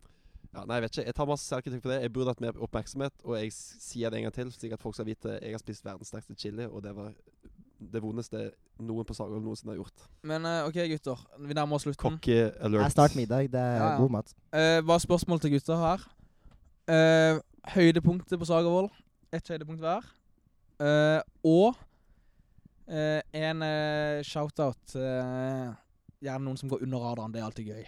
ja, 0.55 0.65
Nei, 0.67 0.77
jeg 0.81 0.83
vet 0.83 0.97
ikke. 0.97 1.05
Jeg 1.07 1.15
tar 1.15 1.29
masse 1.31 1.47
selvkritikk 1.47 1.83
på 1.85 1.91
det. 1.93 2.01
Jeg 2.03 2.13
burde 2.15 2.33
hatt 2.33 2.41
mer 2.43 2.57
oppmerksomhet, 2.65 3.21
og 3.23 3.37
jeg 3.39 3.53
sier 3.55 4.11
det 4.11 4.19
en 4.19 4.25
gang 4.27 4.35
til, 4.35 4.49
slik 4.57 4.73
at 4.75 4.83
folk 4.83 4.97
skal 4.97 5.07
vite 5.07 5.37
jeg 5.37 5.53
har 5.55 5.63
spist 5.63 5.85
verdens 5.87 6.11
sterkeste 6.11 6.35
chili, 6.41 6.67
og 6.67 6.81
det 6.83 6.95
var 6.97 7.13
det 7.81 8.03
vondeste 8.05 8.51
noen 8.81 9.05
på 9.09 9.15
Sagholm 9.17 9.43
noensinne 9.45 9.73
har 9.73 9.81
gjort. 9.81 10.07
Men 10.29 10.45
eh, 10.45 10.67
OK, 10.69 10.79
gutter. 10.93 11.23
Vi 11.41 11.55
nærmer 11.57 11.77
oss 11.79 11.87
slutten. 11.89 12.19
Cocky 12.19 12.37
alert. 12.61 12.81
Det 12.83 12.87
er 12.87 12.95
snart 12.97 13.17
middag. 13.17 13.51
Det 13.51 13.61
er 13.61 13.77
Ja, 13.79 13.91
ja. 13.91 13.97
god 13.97 14.11
mat. 14.11 14.35
Uh, 14.53 14.81
Bare 14.87 15.01
spørsmål 15.01 15.41
til 15.41 15.51
gutta 15.57 15.77
her. 15.81 16.05
Eh, 16.91 17.39
høydepunktet 17.75 18.39
på 18.41 18.45
Sagervoll. 18.49 18.91
Ett 19.33 19.49
høydepunkt 19.49 19.81
hver. 19.81 20.05
Eh, 20.81 21.21
og 21.45 21.77
eh, 22.89 23.21
en 23.37 23.63
uh, 23.63 24.23
shout-out. 24.27 24.97
eh, 24.97 25.71
gjerne 26.21 26.45
noen 26.45 26.57
som 26.61 26.69
går 26.69 26.83
under 26.85 26.99
radaren. 27.05 27.33
Det 27.33 27.41
er 27.41 27.47
alltid 27.49 27.69
gøy. 27.73 27.85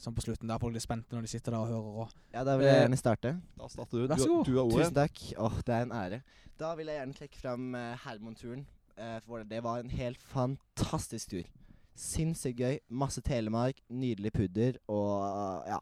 Sånn 0.00 0.14
på 0.16 0.22
slutten, 0.24 0.48
der 0.50 0.58
folk 0.60 0.74
blir 0.74 0.82
spente 0.84 1.14
når 1.16 1.24
de 1.26 1.30
sitter 1.32 1.54
der 1.54 1.60
og 1.62 1.68
hører. 1.70 2.00
Og. 2.06 2.16
Ja, 2.34 2.42
da 2.44 2.56
vil 2.58 2.66
jeg 2.66 2.76
Eh, 2.76 2.82
gjerne 2.84 2.98
starte. 3.00 3.30
Da 3.58 3.68
starter 3.72 3.98
du. 4.02 4.06
Vær 4.10 4.18
så 4.20 4.26
Du, 4.26 4.32
god. 4.34 4.44
du 4.46 4.56
har 4.56 4.64
ordet. 4.64 4.80
Tusen 4.86 4.94
takk. 4.94 5.22
Åh, 5.38 5.60
det 5.66 5.74
er 5.74 5.82
en 5.86 5.92
ære. 5.92 6.22
Da 6.58 6.74
vil 6.74 6.86
jeg 6.86 6.96
gjerne 7.00 7.14
trekke 7.18 7.36
fram 7.40 7.74
uh, 7.74 7.96
Hermon-turen. 8.04 8.66
Eh, 8.96 9.18
for 9.26 9.44
det 9.44 9.62
var 9.64 9.80
en 9.80 9.90
helt 9.90 10.22
fantastisk 10.22 11.30
tur. 11.30 11.50
Sinnssykt 11.96 12.60
gøy. 12.60 12.78
Masse 12.88 13.22
Telemark, 13.24 13.80
nydelig 13.88 14.32
pudder 14.32 14.80
og 14.88 15.68
ja. 15.68 15.78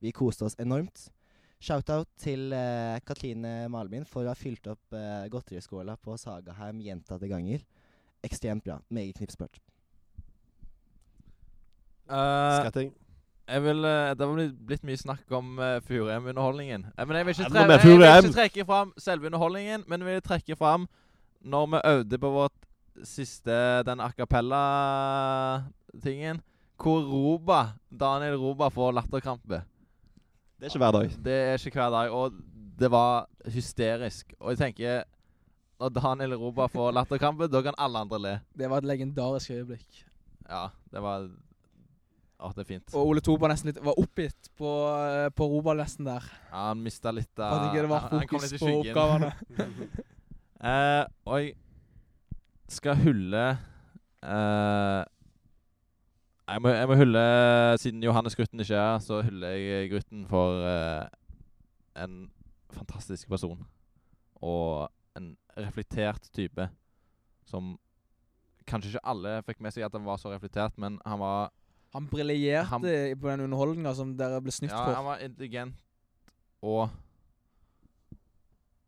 Vi 0.00 0.12
koste 0.14 0.46
oss 0.46 0.58
enormt. 0.62 1.08
Shout-out 1.58 2.06
til 2.22 2.52
uh, 2.54 3.00
Katrine 3.02 3.66
Malmin 3.66 4.04
for 4.06 4.22
å 4.22 4.30
ha 4.30 4.36
fylt 4.38 4.68
opp 4.70 4.94
uh, 4.94 5.26
godteriskåla 5.26 5.96
på 5.98 6.14
Sagaheim 6.14 6.78
gjentatte 6.84 7.26
ganger. 7.26 7.64
Ekstremt 8.22 8.62
bra. 8.62 8.78
Meget 8.94 9.18
knipsbart. 9.18 9.58
Uh, 12.06 12.62
jeg 13.48 13.62
vil, 13.64 13.84
eh, 13.84 14.14
det 14.14 14.26
har 14.26 14.50
blitt- 14.66 14.84
mye 14.84 14.96
snakk 14.96 15.30
om 15.32 15.58
uh, 15.58 15.80
Furheim-underholdningen. 15.80 16.84
Eh, 16.98 17.06
men 17.06 17.16
jeg 17.16 17.26
vil 17.26 17.34
ikke 17.34 18.32
trekke 18.34 18.64
fram 18.66 18.92
selve 18.98 19.26
underholdningen, 19.26 19.84
men 19.88 20.00
jeg 20.00 20.06
vil 20.06 20.22
trekke 20.22 20.56
fram 20.56 20.88
når 21.40 21.66
vi 21.66 21.76
øvde 21.84 22.18
på 22.18 22.30
vårt 22.30 22.52
siste 23.04 23.82
Den 23.86 24.00
a 24.00 24.10
cappella-tingen. 24.10 26.40
Hvor 26.78 27.02
Roba, 27.02 27.66
Daniel 27.90 28.36
Roba 28.38 28.70
får 28.70 28.92
latterkrampe. 28.92 29.62
Det 30.58 30.66
er 30.66 30.70
ikke 30.70 30.78
hver 30.78 30.92
dag. 30.92 31.10
Det 31.24 31.32
er 31.32 31.66
ikke 31.66 31.80
hver 31.80 31.90
dag, 31.90 32.10
og 32.10 32.32
det 32.78 32.90
var 32.90 33.26
hysterisk. 33.46 34.34
Og 34.40 34.50
jeg 34.50 34.58
tenker 34.58 35.02
Når 35.78 35.88
Daniel 35.94 36.34
Roba 36.34 36.66
får 36.66 36.92
latterkrampe, 36.92 37.46
da 37.46 37.62
kan 37.62 37.74
alle 37.78 37.98
andre 37.98 38.18
le. 38.18 38.40
Det 38.58 38.70
var 38.70 38.76
et 38.78 38.84
legendarisk 38.84 39.50
øyeblikk. 39.50 40.04
Ja, 40.48 40.68
det 40.90 41.02
var 41.02 41.28
Å, 42.38 42.52
det 42.54 42.60
er 42.62 42.66
fint. 42.66 42.94
Og 42.94 43.06
Ole 43.10 43.20
Toba 43.22 43.48
nesten 43.50 43.66
litt 43.70 43.80
var 43.82 43.94
oppgitt 43.98 44.50
på, 44.58 44.68
eh, 45.02 45.28
på 45.34 45.46
Roba-lesten 45.50 46.04
der. 46.06 46.22
Ja, 46.50 46.68
han 46.68 46.82
mista 46.82 47.10
litt 47.10 47.38
av 47.42 47.74
uh, 47.74 48.08
han 48.12 48.26
kom 48.30 48.40
litt 48.42 48.52
i 48.54 48.58
skyggen. 48.62 49.32
oppgavene. 50.60 51.00
Eh, 51.00 51.06
og 51.24 51.40
jeg 51.40 51.54
skal 52.68 52.96
hulle 53.00 53.44
uh, 54.22 55.04
jeg, 56.48 56.60
må, 56.60 56.68
jeg 56.68 56.88
må 56.88 56.94
hulle 56.94 57.22
Siden 57.80 58.02
Johannes 58.02 58.36
Grutten 58.36 58.60
ikke 58.60 58.76
er 58.76 58.98
så 58.98 59.22
huller 59.22 59.48
jeg 59.48 59.90
Grutten 59.90 60.26
for 60.28 60.60
uh, 60.60 61.06
en 61.96 62.30
fantastisk 62.70 63.28
person. 63.28 63.66
Og 64.42 64.88
en 65.16 65.36
reflektert 65.56 66.30
type 66.34 66.68
som 67.46 67.78
Kanskje 68.68 68.90
ikke 68.92 69.08
alle 69.08 69.38
fikk 69.46 69.62
med 69.64 69.72
seg 69.72 69.86
at 69.86 69.94
han 69.96 70.04
var 70.04 70.18
så 70.20 70.28
reflektert, 70.28 70.74
men 70.76 70.98
han 71.06 71.18
var 71.18 71.48
Han 71.94 72.08
briljerte 72.10 73.16
på 73.16 73.30
den 73.30 73.46
underholdninga 73.46 73.94
som 73.96 74.12
dere 74.18 74.42
ble 74.44 74.52
snytt 74.52 74.74
Ja, 74.74 74.82
for 74.84 74.98
han 74.98 75.06
var 75.06 75.22
intelligent 75.24 75.84
og 76.60 76.90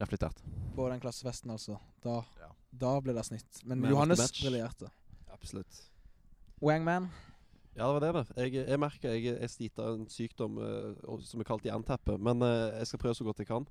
reflektert. 0.01 0.43
på 0.75 0.89
den 0.89 1.01
klassefesten, 1.01 1.51
altså. 1.51 1.79
Da, 2.03 2.23
Ja. 2.39 2.51
da 2.73 3.01
ble 3.01 3.13
det 3.13 3.25
snytt. 3.27 3.65
Men 3.65 3.81
Men 3.81 3.91
Johannes 3.91 4.33
briljerte. 4.33 4.91
Absolutt. 5.33 5.91
Wangman. 6.63 7.11
Ja, 7.77 7.87
det 7.87 8.01
var 8.01 8.01
det. 8.01 8.13
det. 8.15 8.37
Jeg, 8.37 8.69
jeg 8.69 8.81
merker 8.81 9.13
jeg, 9.15 9.37
er 9.41 9.49
sliter 9.49 9.83
av 9.83 9.99
en 9.99 10.09
sykdom 10.11 10.59
uh, 10.59 11.21
som 11.25 11.41
er 11.41 11.49
kalt 11.49 11.65
jernteppe, 11.65 12.19
men 12.19 12.43
uh, 12.43 12.71
jeg 12.79 12.91
skal 12.91 12.99
prøve 12.99 13.15
så 13.15 13.25
godt 13.25 13.39
jeg 13.39 13.47
kan. 13.51 13.67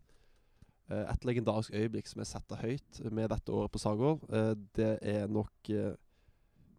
Uh, 0.90 1.04
et 1.04 1.26
legendarisk 1.26 1.74
øyeblikk 1.74 2.08
som 2.08 2.24
jeg 2.24 2.32
setter 2.32 2.64
høyt 2.64 3.02
med 3.12 3.30
dette 3.30 3.52
året 3.52 3.72
på 3.72 4.14
eh, 4.34 4.56
det 4.76 5.00
er 5.02 5.28
nok 5.28 5.70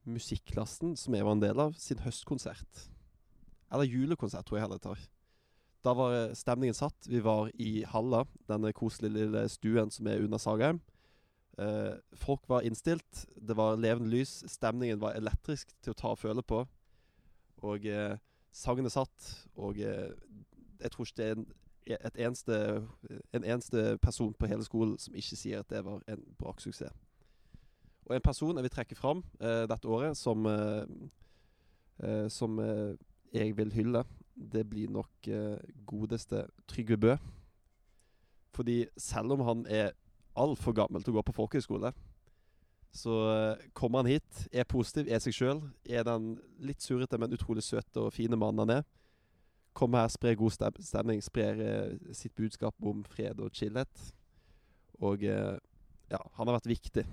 musikklassen 0.04 0.96
som 0.96 1.14
jeg 1.14 1.24
var 1.24 1.32
en 1.36 1.42
del 1.42 1.60
av, 1.60 1.74
sin 1.78 1.98
høstkonsert. 1.98 2.88
Eller 3.70 3.84
julekonsert, 3.84 4.46
tror 4.46 4.58
jeg 4.58 4.64
heller 4.64 4.80
det 4.80 4.88
tar. 4.88 4.98
Da 5.84 5.94
var 5.96 6.34
stemningen 6.36 6.76
satt. 6.76 7.08
Vi 7.08 7.20
var 7.24 7.50
i 7.54 7.84
Halla, 7.88 8.24
denne 8.48 8.72
koselige 8.76 9.22
lille 9.22 9.46
stuen 9.48 9.90
som 9.90 10.06
er 10.06 10.20
under 10.20 10.38
Sagheim. 10.38 10.80
Eh, 11.58 11.94
folk 12.14 12.48
var 12.48 12.60
innstilt. 12.60 13.26
Det 13.36 13.56
var 13.56 13.76
levende 13.80 14.10
lys. 14.10 14.44
Stemningen 14.48 15.00
var 15.00 15.16
elektrisk 15.16 15.72
til 15.80 15.94
å 15.94 15.96
ta 15.96 16.12
og 16.12 16.20
føle 16.20 16.44
på. 16.44 16.66
Og 17.64 17.86
eh, 17.88 18.16
sangene 18.52 18.92
satt. 18.92 19.32
Og 19.56 19.80
eh, 19.80 20.12
jeg 20.80 20.92
tror 20.92 21.08
ikke 21.08 21.22
det 21.22 21.30
er 21.30 21.40
en, 22.04 22.16
eneste, 22.26 22.58
en 23.32 23.44
eneste 23.44 23.98
person 24.02 24.34
på 24.36 24.48
hele 24.52 24.64
skolen 24.64 24.98
som 25.00 25.16
ikke 25.16 25.36
sier 25.36 25.64
at 25.64 25.72
det 25.72 25.84
var 25.84 26.04
en 26.08 26.24
braksuksess. 26.38 26.92
Og 28.10 28.16
en 28.16 28.24
person 28.24 28.56
jeg 28.56 28.66
vil 28.66 28.72
trekke 28.74 28.96
fram 28.98 29.20
eh, 29.40 29.64
dette 29.70 29.88
året 29.88 30.18
som, 30.18 30.46
eh, 30.50 30.84
eh, 32.02 32.26
som 32.28 32.58
eh, 32.58 32.96
jeg 33.32 33.56
vil 33.56 33.72
hylle, 33.72 34.04
det 34.52 34.64
blir 34.70 34.90
nok 34.92 35.28
eh, 35.28 35.58
godeste 35.86 36.46
Trygve 36.68 36.96
Bø. 36.96 37.16
Fordi 38.56 38.84
selv 38.96 39.36
om 39.36 39.44
han 39.46 39.66
er 39.68 39.92
altfor 40.38 40.74
gammel 40.74 41.04
til 41.04 41.14
å 41.14 41.20
gå 41.20 41.26
på 41.28 41.36
folkehøyskole, 41.36 41.92
så 42.90 43.16
eh, 43.30 43.66
kommer 43.76 44.02
han 44.02 44.10
hit, 44.10 44.46
er 44.52 44.66
positiv, 44.66 45.06
er 45.06 45.22
seg 45.22 45.36
sjøl. 45.36 45.60
Er 45.86 46.06
den 46.06 46.32
litt 46.58 46.82
surrete, 46.82 47.18
men 47.20 47.36
utrolig 47.36 47.62
søte 47.62 48.06
og 48.06 48.14
fine 48.14 48.38
mannen 48.38 48.64
han 48.64 48.80
er. 48.80 48.88
Kommer 49.76 50.02
her, 50.02 50.10
sprer 50.10 50.38
god 50.38 50.56
stemning, 50.82 51.22
sprer 51.22 51.60
eh, 51.62 52.14
sitt 52.16 52.34
budskap 52.34 52.74
om 52.82 53.04
fred 53.06 53.38
og 53.40 53.54
chillhet. 53.54 54.08
Og 55.00 55.22
eh, 55.22 55.56
ja, 56.10 56.22
han 56.36 56.48
har 56.48 56.58
vært 56.58 56.72
viktig 56.72 57.06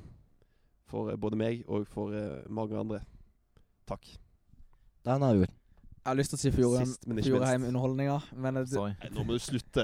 for 0.90 1.12
eh, 1.12 1.20
både 1.20 1.40
meg 1.40 1.64
og 1.68 1.86
for 1.92 2.16
eh, 2.16 2.42
mange 2.50 2.80
andre. 2.80 3.04
Takk. 3.88 4.10
Den 5.06 5.22
er 5.22 5.36
avgjort. 5.36 5.67
Jeg 6.08 6.14
har 6.14 6.20
lyst 6.22 6.32
til 6.32 6.38
å 6.38 6.40
si 6.40 6.52
Fjordheim, 6.56 6.88
Sist, 6.88 7.02
men 7.10 7.18
ikke 7.20 7.34
Fjordheim 7.34 7.64
Underholdninger, 7.68 8.28
men 8.40 8.56
det, 8.62 8.62
Sorry. 8.72 8.94
Nei, 9.02 9.10
nå 9.12 9.26
må 9.28 9.36
du 9.36 9.42
slutte. 9.44 9.84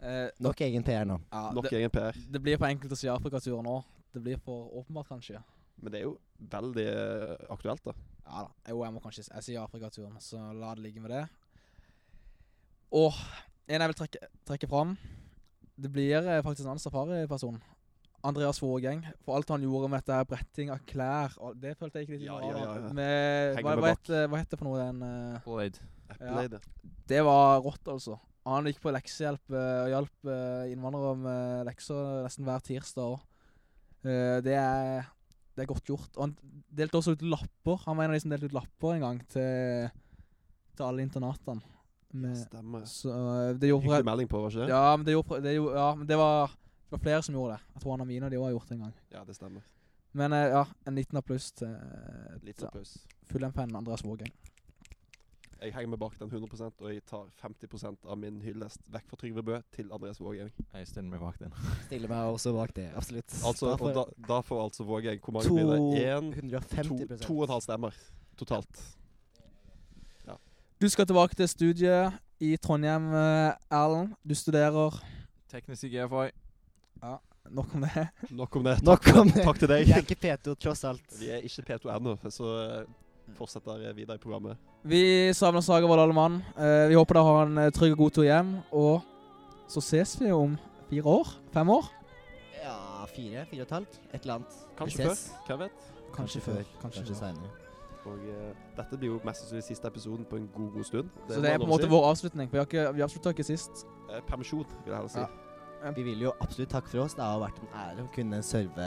eh, 0.00 0.30
Nok 0.40 0.62
egen 0.64 0.86
PR 0.86 1.04
nå. 1.04 1.18
ja, 1.28 1.42
Nok 1.52 1.66
det, 1.68 1.72
egen 1.82 1.90
PR. 1.92 2.16
det 2.32 2.40
blir 2.40 2.56
for 2.56 2.70
enkelt 2.70 2.94
å 2.94 2.96
si 2.96 3.10
Afrikatur 3.12 3.60
nå. 3.66 3.74
Det 4.16 4.22
blir 4.24 4.40
for 4.40 4.70
åpenbart, 4.80 5.10
kanskje. 5.10 5.42
Men 5.82 5.92
det 5.92 6.00
er 6.00 6.06
jo 6.06 6.14
veldig 6.56 6.86
eh, 6.88 7.34
aktuelt, 7.52 7.84
da. 7.84 7.92
Ja 8.24 8.46
da. 8.46 8.54
Jo, 8.72 8.80
jeg 8.86 8.94
må 8.96 9.00
kanskje 9.04 9.26
Jeg 9.28 9.44
sier 9.44 9.60
Afrikaturen, 9.62 10.16
så 10.24 10.40
la 10.56 10.72
det 10.74 10.86
ligge 10.86 11.04
med 11.04 11.12
det. 11.12 11.26
Og 12.96 13.12
en 13.68 13.82
jeg 13.84 13.90
vil 13.92 13.98
trekke, 14.00 14.28
trekke 14.48 14.68
fram 14.70 14.94
Det 15.76 15.90
blir 15.92 16.16
eh, 16.24 16.40
faktisk 16.42 16.64
en 16.64 16.72
annen 16.72 16.80
safariperson. 16.82 17.60
Andreas 18.26 18.58
Vågeng. 18.62 19.04
For 19.24 19.38
alt 19.38 19.50
han 19.52 19.62
gjorde 19.62 19.90
med 19.92 20.02
dette 20.02 20.18
bretting 20.30 20.72
av 20.74 20.80
klær 20.88 21.36
og 21.44 21.58
Det 21.60 21.74
følte 21.78 22.00
jeg 22.00 22.08
ikke 22.08 22.16
litt 22.16 22.26
Ja, 22.26 22.38
ja, 22.42 22.54
ja, 22.54 22.72
ja. 22.80 22.92
Med, 22.96 23.60
hva, 23.60 23.76
hva, 23.78 23.92
het, 23.92 24.02
heter, 24.08 24.24
hva 24.30 24.40
het 24.40 24.50
det 24.50 24.58
for 24.58 24.68
noe 24.70 24.80
den 24.80 25.04
uh, 25.04 25.38
Kool-Aid. 25.44 25.78
Apple-Aid. 26.14 26.58
Det 27.08 27.20
var 27.26 27.62
rått, 27.64 27.92
altså. 27.92 28.18
Han 28.48 28.68
gikk 28.70 28.80
på 28.80 28.92
leksehjelp 28.94 29.52
eh, 29.52 29.78
og 29.84 29.90
hjalp 29.92 30.28
eh, 30.32 30.70
innvandrere 30.72 31.16
med 31.20 31.66
lekser 31.68 32.22
nesten 32.24 32.46
hver 32.46 32.62
tirsdag 32.64 33.10
òg. 33.12 33.24
det, 34.46 34.54
er, 34.56 35.10
det 35.52 35.64
er 35.64 35.68
godt 35.68 35.90
gjort. 35.90 36.08
Og 36.16 36.22
han 36.24 36.32
delte 36.72 36.96
også 36.96 37.12
ut 37.12 37.24
lapper. 37.28 37.82
Han 37.84 37.98
var 37.98 38.06
en 38.06 38.14
av 38.14 38.16
de 38.16 38.22
som 38.24 38.32
delte 38.32 38.48
ut 38.48 38.56
lapper 38.56 38.94
en 38.94 39.04
gang 39.04 39.20
til, 39.34 39.90
til 40.78 40.86
alle 40.86 41.04
internatene. 41.04 41.60
Med, 42.16 42.38
Stemmer. 42.40 42.84
så 42.88 43.12
uh, 43.12 43.58
det 43.60 43.68
gjorde 43.68 43.84
Hyggelig 43.84 44.08
melding 44.08 44.28
på, 44.30 44.40
var 44.40 44.48
ikke 44.48 44.62
det? 44.62 44.68
ja, 44.72 44.96
men 44.96 45.04
det 45.04 45.12
gjorde, 45.12 45.40
det 45.44 45.52
gjorde, 45.58 45.74
ja, 45.76 45.88
men 45.94 46.08
det 46.08 46.16
var, 46.16 46.54
det 46.88 46.96
var 46.96 46.98
flere 47.04 47.22
som 47.22 47.34
gjorde 47.36 47.52
det. 47.58 47.60
Jeg 47.74 47.82
tror 47.82 47.92
han 47.92 48.00
og 48.00 48.06
Mina 48.08 48.28
de 48.32 48.36
også 48.38 48.44
har 48.48 48.52
gjort 48.56 48.68
det 48.68 48.76
en 48.78 48.84
gang. 48.86 48.94
Ja, 49.12 49.24
det 49.28 49.36
stemmer. 49.36 49.60
Men 50.16 50.32
eh, 50.32 50.46
ja, 50.54 50.62
en 50.88 50.94
liten 50.96 51.16
applaus 51.20 51.50
til, 51.52 51.74
Litt 52.42 52.56
til 52.56 52.66
applaus. 52.66 52.94
full 53.28 53.44
M-fan 53.44 53.76
Andreas 53.76 54.04
Vågeng. 54.04 54.32
Jeg 55.58 55.72
henger 55.74 55.90
meg 55.90 55.98
bak 55.98 56.14
den 56.20 56.30
100% 56.30 56.82
og 56.84 56.92
jeg 56.94 57.02
tar 57.10 57.24
50% 57.42 58.06
av 58.06 58.18
min 58.18 58.36
hyllest 58.40 58.78
vekk 58.94 59.08
fra 59.10 59.16
Trygve 59.18 59.42
Bø 59.42 59.56
til 59.74 59.90
Andreas 59.92 60.20
Vågeng. 60.22 60.52
Jeg 60.72 60.86
stiller 60.86 61.10
meg 61.10 61.20
bak 61.20 61.38
den. 61.42 61.52
Stiller 61.88 62.08
meg 62.08 62.30
også 62.32 62.52
bak 62.54 62.72
det. 62.76 62.86
Absolutt. 62.96 63.34
Altså, 63.44 63.66
Da 63.66 63.72
og 63.72 63.78
får 63.82 63.92
da, 63.98 64.04
da 64.28 64.38
får 64.40 64.62
altså 64.64 64.86
Vågeng 64.88 65.20
Hvor 65.24 65.34
mange 65.34 65.50
blir 65.50 65.72
det? 65.74 66.06
Én, 66.14 66.30
to, 66.32 66.62
250 66.62 67.26
to 67.26 67.36
og 67.38 67.44
et 67.44 67.50
halvt 67.56 67.66
stemmer 67.68 68.00
totalt. 68.38 68.84
Du 70.78 70.86
skal 70.88 71.06
tilbake 71.10 71.34
til 71.34 71.48
studiet 71.48 72.12
i 72.38 72.56
Trondheim, 72.56 73.08
eh, 73.10 73.52
Erlend. 73.74 74.12
Du 74.22 74.34
studerer 74.34 74.94
Teknisk 75.50 75.84
i 75.84 75.88
GFI. 75.88 76.28
Nok 77.50 77.74
om 77.74 77.80
det. 77.80 78.08
Nok 78.30 78.56
om 78.56 78.64
det. 78.64 78.78
Nok 78.90 79.06
om 79.16 79.30
det. 79.30 79.44
Takk 79.44 79.60
til 79.60 79.70
deg. 79.70 79.84
Vi 79.88 79.94
er 79.96 80.04
ikke 80.04 80.18
P2, 80.20 80.54
tross 80.60 80.84
alt. 80.88 81.04
Vi 81.18 81.30
er 81.32 81.44
ikke 81.46 81.64
P2 81.70 81.92
ennå, 81.94 82.16
så 82.32 82.48
eh, 82.62 82.88
fortsetter 83.38 83.78
vi 83.80 83.92
videre 84.02 84.18
i 84.18 84.22
programmet. 84.22 84.58
Vi 84.88 85.02
savner 85.36 85.64
Sagervold 85.64 86.02
alle 86.04 86.16
mann. 86.16 86.40
Eh, 86.56 86.88
vi 86.92 86.98
håper 86.98 87.18
dere 87.18 87.28
har 87.28 87.46
en 87.46 87.62
eh, 87.64 87.70
trygg 87.74 87.96
og 87.96 88.02
god 88.04 88.18
tur 88.18 88.26
hjem. 88.28 88.56
Og 88.72 89.00
så 89.68 89.84
ses 89.84 90.16
vi 90.20 90.32
om 90.34 90.58
fire 90.90 91.14
år? 91.14 91.32
Fem 91.54 91.72
år? 91.72 91.88
Ja, 92.58 92.76
fire, 93.14 93.46
fire 93.50 93.62
og 93.62 93.70
et 93.70 93.78
halvt. 93.78 94.02
Et 94.12 94.20
eller 94.20 94.36
annet. 94.40 94.60
Kanskje 94.78 95.08
før. 95.08 95.24
Hvem 95.48 95.64
vet? 95.64 95.88
Kanskje 96.18 96.44
før. 96.44 96.62
Kanskje, 96.82 97.00
kanskje 97.00 97.18
senere. 97.22 97.56
Og 98.08 98.22
uh, 98.24 98.52
dette 98.76 98.96
blir 98.96 99.10
jo 99.10 99.18
mest 99.26 99.42
sannsynlig 99.42 99.66
siste 99.66 99.88
episoden 99.90 100.24
på 100.28 100.38
en 100.38 100.46
god, 100.54 100.70
god 100.76 100.86
stund. 100.86 101.10
Så 101.28 101.42
det 101.44 101.50
er 101.50 101.58
på 101.60 101.66
en 101.66 101.72
måte 101.74 101.88
si. 101.88 101.92
vår 101.92 102.06
avslutning. 102.12 102.48
For 102.48 102.56
vi, 102.56 102.62
har 102.62 102.70
ikke, 102.70 102.86
vi 102.96 103.04
avslutta 103.04 103.34
ikke 103.34 103.44
sist. 103.44 103.84
Eh, 104.08 104.22
permisjon, 104.28 104.64
vil 104.84 104.92
jeg 104.92 104.96
heller 104.96 105.12
si. 105.12 105.24
Ja. 105.24 105.47
Vi 105.94 106.02
vil 106.02 106.20
jo 106.26 106.32
absolutt 106.42 106.70
takke 106.72 106.90
for 106.90 107.04
oss. 107.04 107.14
Det 107.14 107.22
har 107.22 107.38
vært 107.40 107.58
en 107.62 107.68
ære 107.82 108.04
å 108.04 108.08
kunne 108.14 108.40
serve 108.42 108.86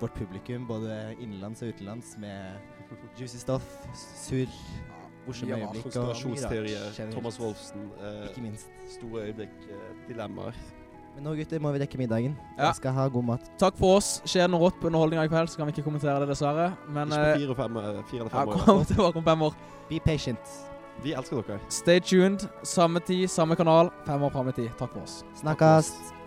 vårt 0.00 0.14
publikum, 0.18 0.66
både 0.68 1.16
innenlands 1.18 1.62
og 1.64 1.72
utenlands, 1.72 2.16
med 2.20 2.60
juicy 3.18 3.38
stuff, 3.40 3.64
surr, 3.96 4.52
morsomme 5.26 5.56
øyeblikk 5.56 5.96
og. 5.96 6.12
Thomas 7.14 7.40
Wolfsen. 7.40 7.90
eh, 8.00 8.28
Ikke 8.28 8.42
minst. 8.44 8.68
store 8.90 9.26
øyeblikk. 9.30 9.56
eh, 9.70 10.08
dilemmaer. 10.08 10.54
Men 11.14 11.24
nå, 11.24 11.34
gutter, 11.36 11.58
må 11.60 11.72
vi 11.72 11.78
rekke 11.82 11.98
middagen. 11.98 12.36
Ja. 12.58 12.70
Vi 12.70 12.76
skal 12.76 12.92
ha 12.92 13.08
god 13.08 13.24
mat. 13.24 13.50
Takk 13.58 13.76
for 13.76 13.96
oss. 13.98 14.22
Skjer 14.24 14.46
det 14.46 14.50
noe 14.50 14.60
rått 14.64 14.78
på 14.80 14.88
underholdninga 14.88 15.24
i 15.24 15.28
kveld, 15.28 15.48
så 15.52 15.56
kan 15.60 15.66
vi 15.68 15.72
ikke 15.76 15.84
kommentere 15.84 16.20
det, 16.20 16.28
dessverre. 16.32 16.70
Men 16.88 17.08
ikke 17.08 17.20
eh, 17.20 17.34
på 17.34 17.40
fire, 17.40 17.50
og 17.50 17.56
fem, 17.56 17.76
eh, 17.76 18.02
fire 18.08 18.20
eller 18.20 18.30
ja, 18.30 18.38
fem 18.38 18.48
år. 18.48 18.54
i 18.54 18.56
hvert 18.56 18.64
kom 18.64 18.76
fall. 18.78 18.84
tilbake 18.94 19.16
om 19.16 19.24
fem 19.24 19.42
år. 19.42 19.54
Be 19.90 20.00
patient. 20.00 20.71
Vi 21.02 21.12
elsker 21.12 21.42
dere. 21.42 21.60
Stay 21.68 22.00
tuned. 22.00 22.48
Samme 22.62 23.00
tid, 23.00 23.28
samme 23.28 23.56
kanal. 23.56 23.90
Fem 24.06 24.22
år 24.22 24.30
fram 24.30 24.48
i 24.48 24.52
tid. 24.52 24.70
Takk 24.78 24.92
for 24.92 25.02
oss. 25.02 25.24
Snakkes. 25.40 26.21